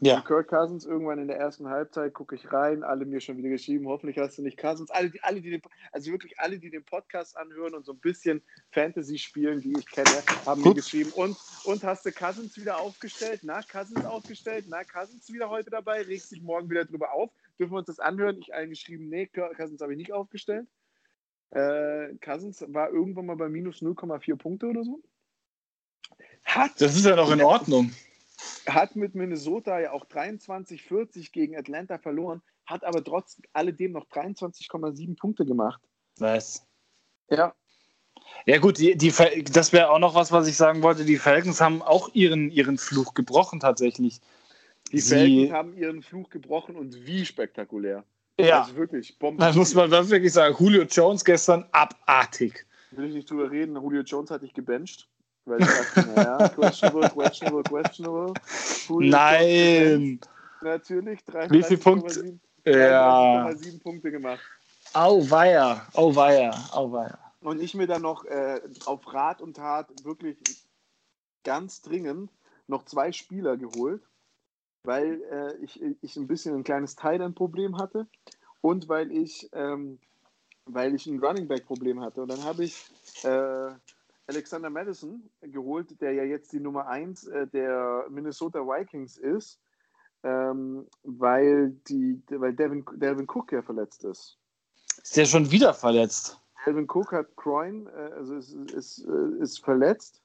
Ja. 0.00 0.16
Und 0.16 0.24
Kirk 0.24 0.48
Cousins 0.48 0.84
irgendwann 0.84 1.20
in 1.20 1.28
der 1.28 1.38
ersten 1.38 1.68
Halbzeit 1.68 2.12
gucke 2.12 2.34
ich 2.34 2.52
rein, 2.52 2.82
alle 2.82 3.06
mir 3.06 3.20
schon 3.20 3.36
wieder 3.36 3.48
geschrieben, 3.48 3.86
hoffentlich 3.86 4.18
hast 4.18 4.36
du 4.36 4.42
nicht 4.42 4.58
Cousins. 4.58 4.90
Alle, 4.90 5.08
die, 5.08 5.22
alle, 5.22 5.40
die 5.40 5.50
den, 5.50 5.62
also 5.92 6.10
wirklich 6.10 6.38
alle, 6.40 6.58
die 6.58 6.68
den 6.68 6.84
Podcast 6.84 7.36
anhören 7.36 7.74
und 7.74 7.86
so 7.86 7.92
ein 7.92 8.00
bisschen 8.00 8.42
Fantasy 8.72 9.18
spielen, 9.18 9.60
die 9.60 9.72
ich 9.78 9.86
kenne, 9.86 10.10
haben 10.44 10.62
mir 10.62 10.74
geschrieben. 10.74 11.12
Und, 11.14 11.36
und 11.64 11.84
hast 11.84 12.04
du 12.04 12.10
Cousins 12.10 12.58
wieder 12.58 12.80
aufgestellt? 12.80 13.40
Na, 13.44 13.62
Cousins 13.62 14.04
aufgestellt? 14.04 14.66
Na, 14.68 14.82
Cousins 14.82 15.32
wieder 15.32 15.48
heute 15.48 15.70
dabei? 15.70 16.02
Regst 16.02 16.32
dich 16.32 16.42
morgen 16.42 16.68
wieder 16.68 16.84
drüber 16.84 17.12
auf? 17.12 17.30
Dürfen 17.58 17.72
wir 17.72 17.78
uns 17.78 17.86
das 17.86 18.00
anhören? 18.00 18.38
Ich 18.40 18.52
allen 18.52 18.70
geschrieben, 18.70 19.08
nee, 19.08 19.26
Cousins 19.28 19.80
habe 19.80 19.92
ich 19.92 19.98
nicht 19.98 20.12
aufgestellt. 20.12 20.66
Äh, 21.54 22.14
Cousins 22.20 22.64
war 22.68 22.90
irgendwann 22.90 23.26
mal 23.26 23.36
bei 23.36 23.48
minus 23.48 23.80
0,4 23.80 24.36
Punkte 24.36 24.66
oder 24.66 24.84
so. 24.84 25.00
Hat, 26.44 26.72
das 26.80 26.96
ist 26.96 27.06
ja 27.06 27.16
noch 27.16 27.30
in 27.30 27.42
Ordnung 27.42 27.90
hat 28.66 28.96
mit 28.96 29.14
Minnesota 29.14 29.80
ja 29.80 29.92
auch 29.92 30.06
23-40 30.06 31.32
gegen 31.32 31.56
Atlanta 31.56 31.98
verloren, 31.98 32.42
hat 32.66 32.84
aber 32.84 33.02
trotz 33.02 33.40
alledem 33.52 33.92
noch 33.92 34.06
23,7 34.08 35.16
Punkte 35.16 35.44
gemacht. 35.44 35.80
Was? 36.18 36.66
Ja. 37.28 37.54
Ja, 38.46 38.58
gut, 38.58 38.78
die, 38.78 38.96
die, 38.96 39.12
das 39.52 39.72
wäre 39.72 39.90
auch 39.90 39.98
noch 39.98 40.14
was, 40.14 40.32
was 40.32 40.46
ich 40.46 40.56
sagen 40.56 40.82
wollte. 40.82 41.04
Die 41.04 41.18
Falcons 41.18 41.60
haben 41.60 41.82
auch 41.82 42.14
ihren, 42.14 42.50
ihren 42.50 42.78
Fluch 42.78 43.14
gebrochen, 43.14 43.60
tatsächlich. 43.60 44.20
Die 44.92 45.00
Sie, 45.00 45.48
Falcons 45.48 45.52
haben 45.52 45.76
ihren 45.76 46.02
Fluch 46.02 46.30
gebrochen 46.30 46.76
und 46.76 47.06
wie 47.06 47.26
spektakulär. 47.26 48.04
Ja. 48.38 48.62
Also 48.62 48.76
wirklich, 48.76 49.18
Bomben. 49.18 49.38
Das 49.38 49.54
muss 49.56 49.74
man 49.74 49.90
wirklich 49.90 50.32
sagen. 50.32 50.56
Julio 50.58 50.82
Jones 50.82 51.24
gestern 51.24 51.64
abartig. 51.72 52.66
Will 52.90 53.06
ich 53.06 53.14
nicht 53.14 53.30
drüber 53.30 53.50
reden. 53.50 53.76
Julio 53.76 54.02
Jones 54.02 54.30
hatte 54.30 54.44
ich 54.44 54.54
gebencht. 54.54 55.08
Weil 55.46 55.60
ich 55.60 55.66
dachte, 55.66 56.12
naja, 56.14 56.48
questionable, 56.54 57.10
questionable, 57.10 57.62
questionable. 57.64 58.34
Cool, 58.88 59.08
Nein! 59.08 60.20
Natürlich, 60.62 61.22
33, 61.24 61.52
Wie 61.52 61.62
viele 61.62 61.80
Punkte? 61.80 62.38
Ja. 62.64 63.50
Punkte 63.82 64.10
gemacht. 64.10 64.40
Au 64.94 65.28
weia, 65.28 65.86
au 65.94 66.14
weia, 66.14 66.50
au 66.72 66.90
weia. 66.90 67.18
Und 67.40 67.60
ich 67.60 67.74
mir 67.74 67.86
dann 67.86 68.00
noch 68.00 68.24
äh, 68.24 68.60
auf 68.86 69.12
Rat 69.12 69.42
und 69.42 69.56
Tat 69.56 69.88
wirklich 70.04 70.38
ganz 71.42 71.82
dringend 71.82 72.30
noch 72.66 72.86
zwei 72.86 73.12
Spieler 73.12 73.58
geholt, 73.58 74.02
weil 74.84 75.22
äh, 75.30 75.56
ich, 75.64 75.82
ich 76.02 76.16
ein 76.16 76.26
bisschen 76.26 76.54
ein 76.54 76.64
kleines 76.64 76.94
Thailand-Problem 76.94 77.78
hatte 77.78 78.06
und 78.60 78.88
weil 78.88 79.10
ich, 79.10 79.48
ähm, 79.52 79.98
weil 80.66 80.94
ich 80.94 81.06
ein 81.06 81.18
Running 81.18 81.48
Back-Problem 81.48 82.00
hatte. 82.00 82.22
Und 82.22 82.30
dann 82.30 82.44
habe 82.44 82.64
ich 82.64 82.90
äh, 83.24 83.70
Alexander 84.26 84.70
Madison 84.70 85.28
geholt, 85.40 86.00
der 86.00 86.12
ja 86.12 86.24
jetzt 86.24 86.52
die 86.52 86.60
Nummer 86.60 86.86
1 86.86 87.26
äh, 87.26 87.46
der 87.48 88.06
Minnesota 88.08 88.60
Vikings 88.60 89.16
ist, 89.16 89.60
ähm, 90.22 90.86
weil, 91.02 91.70
die, 91.88 92.22
weil 92.28 92.54
Devin, 92.54 92.84
Devin 92.94 93.26
Cook 93.28 93.52
ja 93.52 93.62
verletzt 93.62 94.04
ist. 94.04 94.38
Ist 95.02 95.16
der 95.16 95.26
schon 95.26 95.50
wieder 95.50 95.74
verletzt? 95.74 96.40
Devin 96.66 96.86
Cook 96.88 97.12
hat 97.12 97.36
Groin, 97.36 97.86
äh, 97.88 98.12
also 98.16 98.36
ist, 98.36 98.54
ist, 98.54 99.06
äh, 99.06 99.42
ist 99.42 99.62
verletzt. 99.62 100.22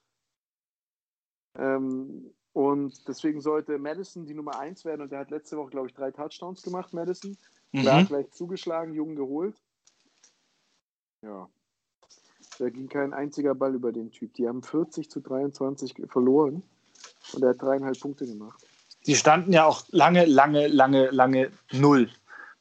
Ähm, 1.55 2.33
und 2.53 3.07
deswegen 3.07 3.41
sollte 3.41 3.77
Madison 3.77 4.25
die 4.25 4.33
Nummer 4.33 4.59
1 4.59 4.85
werden. 4.85 5.01
Und 5.01 5.11
der 5.11 5.19
hat 5.19 5.31
letzte 5.31 5.57
Woche, 5.57 5.69
glaube 5.69 5.87
ich, 5.87 5.93
drei 5.93 6.11
Touchdowns 6.11 6.61
gemacht, 6.61 6.93
Madison. 6.93 7.37
Mhm. 7.71 7.81
Klar, 7.81 8.03
gleich 8.05 8.31
zugeschlagen, 8.31 8.93
Jungen 8.93 9.15
geholt. 9.15 9.55
Ja. 11.21 11.47
Da 12.57 12.69
ging 12.69 12.89
kein 12.89 13.13
einziger 13.13 13.55
Ball 13.55 13.75
über 13.75 13.91
den 13.91 14.11
Typ. 14.11 14.33
Die 14.33 14.47
haben 14.47 14.63
40 14.63 15.09
zu 15.09 15.21
23 15.21 15.95
verloren. 16.09 16.63
Und 17.33 17.43
er 17.43 17.49
hat 17.49 17.61
dreieinhalb 17.61 17.99
Punkte 17.99 18.25
gemacht. 18.25 18.65
Die 19.05 19.15
standen 19.15 19.53
ja 19.53 19.65
auch 19.65 19.83
lange, 19.89 20.25
lange, 20.25 20.67
lange, 20.67 21.09
lange 21.11 21.51
null 21.71 22.09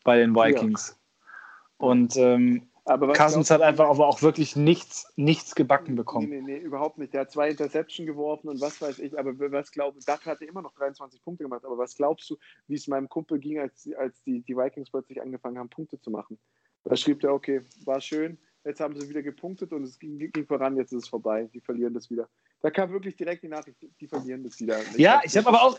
bei 0.04 0.18
den 0.18 0.34
Vikings. 0.34 0.90
Ja. 0.90 1.86
Und 1.86 2.16
ähm, 2.16 2.68
aber 2.88 3.12
Cousins 3.12 3.50
hat 3.50 3.60
einfach 3.60 3.88
aber 3.88 4.06
auch 4.06 4.22
wirklich 4.22 4.56
nichts, 4.56 5.12
nichts 5.16 5.54
gebacken 5.54 5.94
bekommen. 5.94 6.28
Nee, 6.28 6.40
nee, 6.40 6.52
nee, 6.54 6.58
überhaupt 6.58 6.98
nicht. 6.98 7.12
Der 7.12 7.22
hat 7.22 7.30
zwei 7.30 7.50
Interception 7.50 8.06
geworfen 8.06 8.48
und 8.48 8.60
was 8.60 8.80
weiß 8.80 8.98
ich. 8.98 9.18
Aber 9.18 9.38
was 9.52 9.70
glaubst 9.70 10.08
du, 10.08 10.12
Duck 10.12 10.24
hatte 10.26 10.44
immer 10.44 10.62
noch 10.62 10.72
23 10.74 11.22
Punkte 11.22 11.44
gemacht. 11.44 11.64
Aber 11.64 11.78
was 11.78 11.94
glaubst 11.94 12.28
du, 12.30 12.36
wie 12.66 12.74
es 12.74 12.88
meinem 12.88 13.08
Kumpel 13.08 13.38
ging, 13.38 13.58
als, 13.58 13.88
als 13.98 14.22
die, 14.22 14.40
die 14.40 14.56
Vikings 14.56 14.90
plötzlich 14.90 15.20
angefangen 15.20 15.58
haben, 15.58 15.68
Punkte 15.68 16.00
zu 16.00 16.10
machen? 16.10 16.38
Da 16.84 16.96
schrieb 16.96 17.20
der, 17.20 17.34
okay, 17.34 17.62
war 17.84 18.00
schön, 18.00 18.38
jetzt 18.64 18.80
haben 18.80 18.98
sie 18.98 19.08
wieder 19.08 19.22
gepunktet 19.22 19.72
und 19.72 19.82
es 19.82 19.98
ging, 19.98 20.18
ging 20.18 20.46
voran, 20.46 20.76
jetzt 20.76 20.92
ist 20.92 21.04
es 21.04 21.08
vorbei. 21.08 21.48
Die 21.52 21.60
verlieren 21.60 21.94
das 21.94 22.10
wieder. 22.10 22.28
Da 22.60 22.70
kam 22.70 22.90
wirklich 22.90 23.16
direkt 23.16 23.42
die 23.42 23.48
Nachricht, 23.48 23.76
die 24.00 24.06
verlieren 24.08 24.42
das 24.42 24.58
wieder. 24.60 24.80
Ich 24.80 24.98
ja, 24.98 25.20
ich 25.24 25.36
habe 25.36 25.48
aber 25.48 25.62
auch, 25.62 25.78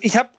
ich 0.00 0.16
habe 0.16 0.30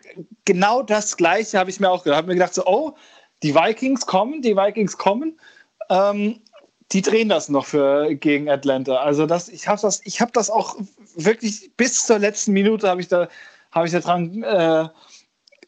genau 0.45 0.81
das 0.81 1.15
Gleiche, 1.17 1.59
habe 1.59 1.69
ich 1.69 1.79
mir 1.79 1.89
auch 1.89 2.03
gedacht. 2.03 2.17
habe 2.17 2.27
mir 2.27 2.35
gedacht, 2.35 2.53
so, 2.53 2.65
oh, 2.65 2.95
die 3.43 3.53
Vikings 3.53 4.05
kommen, 4.05 4.41
die 4.41 4.55
Vikings 4.55 4.97
kommen. 4.97 5.39
Ähm, 5.89 6.41
die 6.91 7.01
drehen 7.01 7.29
das 7.29 7.49
noch 7.49 7.65
für 7.65 8.13
gegen 8.15 8.49
Atlanta. 8.49 8.97
Also 8.97 9.25
das, 9.25 9.49
ich 9.49 9.67
habe 9.67 9.81
das, 9.81 10.01
ich 10.05 10.21
habe 10.21 10.31
das 10.33 10.49
auch 10.49 10.77
wirklich 11.15 11.71
bis 11.77 12.05
zur 12.05 12.19
letzten 12.19 12.53
Minute 12.53 12.87
habe 12.87 13.01
ich 13.01 13.07
da, 13.07 13.27
habe 13.71 13.87
ich 13.87 13.93
daran 13.93 14.43
äh, 14.43 14.87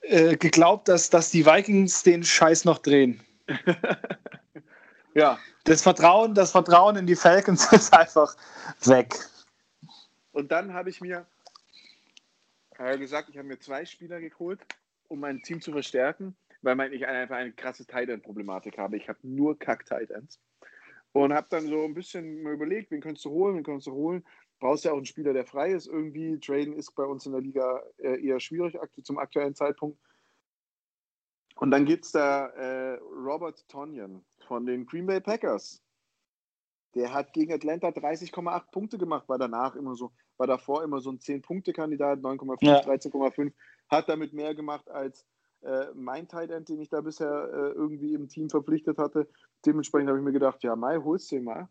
äh, 0.01 0.37
geglaubt, 0.37 0.87
dass, 0.87 1.09
dass 1.09 1.31
die 1.31 1.45
Vikings 1.45 2.03
den 2.03 2.23
Scheiß 2.23 2.65
noch 2.65 2.77
drehen. 2.79 3.19
ja. 5.13 5.39
Das 5.63 5.81
Vertrauen, 5.81 6.33
das 6.33 6.51
Vertrauen 6.51 6.95
in 6.95 7.07
die 7.07 7.15
Falcons 7.15 7.65
ist 7.73 7.93
einfach 7.93 8.35
weg. 8.85 9.15
Und 10.31 10.51
dann 10.51 10.73
habe 10.73 10.89
ich 10.89 11.01
mir 11.01 11.25
äh, 12.77 12.97
gesagt, 12.97 13.29
ich 13.29 13.37
habe 13.37 13.47
mir 13.47 13.59
zwei 13.59 13.83
Spieler 13.85 14.21
geholt, 14.21 14.61
um 15.09 15.19
mein 15.19 15.41
Team 15.41 15.61
zu 15.61 15.71
verstärken 15.71 16.35
weil 16.61 16.93
ich 16.93 17.05
einfach 17.05 17.35
eine 17.35 17.53
krasse 17.53 17.85
Tight 17.85 18.09
End 18.09 18.23
Problematik 18.23 18.77
habe. 18.77 18.97
Ich 18.97 19.09
habe 19.09 19.19
nur 19.23 19.57
Kack 19.57 19.85
Tight 19.85 20.11
Ends. 20.11 20.41
Und 21.13 21.33
habe 21.33 21.47
dann 21.49 21.67
so 21.67 21.83
ein 21.83 21.93
bisschen 21.93 22.45
überlegt, 22.45 22.91
wen 22.91 23.01
könntest 23.01 23.25
du 23.25 23.31
holen, 23.31 23.55
wen 23.55 23.63
könntest 23.63 23.87
du 23.87 23.93
holen. 23.93 24.23
Brauchst 24.59 24.85
ja 24.85 24.91
auch 24.91 24.97
einen 24.97 25.05
Spieler, 25.05 25.33
der 25.33 25.45
frei 25.45 25.71
ist 25.71 25.87
irgendwie. 25.87 26.39
Traden 26.39 26.73
ist 26.73 26.93
bei 26.95 27.03
uns 27.03 27.25
in 27.25 27.31
der 27.31 27.41
Liga 27.41 27.81
äh, 27.97 28.23
eher 28.23 28.39
schwierig 28.39 28.77
zum 29.03 29.17
aktuellen 29.17 29.55
Zeitpunkt. 29.55 29.99
Und 31.55 31.71
dann 31.71 31.85
gibt 31.85 32.05
es 32.05 32.11
da 32.11 32.47
äh, 32.47 32.99
Robert 32.99 33.67
Tonyan 33.67 34.23
von 34.47 34.65
den 34.65 34.85
Green 34.85 35.07
Bay 35.07 35.19
Packers. 35.19 35.81
Der 36.95 37.13
hat 37.13 37.33
gegen 37.33 37.53
Atlanta 37.53 37.89
30,8 37.89 38.71
Punkte 38.71 38.97
gemacht, 38.97 39.27
war 39.27 39.37
danach 39.37 39.75
immer 39.75 39.95
so, 39.95 40.11
war 40.37 40.47
davor 40.47 40.83
immer 40.83 40.99
so 40.99 41.11
ein 41.11 41.19
10-Punkte-Kandidat, 41.19 42.19
9,5, 42.19 42.57
ja. 42.61 42.79
13,5, 42.81 43.53
hat 43.89 44.09
damit 44.09 44.33
mehr 44.33 44.55
gemacht 44.55 44.89
als 44.89 45.25
äh, 45.61 45.87
mein 45.93 46.27
Tight 46.27 46.51
End, 46.51 46.69
den 46.69 46.81
ich 46.81 46.89
da 46.89 47.01
bisher 47.01 47.49
äh, 47.51 47.71
irgendwie 47.71 48.13
im 48.13 48.29
Team 48.29 48.49
verpflichtet 48.49 48.97
hatte. 48.97 49.27
Dementsprechend 49.65 50.09
habe 50.09 50.19
ich 50.19 50.25
mir 50.25 50.31
gedacht, 50.31 50.63
ja, 50.63 50.75
Mai, 50.75 50.97
holst 50.97 51.31
du 51.31 51.39
mal. 51.41 51.67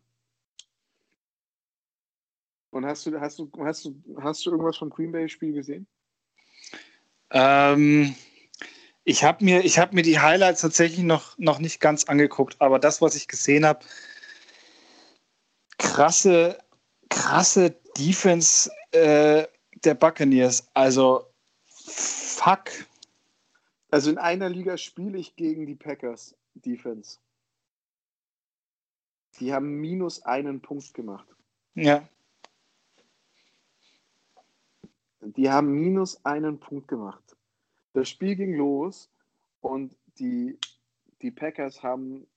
Und 2.71 2.85
hast 2.85 3.05
du, 3.05 3.19
hast 3.19 3.39
du, 3.39 3.49
hast 3.59 3.85
du, 3.85 3.95
hast 4.21 4.45
du 4.45 4.51
irgendwas 4.51 4.77
vom 4.77 4.89
Green 4.89 5.11
Bay-Spiel 5.11 5.53
gesehen? 5.53 5.87
Ähm, 7.31 8.15
ich 9.03 9.23
habe 9.23 9.43
mir, 9.43 9.61
hab 9.61 9.93
mir 9.93 10.03
die 10.03 10.19
Highlights 10.19 10.61
tatsächlich 10.61 11.03
noch, 11.03 11.37
noch 11.37 11.59
nicht 11.59 11.79
ganz 11.79 12.03
angeguckt, 12.03 12.57
aber 12.59 12.77
das, 12.77 13.01
was 13.01 13.15
ich 13.15 13.27
gesehen 13.27 13.65
habe, 13.65 13.85
krasse, 15.77 16.57
krasse 17.09 17.75
Defense 17.97 18.69
äh, 18.91 19.47
der 19.83 19.93
Buccaneers. 19.93 20.67
Also, 20.73 21.25
fuck. 21.65 22.69
Also 23.97 24.11
in 24.11 24.19
einer 24.19 24.47
Liga 24.47 24.77
spiele 24.77 25.17
ich 25.17 25.35
gegen 25.35 25.65
die 25.65 25.73
Packers 25.73 26.37
Defense. 26.53 27.17
Die 29.39 29.51
haben 29.51 29.81
minus 29.81 30.21
einen 30.21 30.61
Punkt 30.61 30.93
gemacht. 30.93 31.27
Ja. 31.73 32.07
Die 35.21 35.49
haben 35.49 35.73
minus 35.73 36.23
einen 36.23 36.59
Punkt 36.59 36.87
gemacht. 36.87 37.35
Das 37.93 38.07
Spiel 38.07 38.35
ging 38.35 38.53
los 38.53 39.09
und 39.61 39.95
die, 40.19 40.59
die 41.23 41.31
Packers 41.31 41.81
haben 41.81 42.27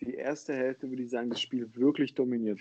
die 0.00 0.14
erste 0.14 0.52
Hälfte, 0.52 0.90
würde 0.90 1.04
ich 1.04 1.10
sagen, 1.10 1.30
das 1.30 1.40
Spiel 1.40 1.72
wirklich 1.76 2.16
dominiert. 2.16 2.58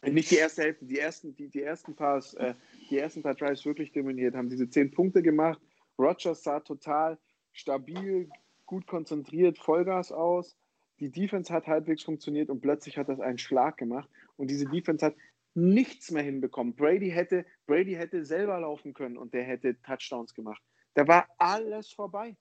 Nicht 0.00 0.30
die 0.30 0.36
erste 0.36 0.62
Hälfte, 0.62 0.86
die 0.86 0.98
ersten, 0.98 1.36
die, 1.36 1.48
die 1.48 1.60
ersten 1.60 1.94
paar, 1.94 2.24
äh, 2.36 2.54
die 2.88 2.96
ersten 2.96 3.20
paar 3.20 3.34
Drives 3.34 3.66
wirklich 3.66 3.92
dominiert, 3.92 4.34
haben 4.34 4.48
diese 4.48 4.70
zehn 4.70 4.90
Punkte 4.90 5.22
gemacht. 5.22 5.60
Rogers 5.98 6.42
sah 6.42 6.60
total 6.60 7.18
stabil, 7.56 8.30
gut 8.66 8.86
konzentriert, 8.86 9.58
Vollgas 9.58 10.12
aus. 10.12 10.56
Die 11.00 11.10
Defense 11.10 11.52
hat 11.52 11.66
halbwegs 11.66 12.02
funktioniert 12.02 12.48
und 12.48 12.60
plötzlich 12.60 12.96
hat 12.96 13.08
das 13.08 13.20
einen 13.20 13.38
Schlag 13.38 13.76
gemacht. 13.76 14.08
Und 14.36 14.50
diese 14.50 14.66
Defense 14.66 15.04
hat 15.04 15.14
nichts 15.54 16.10
mehr 16.10 16.22
hinbekommen. 16.22 16.74
Brady 16.74 17.10
hätte, 17.10 17.46
Brady 17.66 17.94
hätte 17.94 18.24
selber 18.24 18.60
laufen 18.60 18.94
können 18.94 19.16
und 19.16 19.34
der 19.34 19.44
hätte 19.44 19.80
Touchdowns 19.82 20.34
gemacht. 20.34 20.62
Da 20.94 21.06
war 21.08 21.28
alles 21.38 21.90
vorbei. 21.90 22.36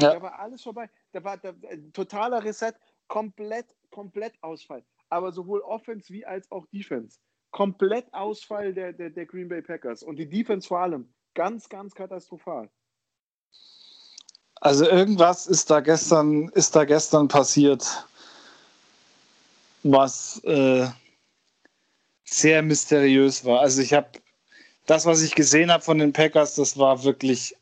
Ja. 0.00 0.14
Da 0.14 0.22
war 0.22 0.38
alles 0.38 0.62
vorbei. 0.62 0.88
Da 1.12 1.22
war 1.24 1.36
der, 1.36 1.54
äh, 1.62 1.78
totaler 1.92 2.44
Reset, 2.44 2.72
komplett, 3.08 3.66
komplett 3.90 4.34
Ausfall. 4.42 4.84
Aber 5.08 5.32
sowohl 5.32 5.60
Offense 5.60 6.12
wie 6.12 6.24
als 6.24 6.50
auch 6.50 6.66
Defense. 6.66 7.18
Komplett 7.50 8.12
Ausfall 8.14 8.72
der, 8.72 8.92
der, 8.92 9.10
der 9.10 9.26
Green 9.26 9.48
Bay 9.48 9.62
Packers. 9.62 10.04
Und 10.04 10.16
die 10.16 10.28
Defense 10.28 10.68
vor 10.68 10.80
allem. 10.80 11.12
Ganz, 11.34 11.68
ganz 11.68 11.94
katastrophal. 11.94 12.70
Also 14.60 14.86
irgendwas 14.86 15.46
ist 15.46 15.70
da 15.70 15.80
gestern, 15.80 16.48
ist 16.50 16.76
da 16.76 16.84
gestern 16.84 17.28
passiert, 17.28 18.06
was 19.82 20.38
äh, 20.44 20.86
sehr 22.24 22.62
mysteriös 22.62 23.44
war. 23.44 23.60
Also 23.60 23.80
ich 23.80 23.94
habe 23.94 24.10
das, 24.86 25.06
was 25.06 25.22
ich 25.22 25.34
gesehen 25.34 25.72
habe 25.72 25.82
von 25.82 25.98
den 25.98 26.12
Packers, 26.12 26.56
das 26.56 26.76
war 26.76 27.02
wirklich, 27.04 27.56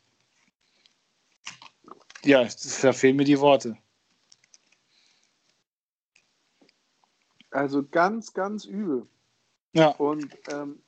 ja, 2.23 2.47
da 2.81 2.91
fehlen 2.91 3.15
mir 3.15 3.23
die 3.23 3.39
Worte. 3.39 3.77
Also 7.51 7.83
ganz, 7.83 8.33
ganz 8.33 8.65
übel. 8.65 9.07
Ja. 9.73 9.89
Und 9.91 10.37
ähm, 10.51 10.81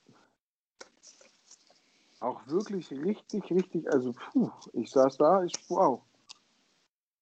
auch 2.21 2.45
wirklich 2.47 2.91
richtig, 2.91 3.51
richtig, 3.51 3.91
also 3.91 4.13
puh, 4.13 4.51
ich 4.73 4.89
saß 4.91 5.17
da, 5.17 5.43
ich, 5.43 5.53
wow. 5.69 6.01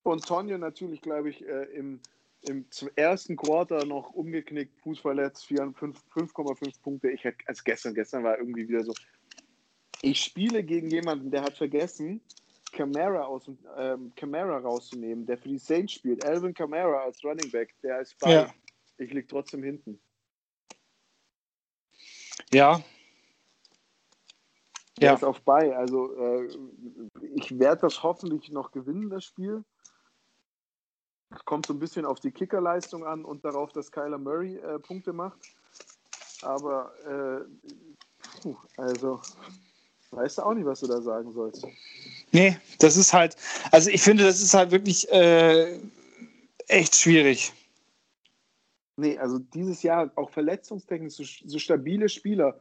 Und 0.04 0.26
Tonja 0.26 0.58
natürlich, 0.58 1.02
glaube 1.02 1.30
ich, 1.30 1.46
äh, 1.46 1.64
im, 1.74 2.00
im 2.42 2.66
ersten 2.96 3.36
Quarter 3.36 3.86
noch 3.86 4.12
umgeknickt, 4.12 4.78
Fuß 4.82 5.00
verletzt, 5.00 5.50
5,5 5.50 6.82
Punkte. 6.82 7.10
Ich 7.12 7.24
hätte, 7.24 7.38
also 7.48 7.62
gestern, 7.64 7.94
gestern 7.94 8.24
war 8.24 8.38
irgendwie 8.38 8.68
wieder 8.68 8.84
so. 8.84 8.94
Ich 10.02 10.22
spiele 10.22 10.64
gegen 10.64 10.90
jemanden, 10.90 11.32
der 11.32 11.44
hat 11.44 11.58
vergessen, 11.58 12.22
Camara, 12.72 13.24
aus, 13.24 13.50
ähm, 13.78 14.14
Camara 14.16 14.58
rauszunehmen, 14.58 15.26
der 15.26 15.38
für 15.38 15.50
die 15.50 15.58
Saints 15.58 15.94
spielt. 15.94 16.24
Alvin 16.26 16.54
Camara 16.54 17.04
als 17.04 17.24
Running 17.24 17.52
Back, 17.52 17.74
der 17.82 18.02
ist 18.02 18.18
bei. 18.20 18.34
Ja. 18.34 18.54
Ich 18.98 19.12
liege 19.12 19.28
trotzdem 19.28 19.64
hinten. 19.64 20.00
Ja, 22.52 22.84
ja. 25.06 25.14
ist 25.14 25.24
auf 25.24 25.42
bei. 25.42 25.76
Also 25.76 26.16
äh, 26.16 26.50
ich 27.36 27.58
werde 27.60 27.82
das 27.82 28.04
hoffentlich 28.04 28.52
noch 28.52 28.72
gewinnen, 28.72 29.10
das 29.10 29.26
Spiel. 29.26 29.64
Es 31.32 31.46
kommt 31.46 31.66
so 31.66 31.74
ein 31.74 31.80
bisschen 31.80 32.06
auf 32.06 32.20
die 32.20 32.32
Kickerleistung 32.32 33.06
an 33.06 33.24
und 33.24 33.46
darauf, 33.46 33.72
dass 33.72 33.92
Kyler 33.92 34.18
Murray 34.18 34.58
äh, 34.58 34.80
Punkte 34.80 35.14
macht. 35.14 35.40
Aber 36.42 36.92
äh, 37.06 37.70
puh, 38.42 38.56
also 38.78 39.22
weißt 40.12 40.40
du 40.40 40.42
auch 40.44 40.54
nicht, 40.54 40.66
was 40.66 40.80
du 40.80 40.88
da 40.88 41.02
sagen 41.02 41.32
sollst. 41.34 41.68
Nee, 42.32 42.58
das 42.80 42.98
ist 42.98 43.14
halt, 43.14 43.36
also 43.72 43.90
ich 43.90 44.02
finde, 44.02 44.24
das 44.24 44.42
ist 44.42 44.54
halt 44.54 44.72
wirklich 44.72 45.10
äh, 45.12 45.80
echt 46.68 46.96
schwierig. 46.96 47.54
Nee, 48.98 49.18
also 49.18 49.40
dieses 49.40 49.82
Jahr 49.84 50.12
auch 50.16 50.30
verletzungstechnisch 50.30 51.16
so, 51.16 51.24
so 51.48 51.60
stabile 51.60 52.10
Spieler. 52.10 52.60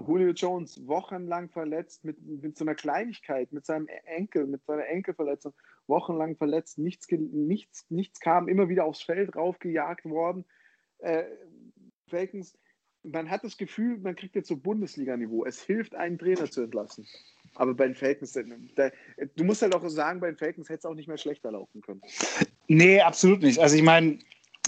Julio 0.00 0.32
Jones 0.32 0.86
wochenlang 0.86 1.48
verletzt 1.50 2.04
mit, 2.04 2.20
mit 2.20 2.56
so 2.56 2.64
einer 2.64 2.74
Kleinigkeit, 2.74 3.52
mit 3.52 3.64
seinem 3.64 3.88
Enkel, 4.06 4.46
mit 4.46 4.64
seiner 4.64 4.86
Enkelverletzung, 4.86 5.54
wochenlang 5.86 6.36
verletzt, 6.36 6.78
nichts, 6.78 7.06
nichts, 7.10 7.86
nichts 7.90 8.20
kam, 8.20 8.48
immer 8.48 8.68
wieder 8.68 8.84
aufs 8.84 9.02
Feld 9.02 9.36
raufgejagt 9.36 10.04
worden. 10.06 10.44
Äh, 10.98 11.24
Falcons, 12.08 12.58
man 13.04 13.30
hat 13.30 13.44
das 13.44 13.56
Gefühl, 13.56 13.98
man 13.98 14.16
kriegt 14.16 14.34
jetzt 14.34 14.48
so 14.48 14.56
Bundesliga-Niveau. 14.56 15.44
Es 15.44 15.62
hilft, 15.62 15.94
einen 15.94 16.18
Trainer 16.18 16.50
zu 16.50 16.62
entlassen. 16.62 17.06
Aber 17.54 17.74
bei 17.74 17.86
den 17.86 17.94
Falcons, 17.94 18.32
da, 18.32 18.90
du 19.36 19.44
musst 19.44 19.62
halt 19.62 19.74
auch 19.74 19.86
sagen, 19.88 20.20
bei 20.20 20.28
den 20.28 20.36
Falcons 20.36 20.68
hätte 20.68 20.78
es 20.78 20.84
auch 20.86 20.94
nicht 20.94 21.06
mehr 21.06 21.18
schlechter 21.18 21.52
laufen 21.52 21.82
können. 21.82 22.02
Nee, 22.66 23.00
absolut 23.00 23.42
nicht. 23.42 23.58
Also 23.58 23.76
ich 23.76 23.82
meine, 23.82 24.18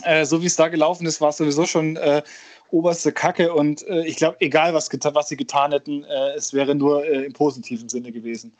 äh, 0.02 0.24
so 0.24 0.42
wie 0.42 0.46
es 0.46 0.56
da 0.56 0.68
gelaufen 0.68 1.06
ist, 1.06 1.20
war 1.20 1.30
es 1.30 1.38
sowieso 1.38 1.64
schon 1.64 1.96
äh, 1.96 2.22
oberste 2.70 3.12
Kacke 3.12 3.54
und 3.54 3.86
äh, 3.86 4.04
ich 4.06 4.16
glaube, 4.16 4.36
egal 4.40 4.74
was, 4.74 4.90
was 4.90 5.28
sie 5.28 5.36
getan 5.36 5.72
hätten, 5.72 6.04
äh, 6.04 6.34
es 6.34 6.52
wäre 6.52 6.74
nur 6.74 7.04
äh, 7.04 7.24
im 7.24 7.32
positiven 7.32 7.88
Sinne 7.88 8.12
gewesen. 8.12 8.54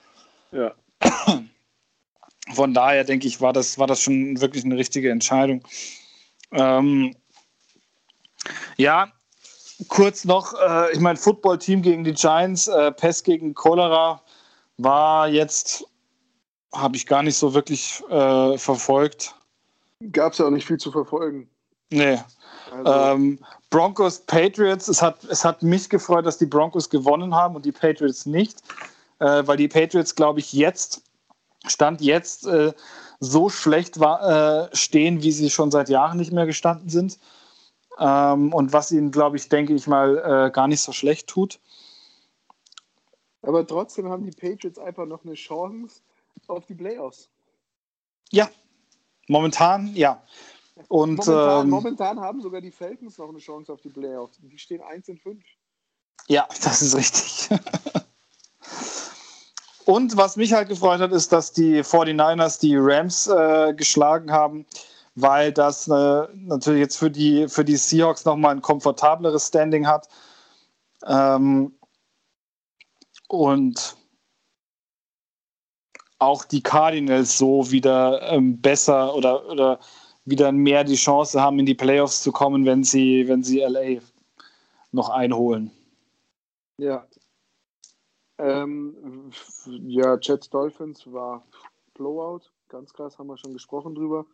Ja. 0.53 0.75
Von 2.55 2.75
daher 2.75 3.05
denke 3.05 3.27
ich, 3.27 3.41
war 3.41 3.53
das, 3.53 3.79
war 3.79 3.87
das 3.87 4.01
schon 4.01 4.41
wirklich 4.41 4.65
eine 4.65 4.77
richtige 4.77 5.11
Entscheidung. 5.11 5.63
Ähm, 6.53 7.15
ja, 8.77 9.13
kurz 9.89 10.25
noch, 10.25 10.55
äh, 10.55 10.93
ich 10.93 11.01
meine, 11.01 11.19
Football-Team 11.19 11.83
gegen 11.83 12.05
die 12.05 12.13
Giants, 12.13 12.69
äh, 12.69 12.93
Pest 12.93 13.25
gegen 13.25 13.55
Cholera 13.55 14.23
war 14.79 15.29
jetzt, 15.29 15.85
habe 16.73 16.97
ich 16.97 17.07
gar 17.07 17.23
nicht 17.23 17.37
so 17.37 17.55
wirklich 17.55 18.03
äh, 18.09 18.59
verfolgt. 18.59 19.35
Gab 20.13 20.33
es 20.33 20.39
ja 20.39 20.47
auch 20.47 20.51
nicht 20.51 20.67
viel 20.67 20.79
zu 20.79 20.93
verfolgen. 20.93 21.49
Nee. 21.91 22.19
Also. 22.71 22.93
Ähm, 22.93 23.39
Broncos, 23.71 24.21
Patriots, 24.21 24.89
es 24.89 25.03
hat, 25.03 25.25
es 25.25 25.45
hat 25.45 25.63
mich 25.63 25.89
gefreut, 25.89 26.27
dass 26.27 26.39
die 26.39 26.47
Broncos 26.47 26.91
gewonnen 26.91 27.35
haben 27.35 27.57
und 27.57 27.65
die 27.65 27.73
Patriots 27.73 28.27
nicht, 28.27 28.63
äh, 29.19 29.43
weil 29.47 29.57
die 29.57 29.69
Patriots, 29.69 30.15
glaube 30.15 30.41
ich, 30.41 30.53
jetzt, 30.53 31.03
Stand 31.67 32.01
jetzt, 32.01 32.47
äh, 32.47 32.73
so 33.21 33.49
schlecht 33.49 33.99
war, 33.99 34.69
äh, 34.71 34.77
stehen, 34.77 35.23
wie 35.23 35.33
sie 35.33 35.51
schon 35.51 35.71
seit 35.71 35.89
Jahren 35.89 36.19
nicht 36.19 36.33
mehr 36.33 36.47
gestanden 36.47 36.89
sind. 36.89 37.19
Ähm, 37.99 38.53
und 38.53 38.73
was 38.73 38.93
ihnen, 38.93 39.11
glaube 39.11 39.37
ich, 39.37 39.49
denke 39.49 39.75
ich 39.75 39.87
mal, 39.87 40.19
äh, 40.19 40.51
gar 40.51 40.69
nicht 40.69 40.83
so 40.83 40.93
schlecht 40.93 41.29
tut. 41.29 41.59
Aber 43.43 43.67
trotzdem 43.67 44.09
haben 44.09 44.25
die 44.25 44.33
Patriots 44.33 44.79
einfach 44.79 45.07
noch 45.07 45.25
eine 45.25 45.35
Chance 45.35 46.01
auf 46.47 46.67
die 46.67 46.75
Playoffs. 46.75 47.29
Ja, 48.31 48.51
momentan 49.29 49.95
ja. 49.95 50.23
Und, 50.89 51.17
momentan, 51.17 51.65
ähm, 51.65 51.71
momentan, 51.71 52.21
haben 52.21 52.41
sogar 52.43 52.61
die 52.61 52.71
Falcons 52.71 53.17
noch 53.19 53.29
eine 53.29 53.39
Chance 53.39 53.73
auf 53.73 53.81
die 53.81 53.89
Playoffs. 53.89 54.39
Die 54.43 54.59
stehen 54.59 54.83
1 54.83 55.09
in 55.09 55.19
5. 55.19 55.43
Ja, 56.29 56.47
das 56.63 56.83
ist 56.83 56.95
richtig. 56.95 57.49
Und 59.87 60.17
was 60.17 60.37
mich 60.37 60.53
halt 60.53 60.69
gefreut 60.69 61.01
hat, 61.01 61.13
ist, 61.13 61.33
dass 61.33 61.53
die 61.53 61.83
49ers 61.83 62.61
die 62.61 62.77
Rams 62.77 63.27
äh, 63.29 63.73
geschlagen 63.75 64.33
haben 64.33 64.67
weil 65.17 65.51
das 65.51 65.89
äh, 65.89 66.29
natürlich 66.35 66.81
jetzt 66.81 66.99
für 66.99 67.11
die, 67.11 67.49
für 67.49 67.65
die 67.65 67.77
Seahawks 67.77 68.25
nochmal 68.25 68.55
ein 68.55 68.63
komfortableres 68.63 69.49
Standing 69.49 69.87
hat. 69.87 70.09
Ähm, 71.07 71.75
und 73.29 73.97
auch 76.19 76.45
die 76.45 76.63
Cardinals 76.63 77.37
so 77.39 77.71
wieder 77.71 78.23
ähm, 78.31 78.61
besser 78.61 79.15
oder, 79.15 79.47
oder 79.49 79.81
wieder 80.27 80.53
mehr 80.53 80.85
die 80.85 80.97
Chance 80.97 81.41
haben, 81.41 81.59
in 81.59 81.67
die 81.67 81.75
Playoffs 81.75 82.23
zu 82.23 82.33
kommen, 82.33 82.67
wenn 82.67 82.85
sie, 82.85 83.27
wenn 83.29 83.43
sie 83.43 83.61
LA 83.61 84.01
noch 84.93 85.09
einholen. 85.09 85.71
Ja. 86.79 87.07
Ähm, 88.39 89.31
ja, 89.65 90.19
Jets 90.21 90.51
Dolphins 90.51 91.11
war 91.11 91.47
Blowout, 91.95 92.43
ganz 92.69 92.93
krass, 92.93 93.19
haben 93.19 93.29
wir 93.29 93.39
schon 93.39 93.55
gesprochen 93.55 93.95
drüber. 93.95 94.27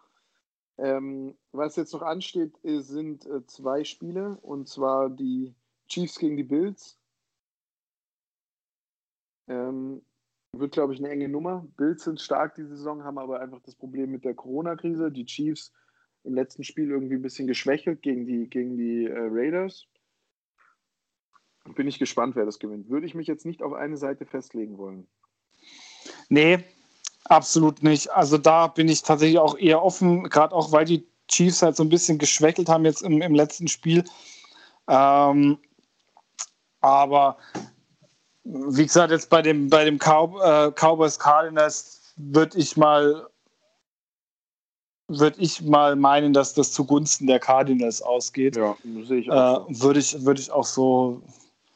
Ähm, 0.78 1.36
was 1.52 1.76
jetzt 1.76 1.92
noch 1.92 2.02
ansteht, 2.02 2.58
sind 2.64 3.26
äh, 3.26 3.46
zwei 3.46 3.84
Spiele, 3.84 4.38
und 4.42 4.68
zwar 4.68 5.10
die 5.10 5.54
Chiefs 5.86 6.18
gegen 6.18 6.36
die 6.36 6.42
Bills. 6.42 6.98
Ähm, 9.48 10.02
wird, 10.54 10.72
glaube 10.72 10.94
ich, 10.94 10.98
eine 10.98 11.10
enge 11.10 11.28
Nummer. 11.28 11.66
Bills 11.76 12.04
sind 12.04 12.20
stark 12.20 12.54
diese 12.54 12.76
Saison, 12.76 13.04
haben 13.04 13.18
aber 13.18 13.40
einfach 13.40 13.60
das 13.60 13.74
Problem 13.74 14.10
mit 14.10 14.24
der 14.24 14.34
Corona-Krise. 14.34 15.12
Die 15.12 15.24
Chiefs 15.24 15.72
im 16.24 16.34
letzten 16.34 16.64
Spiel 16.64 16.90
irgendwie 16.90 17.14
ein 17.14 17.22
bisschen 17.22 17.46
geschwächelt 17.46 18.02
gegen 18.02 18.26
die, 18.26 18.48
gegen 18.48 18.76
die 18.76 19.06
äh, 19.06 19.28
Raiders. 19.30 19.86
Bin 21.76 21.86
ich 21.86 21.98
gespannt, 21.98 22.36
wer 22.36 22.44
das 22.44 22.58
gewinnt. 22.58 22.88
Würde 22.88 23.06
ich 23.06 23.14
mich 23.14 23.26
jetzt 23.26 23.46
nicht 23.46 23.62
auf 23.62 23.72
eine 23.72 23.96
Seite 23.96 24.26
festlegen 24.26 24.78
wollen. 24.78 25.06
Nee, 26.28 26.64
Absolut 27.24 27.82
nicht. 27.82 28.10
Also 28.10 28.36
da 28.36 28.66
bin 28.66 28.88
ich 28.88 29.02
tatsächlich 29.02 29.38
auch 29.38 29.56
eher 29.56 29.82
offen, 29.82 30.24
gerade 30.24 30.54
auch 30.54 30.72
weil 30.72 30.84
die 30.84 31.06
Chiefs 31.28 31.62
halt 31.62 31.76
so 31.76 31.84
ein 31.84 31.88
bisschen 31.88 32.18
geschwächelt 32.18 32.68
haben 32.68 32.84
jetzt 32.84 33.02
im, 33.02 33.22
im 33.22 33.34
letzten 33.34 33.68
Spiel. 33.68 34.04
Ähm, 34.88 35.58
aber 36.80 37.38
wie 38.44 38.84
gesagt, 38.84 39.12
jetzt 39.12 39.30
bei 39.30 39.40
dem, 39.40 39.70
bei 39.70 39.84
dem 39.84 39.98
Cow 39.98 40.34
äh, 40.42 40.72
Cowboys 40.72 41.18
Cardinals 41.18 42.12
würde 42.16 42.58
ich 42.58 42.76
mal 42.76 43.28
würde 45.18 45.40
ich 45.40 45.62
mal 45.62 45.96
meinen, 45.96 46.32
dass 46.32 46.54
das 46.54 46.72
zugunsten 46.72 47.26
der 47.26 47.38
Cardinals 47.38 48.02
ausgeht. 48.02 48.56
Ja, 48.56 48.76
sehe 49.04 49.20
ich 49.20 49.30
auch. 49.30 49.68
Äh, 49.68 49.80
würde 49.82 50.00
ich, 50.00 50.24
würde 50.24 50.40
ich 50.40 50.50
auch 50.50 50.64
so, 50.64 51.22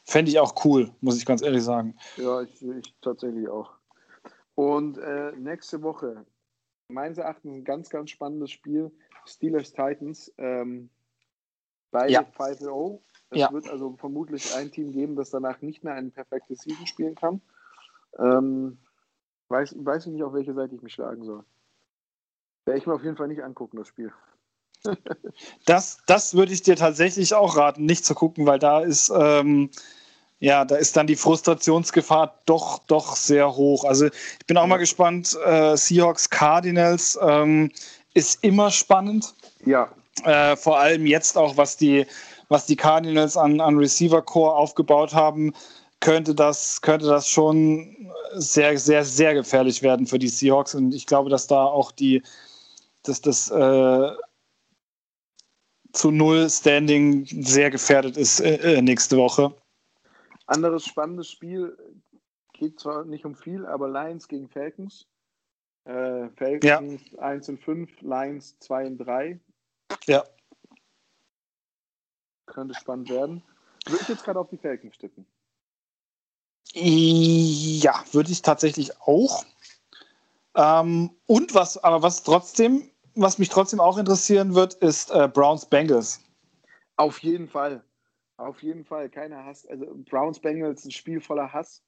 fände 0.04 0.30
ich 0.30 0.38
auch 0.38 0.64
cool, 0.64 0.90
muss 1.00 1.16
ich 1.16 1.26
ganz 1.26 1.42
ehrlich 1.42 1.62
sagen. 1.62 1.94
Ja, 2.16 2.42
ich, 2.42 2.62
ich 2.62 2.94
tatsächlich 3.00 3.48
auch. 3.48 3.70
Und 4.54 4.98
äh, 4.98 5.32
nächste 5.36 5.82
Woche, 5.82 6.24
meines 6.88 7.18
Erachtens, 7.18 7.52
ein 7.52 7.64
ganz, 7.64 7.90
ganz 7.90 8.10
spannendes 8.10 8.50
Spiel. 8.50 8.90
Steelers 9.26 9.72
Titans. 9.72 10.32
Ähm, 10.38 10.88
beide 11.90 12.12
ja. 12.12 12.20
5-0. 12.22 13.00
Es 13.30 13.38
ja. 13.38 13.52
wird 13.52 13.68
also 13.68 13.96
vermutlich 13.98 14.54
ein 14.54 14.70
Team 14.70 14.92
geben, 14.92 15.16
das 15.16 15.30
danach 15.30 15.60
nicht 15.60 15.82
mehr 15.82 15.94
ein 15.94 16.12
perfektes 16.12 16.60
Season 16.60 16.86
spielen 16.86 17.14
kann. 17.16 17.40
Ähm, 18.18 18.78
weiß, 19.48 19.74
weiß 19.78 20.06
ich 20.06 20.12
nicht, 20.12 20.22
auf 20.22 20.32
welche 20.32 20.54
Seite 20.54 20.76
ich 20.76 20.82
mich 20.82 20.94
schlagen 20.94 21.24
soll. 21.24 21.44
Werde 22.66 22.78
ich 22.78 22.86
mir 22.86 22.94
auf 22.94 23.02
jeden 23.02 23.16
Fall 23.16 23.28
nicht 23.28 23.42
angucken, 23.42 23.78
das 23.78 23.88
Spiel. 23.88 24.12
das, 25.64 25.98
das 26.06 26.34
würde 26.34 26.52
ich 26.52 26.62
dir 26.62 26.76
tatsächlich 26.76 27.34
auch 27.34 27.56
raten, 27.56 27.86
nicht 27.86 28.04
zu 28.04 28.14
gucken, 28.14 28.46
weil 28.46 28.58
da 28.58 28.80
ist 28.80 29.10
ähm, 29.10 29.70
ja, 30.38 30.64
da 30.64 30.76
ist 30.76 30.96
dann 30.96 31.06
die 31.06 31.16
Frustrationsgefahr 31.16 32.40
doch, 32.44 32.80
doch 32.86 33.16
sehr 33.16 33.56
hoch. 33.56 33.84
Also 33.84 34.06
ich 34.06 34.46
bin 34.46 34.58
auch 34.58 34.66
mal 34.66 34.76
gespannt. 34.76 35.36
Äh, 35.44 35.76
Seahawks 35.76 36.28
Cardinals 36.28 37.18
ähm, 37.22 37.70
ist 38.12 38.44
immer 38.44 38.70
spannend. 38.70 39.34
Ja. 39.64 39.90
Äh, 40.24 40.56
vor 40.56 40.78
allem 40.78 41.06
jetzt 41.06 41.38
auch, 41.38 41.56
was 41.56 41.76
die, 41.76 42.06
was 42.48 42.66
die 42.66 42.76
Cardinals 42.76 43.36
an, 43.36 43.60
an 43.60 43.78
Receiver 43.78 44.20
Core 44.20 44.54
aufgebaut 44.54 45.14
haben, 45.14 45.54
könnte 46.00 46.34
das, 46.34 46.82
könnte 46.82 47.06
das 47.06 47.28
schon 47.28 48.12
sehr, 48.34 48.78
sehr, 48.78 49.04
sehr 49.04 49.32
gefährlich 49.32 49.82
werden 49.82 50.06
für 50.06 50.18
die 50.18 50.28
Seahawks. 50.28 50.74
Und 50.74 50.94
ich 50.94 51.06
glaube, 51.06 51.30
dass 51.30 51.46
da 51.46 51.64
auch 51.64 51.92
die, 51.92 52.22
dass 53.08 53.20
das 53.20 53.50
äh, 53.50 54.12
zu 55.92 56.10
null 56.10 56.48
Standing 56.50 57.24
sehr 57.26 57.70
gefährdet 57.70 58.16
ist 58.16 58.40
äh, 58.40 58.80
nächste 58.82 59.16
Woche. 59.16 59.54
Anderes 60.46 60.84
spannendes 60.84 61.30
Spiel, 61.30 61.76
geht 62.52 62.78
zwar 62.80 63.04
nicht 63.04 63.24
um 63.24 63.34
viel, 63.34 63.66
aber 63.66 63.88
Lions 63.88 64.28
gegen 64.28 64.48
Falcons. 64.48 65.06
Äh, 65.84 66.28
Falcons 66.36 67.00
ja. 67.12 67.18
1 67.18 67.48
und 67.48 67.60
5, 67.60 68.00
Lions 68.00 68.58
2 68.60 68.86
und 68.86 68.98
3. 68.98 69.40
Ja. 70.06 70.24
Könnte 72.46 72.74
spannend 72.74 73.10
werden. 73.10 73.42
Würde 73.86 74.02
ich 74.02 74.08
jetzt 74.08 74.24
gerade 74.24 74.40
auf 74.40 74.48
die 74.48 74.58
Falcons 74.58 74.98
tippen? 74.98 75.26
Ja, 76.72 78.04
würde 78.12 78.32
ich 78.32 78.42
tatsächlich 78.42 79.00
auch. 79.00 79.44
Ähm, 80.54 81.10
und 81.26 81.54
was, 81.54 81.78
aber 81.78 82.02
was 82.02 82.22
trotzdem, 82.22 82.90
was 83.16 83.38
mich 83.38 83.48
trotzdem 83.48 83.80
auch 83.80 83.98
interessieren 83.98 84.54
wird, 84.54 84.74
ist 84.74 85.10
äh, 85.10 85.28
Browns 85.28 85.66
Bengals. 85.66 86.20
Auf 86.96 87.18
jeden 87.18 87.48
Fall. 87.48 87.82
Auf 88.36 88.62
jeden 88.62 88.84
Fall, 88.84 89.08
keiner 89.08 89.44
Hass. 89.44 89.66
Also 89.66 89.86
Browns 90.08 90.38
Bengals, 90.38 90.84
ein 90.84 90.90
Spiel 90.90 91.20
voller 91.20 91.52
Hass. 91.52 91.82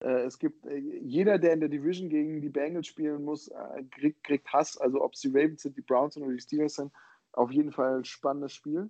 Äh, 0.00 0.22
es 0.22 0.38
gibt 0.38 0.64
äh, 0.66 0.76
jeder, 0.76 1.38
der 1.38 1.52
in 1.52 1.60
der 1.60 1.68
Division 1.68 2.08
gegen 2.08 2.40
die 2.40 2.48
Bengals 2.48 2.86
spielen 2.86 3.24
muss, 3.24 3.48
äh, 3.48 3.82
kriegt, 3.90 4.22
kriegt 4.24 4.52
Hass. 4.52 4.78
Also 4.78 5.02
ob 5.02 5.14
es 5.14 5.20
die 5.20 5.28
Ravens 5.28 5.62
sind, 5.62 5.76
die 5.76 5.82
Browns 5.82 6.14
sind 6.14 6.22
oder 6.22 6.32
die 6.32 6.40
Steelers 6.40 6.74
sind, 6.74 6.92
auf 7.32 7.50
jeden 7.50 7.72
Fall 7.72 7.98
ein 7.98 8.04
spannendes 8.04 8.52
Spiel. 8.52 8.88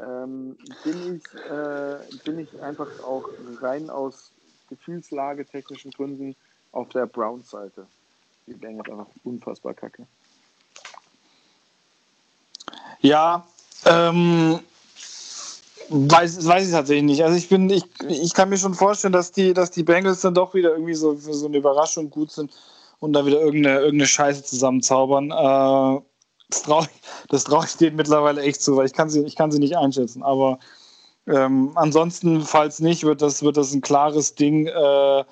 Ähm, 0.00 0.56
bin, 0.84 1.16
ich, 1.16 1.50
äh, 1.50 1.98
bin 2.24 2.38
ich 2.38 2.62
einfach 2.62 2.88
auch 3.02 3.28
rein 3.60 3.90
aus 3.90 4.32
Gefühlslage, 4.68 5.44
technischen 5.44 5.90
Gründen 5.90 6.36
auf 6.70 6.88
der 6.90 7.06
Browns-Seite. 7.06 7.86
Die 8.46 8.54
Bengals 8.54 8.88
einfach 8.88 9.08
unfassbar 9.24 9.74
kacke. 9.74 10.06
Ja, 13.00 13.44
ähm, 13.84 14.60
weiß, 15.88 16.46
weiß 16.46 16.66
ich 16.66 16.72
tatsächlich 16.72 17.04
nicht. 17.04 17.24
Also 17.24 17.36
ich 17.36 17.48
bin, 17.48 17.70
ich, 17.70 17.84
ich 18.08 18.34
kann 18.34 18.48
mir 18.48 18.58
schon 18.58 18.74
vorstellen, 18.74 19.12
dass 19.12 19.32
die, 19.32 19.54
dass 19.54 19.70
die 19.70 19.82
Bengals 19.82 20.20
dann 20.20 20.34
doch 20.34 20.54
wieder 20.54 20.72
irgendwie 20.72 20.94
so 20.94 21.16
für 21.16 21.34
so 21.34 21.46
eine 21.46 21.58
Überraschung 21.58 22.10
gut 22.10 22.30
sind 22.30 22.52
und 23.00 23.12
da 23.12 23.24
wieder 23.24 23.40
irgendeine, 23.40 23.78
irgendeine 23.78 24.06
Scheiße 24.06 24.44
zusammenzaubern. 24.44 25.30
Äh, 25.30 26.02
das 26.50 26.62
traue 26.62 26.88
ich, 27.30 27.44
trau 27.44 27.62
ich 27.62 27.76
denen 27.76 27.96
mittlerweile 27.96 28.42
echt 28.42 28.62
zu, 28.62 28.76
weil 28.76 28.86
ich 28.86 28.92
kann 28.92 29.10
sie, 29.10 29.22
ich 29.24 29.36
kann 29.36 29.50
sie 29.50 29.58
nicht 29.58 29.76
einschätzen. 29.76 30.22
Aber 30.22 30.58
ähm, 31.26 31.72
ansonsten, 31.74 32.40
falls 32.40 32.80
nicht, 32.80 33.04
wird 33.04 33.22
das, 33.22 33.42
wird 33.42 33.56
das 33.56 33.72
ein 33.72 33.82
klares 33.82 34.34
Ding 34.34 34.66
äh, 34.66 35.24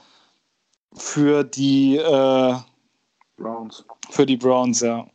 für 0.95 1.45
die 1.45 1.97
äh, 1.97 2.55
Browns. 3.37 3.85
Für 4.11 4.27
die 4.27 4.37
Browns, 4.37 4.81
ja. 4.81 5.07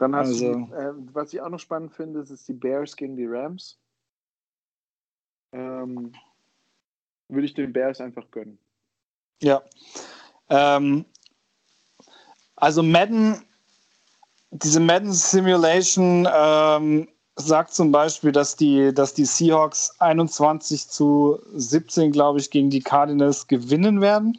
Dann 0.00 0.16
hast 0.16 0.28
also. 0.28 0.54
du, 0.54 0.74
äh, 0.74 0.92
was 1.12 1.34
ich 1.34 1.42
auch 1.42 1.50
noch 1.50 1.60
spannend 1.60 1.92
finde, 1.92 2.20
ist 2.20 2.48
die 2.48 2.54
Bears 2.54 2.96
gegen 2.96 3.16
die 3.16 3.26
Rams. 3.26 3.78
Ähm, 5.52 6.12
würde 7.28 7.44
ich 7.44 7.52
den 7.52 7.70
Bears 7.70 8.00
einfach 8.00 8.24
gönnen. 8.30 8.58
Ja. 9.42 9.62
Ähm, 10.48 11.04
also 12.56 12.82
Madden, 12.82 13.44
diese 14.52 14.80
Madden 14.80 15.12
Simulation 15.12 16.26
ähm, 16.32 17.06
sagt 17.36 17.74
zum 17.74 17.92
Beispiel, 17.92 18.32
dass 18.32 18.56
die, 18.56 18.94
dass 18.94 19.12
die 19.12 19.26
Seahawks 19.26 20.00
21 20.00 20.88
zu 20.88 21.40
17, 21.52 22.10
glaube 22.10 22.38
ich, 22.38 22.50
gegen 22.50 22.70
die 22.70 22.80
Cardinals 22.80 23.48
gewinnen 23.48 24.00
werden. 24.00 24.38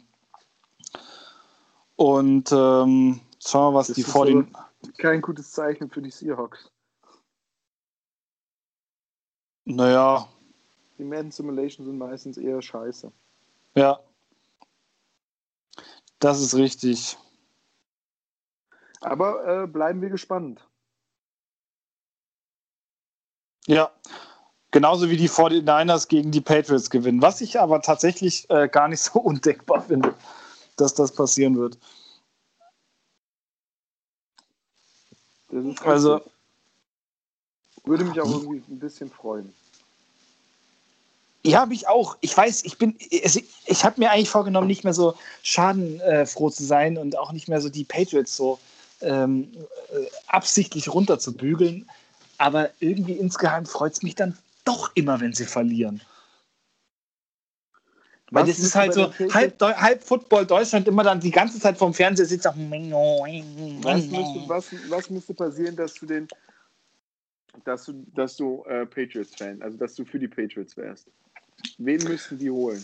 Und 1.94 2.50
ähm, 2.50 3.20
schauen 3.38 3.74
wir, 3.74 3.78
was 3.78 3.86
das 3.86 3.94
die 3.94 4.02
vor 4.02 4.26
den. 4.26 4.52
Kein 4.98 5.20
gutes 5.20 5.52
Zeichen 5.52 5.90
für 5.90 6.02
die 6.02 6.10
Seahawks. 6.10 6.70
Naja. 9.64 10.28
Die 10.98 11.04
Madden 11.04 11.30
Simulations 11.30 11.86
sind 11.86 11.98
meistens 11.98 12.36
eher 12.36 12.60
scheiße. 12.60 13.12
Ja. 13.74 14.00
Das 16.18 16.40
ist 16.40 16.54
richtig. 16.54 17.16
Aber 19.00 19.64
äh, 19.64 19.66
bleiben 19.66 20.00
wir 20.00 20.10
gespannt. 20.10 20.66
Ja. 23.66 23.92
Genauso 24.70 25.10
wie 25.10 25.16
die 25.16 25.28
49ers 25.28 26.08
gegen 26.08 26.30
die 26.30 26.40
Patriots 26.40 26.90
gewinnen. 26.90 27.22
Was 27.22 27.40
ich 27.40 27.60
aber 27.60 27.82
tatsächlich 27.82 28.48
äh, 28.50 28.68
gar 28.68 28.88
nicht 28.88 29.00
so 29.00 29.20
undenkbar 29.20 29.82
finde 29.82 30.14
dass 30.76 30.94
das 30.94 31.12
passieren 31.12 31.56
wird. 31.56 31.78
Also 35.84 36.20
würde 37.84 38.04
mich 38.04 38.20
auch 38.20 38.30
irgendwie 38.30 38.62
ein 38.68 38.78
bisschen 38.78 39.10
freuen. 39.10 39.52
Ja, 41.44 41.66
mich 41.66 41.88
auch. 41.88 42.16
Ich 42.20 42.36
weiß, 42.36 42.64
ich 42.64 42.78
bin, 42.78 42.94
ich, 42.98 43.44
ich 43.66 43.84
habe 43.84 44.00
mir 44.00 44.10
eigentlich 44.10 44.30
vorgenommen, 44.30 44.68
nicht 44.68 44.84
mehr 44.84 44.94
so 44.94 45.14
schadenfroh 45.42 46.50
zu 46.50 46.64
sein 46.64 46.96
und 46.96 47.18
auch 47.18 47.32
nicht 47.32 47.48
mehr 47.48 47.60
so 47.60 47.68
die 47.68 47.84
Patriots 47.84 48.36
so 48.36 48.60
ähm, 49.00 49.48
äh, 49.92 50.06
absichtlich 50.28 50.92
runterzubügeln. 50.92 51.88
Aber 52.38 52.70
irgendwie 52.78 53.14
insgeheim 53.14 53.66
freut 53.66 53.92
es 53.92 54.02
mich 54.02 54.14
dann 54.14 54.38
doch 54.64 54.92
immer, 54.94 55.20
wenn 55.20 55.32
sie 55.32 55.46
verlieren. 55.46 56.00
Weil 58.32 58.46
das 58.46 58.58
ist 58.58 58.74
halt 58.74 58.94
so 58.94 59.12
halb, 59.34 59.60
halb 59.60 60.02
Football 60.02 60.46
Deutschland 60.46 60.88
immer 60.88 61.02
dann 61.02 61.20
die 61.20 61.30
ganze 61.30 61.60
Zeit 61.60 61.76
vorm 61.76 61.92
Fernseher 61.92 62.24
sitzt. 62.24 62.46
Was 62.46 62.56
müsste, 62.56 64.48
was, 64.48 64.74
was 64.88 65.10
müsste 65.10 65.34
passieren, 65.34 65.76
dass 65.76 65.92
du 65.94 66.06
den, 66.06 66.26
dass 67.66 67.84
du, 67.84 67.92
dass 68.14 68.36
du 68.36 68.64
äh, 68.64 68.86
Patriots-Fan, 68.86 69.60
also 69.60 69.76
dass 69.76 69.94
du 69.94 70.06
für 70.06 70.18
die 70.18 70.28
Patriots 70.28 70.74
wärst? 70.78 71.08
Wen 71.76 72.02
müssten 72.04 72.38
die 72.38 72.50
holen? 72.50 72.82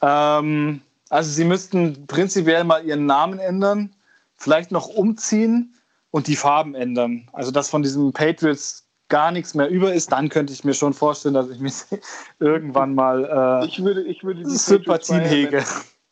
Ähm, 0.00 0.80
also 1.08 1.30
sie 1.30 1.44
müssten 1.44 2.08
prinzipiell 2.08 2.64
mal 2.64 2.84
ihren 2.84 3.06
Namen 3.06 3.38
ändern, 3.38 3.94
vielleicht 4.34 4.72
noch 4.72 4.88
umziehen 4.88 5.76
und 6.10 6.26
die 6.26 6.36
Farben 6.36 6.74
ändern. 6.74 7.28
Also 7.32 7.52
dass 7.52 7.70
von 7.70 7.84
diesem 7.84 8.12
Patriots 8.12 8.81
gar 9.12 9.30
nichts 9.30 9.52
mehr 9.52 9.68
über 9.68 9.92
ist, 9.92 10.10
dann 10.10 10.30
könnte 10.30 10.54
ich 10.54 10.64
mir 10.64 10.72
schon 10.72 10.94
vorstellen, 10.94 11.34
dass 11.34 11.50
ich 11.50 11.60
mich 11.60 11.74
irgendwann 12.40 12.94
mal 12.94 13.60
äh, 13.62 13.66
ich 13.66 13.84
würde, 13.84 14.02
ich 14.04 14.24
würde 14.24 14.42
die 14.42 14.56
Sympathien 14.56 15.20
hege. 15.20 15.62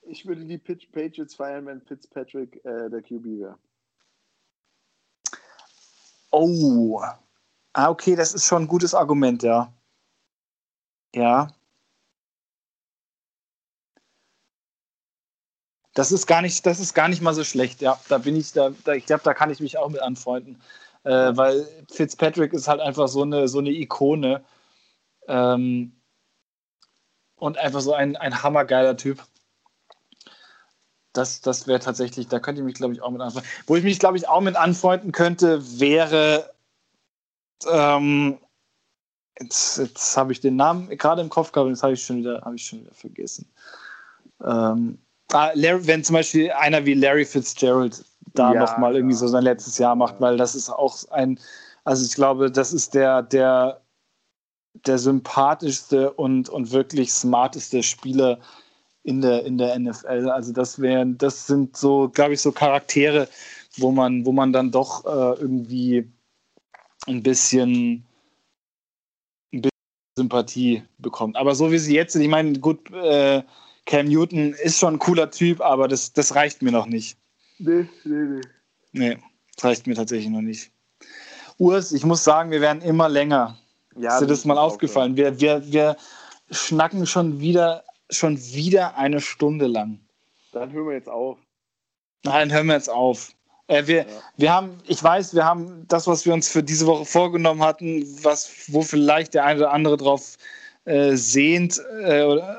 Ich 0.03 0.26
würde 0.26 0.44
die 0.44 0.59
Pitch 0.59 0.92
Patriots 0.92 1.34
feiern, 1.34 1.64
wenn 1.64 1.80
Fitzpatrick 1.80 2.62
äh, 2.62 2.90
der 2.90 3.01
QB 3.01 3.24
wäre. 3.40 3.59
Oh. 6.30 7.01
Ah, 7.72 7.88
okay, 7.88 8.16
das 8.16 8.34
ist 8.34 8.44
schon 8.44 8.64
ein 8.64 8.68
gutes 8.68 8.94
Argument, 8.94 9.42
ja. 9.42 9.72
Ja. 11.14 11.48
Das 15.94 16.12
ist 16.12 16.26
gar 16.26 16.42
nicht, 16.42 16.66
das 16.66 16.80
ist 16.80 16.92
gar 16.92 17.09
nicht 17.09 17.22
mal 17.22 17.34
so 17.34 17.44
schlecht, 17.44 17.80
ja. 17.80 17.98
Da 18.09 18.18
bin 18.18 18.36
ich, 18.36 18.53
da, 18.53 18.72
da 18.84 18.92
ich 18.92 19.07
glaube, 19.07 19.22
da 19.24 19.32
kann 19.32 19.51
ich 19.51 19.61
mich 19.61 19.78
auch 19.78 19.88
mit 19.88 20.03
anfreunden 20.03 20.61
äh, 21.05 21.36
weil 21.36 21.66
Fitzpatrick 21.90 22.53
ist 22.53 22.68
halt 22.68 22.80
einfach 22.80 23.09
so 23.09 23.22
eine, 23.22 23.48
so 23.48 23.59
eine 23.59 23.70
Ikone 23.70 24.44
ähm, 25.28 25.92
und 27.36 27.59
einfach 27.59 27.80
so 27.80 27.94
ein, 27.94 28.16
ein 28.16 28.42
hammergeiler 28.42 28.96
Typ. 28.96 29.22
Das, 31.12 31.40
das 31.40 31.66
wäre 31.66 31.80
tatsächlich, 31.80 32.28
da 32.28 32.38
könnte 32.38 32.61
ich 32.61 32.64
mich, 32.64 32.74
glaube 32.74 32.94
ich, 32.94 33.03
auch 33.03 33.11
mit 33.11 33.20
anfreunden. 33.20 33.51
Wo 33.66 33.76
ich 33.76 33.82
mich, 33.82 33.98
glaube 33.98 34.16
ich, 34.16 34.28
auch 34.28 34.40
mit 34.40 34.57
anfreunden 34.57 35.11
könnte, 35.11 35.80
wäre, 35.80 36.53
ähm, 37.68 38.38
jetzt, 39.40 39.78
jetzt 39.78 40.16
habe 40.16 40.32
ich 40.32 40.40
den 40.40 40.57
Namen 40.57 40.88
gerade 40.96 41.20
im 41.22 41.28
Kopf 41.28 41.51
gehabt, 41.51 41.70
jetzt 41.70 41.82
habe 41.82 41.94
ich, 41.94 42.05
schon 42.05 42.18
wieder, 42.18 42.42
hab 42.42 42.55
ich 42.55 42.64
schon 42.64 42.82
wieder 42.82 42.94
vergessen. 42.94 43.51
Ähm, 44.44 44.98
ah, 45.32 45.51
Larry, 45.55 45.86
wenn 45.86 46.05
zum 46.05 46.14
Beispiel 46.14 46.53
einer 46.53 46.84
wie 46.84 46.94
Larry 46.94 47.24
Fitzgerald 47.24 48.05
da 48.35 48.55
ja, 48.55 48.61
nochmal 48.61 48.97
irgendwie 48.97 49.14
so 49.14 49.26
sein 49.28 49.45
letztes 49.45 49.78
Jahr 49.78 49.95
macht, 49.95 50.20
weil 50.20 50.37
das 50.37 50.55
ist 50.55 50.70
auch 50.70 50.97
ein, 51.11 51.39
also 51.85 52.05
ich 52.05 52.14
glaube, 52.14 52.51
das 52.51 52.72
ist 52.72 52.95
der, 52.95 53.22
der, 53.22 53.81
der 54.87 54.99
sympathischste 54.99 56.12
und, 56.12 56.49
und 56.49 56.72
wirklich 56.72 57.12
smarteste 57.12 57.83
Spieler 57.83 58.39
in 59.03 59.20
der, 59.20 59.45
in 59.45 59.59
der 59.59 59.78
NFL. 59.78 60.28
Also 60.31 60.53
das 60.53 60.81
wären, 60.81 61.18
das 61.18 61.47
sind 61.47 61.76
so, 61.76 62.09
glaube 62.09 62.35
ich, 62.35 62.41
so 62.41 62.53
Charaktere, 62.53 63.28
wo 63.76 63.91
man, 63.91 64.24
wo 64.26 64.33
man 64.33 64.53
dann 64.53 64.70
doch 64.70 65.05
äh, 65.05 65.41
irgendwie 65.41 66.11
ein 67.07 67.22
bisschen, 67.22 68.05
ein 69.53 69.62
bisschen 69.62 69.70
Sympathie 70.16 70.83
bekommt. 70.99 71.37
Aber 71.37 71.55
so 71.55 71.72
wie 71.72 71.78
sie 71.78 71.95
jetzt 71.95 72.12
sind, 72.12 72.22
ich 72.22 72.28
meine, 72.28 72.59
gut, 72.59 72.91
äh, 72.93 73.43
Cam 73.87 74.07
Newton 74.07 74.53
ist 74.53 74.78
schon 74.78 74.95
ein 74.95 74.99
cooler 74.99 75.31
Typ, 75.31 75.61
aber 75.61 75.89
das, 75.89 76.12
das 76.12 76.35
reicht 76.35 76.62
mir 76.62 76.72
noch 76.72 76.87
nicht. 76.87 77.20
Nee, 77.61 77.87
nee, 78.05 78.25
nee. 78.25 78.41
Nee, 78.93 79.19
das 79.55 79.65
reicht 79.65 79.87
mir 79.87 79.95
tatsächlich 79.95 80.31
noch 80.31 80.41
nicht. 80.41 80.71
Urs, 81.59 81.93
ich 81.93 82.05
muss 82.05 82.25
sagen, 82.25 82.51
wir 82.51 82.63
werden 82.63 82.81
immer 82.81 83.09
länger. 83.09 83.59
Ja, 83.97 84.15
ist 84.15 84.23
dir 84.23 84.27
das 84.27 84.47
mal 84.47 84.57
aufgefallen? 84.57 85.17
Wir, 85.17 85.41
wir, 85.41 85.63
wir 85.71 85.97
schnacken 86.51 87.07
schon 87.07 87.39
wieder, 87.39 87.85
schon 88.09 88.39
wieder 88.39 88.97
eine 88.97 89.21
Stunde 89.21 89.67
lang. 89.67 90.01
Dann 90.53 90.73
hören 90.73 90.87
wir 90.87 90.95
jetzt 90.95 91.11
auf. 91.11 91.39
Nein, 92.25 92.51
hören 92.51 92.67
wir 92.67 92.75
jetzt 92.75 92.89
auf. 92.89 93.33
Äh, 93.67 93.87
wir, 93.87 93.99
ja. 93.99 94.07
wir 94.39 94.53
haben, 94.53 94.79
ich 94.87 95.03
weiß, 95.03 95.35
wir 95.35 95.45
haben 95.45 95.85
das, 95.87 96.07
was 96.07 96.25
wir 96.25 96.33
uns 96.33 96.49
für 96.49 96.63
diese 96.63 96.87
Woche 96.87 97.05
vorgenommen 97.05 97.63
hatten, 97.63 98.07
was, 98.23 98.51
wo 98.69 98.81
vielleicht 98.81 99.35
der 99.35 99.45
eine 99.45 99.61
oder 99.61 99.73
andere 99.73 99.99
drauf 99.99 100.39
äh, 100.87 101.15
sehnt, 101.15 101.79
äh, 102.03 102.23
oder 102.23 102.59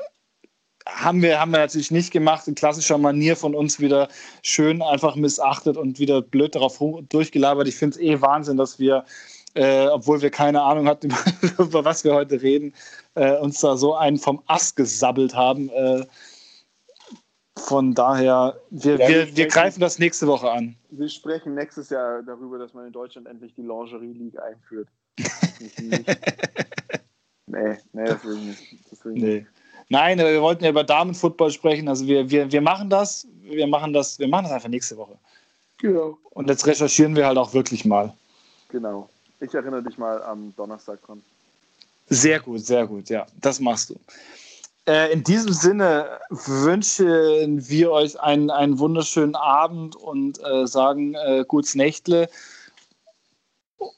haben 0.86 1.22
wir, 1.22 1.40
haben 1.40 1.52
wir 1.52 1.58
natürlich 1.58 1.90
nicht 1.90 2.12
gemacht, 2.12 2.48
in 2.48 2.54
klassischer 2.54 2.98
Manier 2.98 3.36
von 3.36 3.54
uns 3.54 3.80
wieder 3.80 4.08
schön 4.42 4.82
einfach 4.82 5.16
missachtet 5.16 5.76
und 5.76 5.98
wieder 5.98 6.22
blöd 6.22 6.54
darauf 6.54 6.82
durchgelabert. 7.08 7.68
Ich 7.68 7.76
finde 7.76 7.96
es 7.96 8.02
eh 8.02 8.20
Wahnsinn, 8.20 8.56
dass 8.56 8.78
wir, 8.78 9.04
äh, 9.54 9.86
obwohl 9.86 10.22
wir 10.22 10.30
keine 10.30 10.62
Ahnung 10.62 10.88
hatten, 10.88 11.06
über, 11.06 11.18
über 11.64 11.84
was 11.84 12.04
wir 12.04 12.14
heute 12.14 12.40
reden, 12.42 12.74
äh, 13.14 13.36
uns 13.36 13.60
da 13.60 13.76
so 13.76 13.94
einen 13.94 14.18
vom 14.18 14.42
Ast 14.46 14.76
gesabbelt 14.76 15.34
haben. 15.34 15.68
Äh, 15.70 16.06
von 17.58 17.94
daher, 17.94 18.60
wir, 18.70 18.98
ja, 18.98 19.08
wir, 19.08 19.36
wir, 19.36 19.46
greifen 19.46 19.80
das 19.80 19.98
nächste 19.98 20.26
Woche 20.26 20.50
an. 20.50 20.74
Wir 20.90 21.08
sprechen 21.08 21.54
nächstes 21.54 21.90
Jahr 21.90 22.22
darüber, 22.22 22.58
dass 22.58 22.72
man 22.74 22.86
in 22.86 22.92
Deutschland 22.92 23.28
endlich 23.28 23.54
die 23.54 23.62
Lingerie 23.62 24.14
League 24.14 24.40
einführt. 24.40 24.88
nee, 27.46 27.78
nee, 27.92 28.04
das 28.04 28.24
will 28.24 28.38
ich 28.38 28.44
nicht. 28.44 28.90
Das 28.90 29.04
will 29.04 29.16
ich 29.16 29.22
nee. 29.22 29.34
nicht. 29.34 29.46
Nein, 29.92 30.16
wir 30.16 30.40
wollten 30.40 30.64
ja 30.64 30.70
über 30.70 30.84
Damenfootball 30.84 31.50
sprechen. 31.50 31.86
Also 31.86 32.06
wir, 32.06 32.30
wir, 32.30 32.50
wir 32.50 32.62
machen 32.62 32.88
das. 32.88 33.26
Wir 33.42 33.66
machen 33.66 33.92
das, 33.92 34.18
wir 34.18 34.26
machen 34.26 34.44
das 34.44 34.52
einfach 34.52 34.70
nächste 34.70 34.96
Woche. 34.96 35.18
Genau. 35.76 36.16
Und 36.30 36.48
jetzt 36.48 36.66
recherchieren 36.66 37.14
wir 37.14 37.26
halt 37.26 37.36
auch 37.36 37.52
wirklich 37.52 37.84
mal. 37.84 38.10
Genau. 38.70 39.10
Ich 39.40 39.52
erinnere 39.52 39.82
dich 39.82 39.98
mal 39.98 40.22
am 40.22 40.54
Donnerstag 40.56 41.02
dran. 41.02 41.20
Sehr 42.06 42.40
gut, 42.40 42.60
sehr 42.60 42.86
gut, 42.86 43.10
ja. 43.10 43.26
Das 43.38 43.60
machst 43.60 43.90
du. 43.90 43.96
Äh, 44.86 45.12
in 45.12 45.22
diesem 45.24 45.52
Sinne 45.52 46.20
wünschen 46.30 47.68
wir 47.68 47.92
euch 47.92 48.18
einen, 48.18 48.48
einen 48.48 48.78
wunderschönen 48.78 49.34
Abend 49.34 49.94
und 49.94 50.40
äh, 50.42 50.66
sagen 50.66 51.16
äh, 51.16 51.44
gutes 51.46 51.74
Nächtle. 51.74 52.30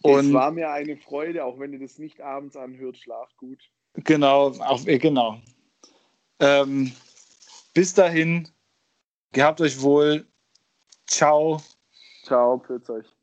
Und 0.03 0.27
es 0.27 0.33
war 0.33 0.51
mir 0.51 0.73
eine 0.73 0.97
Freude, 0.97 1.45
auch 1.45 1.61
wenn 1.61 1.73
ihr 1.73 1.79
das 1.79 1.99
nicht 1.99 2.21
abends 2.21 2.57
anhört, 2.57 2.97
schlaft 2.97 3.37
gut. 3.37 3.61
Genau, 3.95 4.49
auch, 4.59 4.85
äh, 4.87 4.99
genau. 4.99 5.39
Ähm, 6.41 6.93
bis 7.75 7.95
dahin, 7.95 8.49
gehabt 9.33 9.61
euch 9.61 9.81
wohl. 9.81 10.27
Ciao. 11.07 11.63
Ciao, 12.23 12.59
pütz 12.59 12.89
euch. 12.91 13.14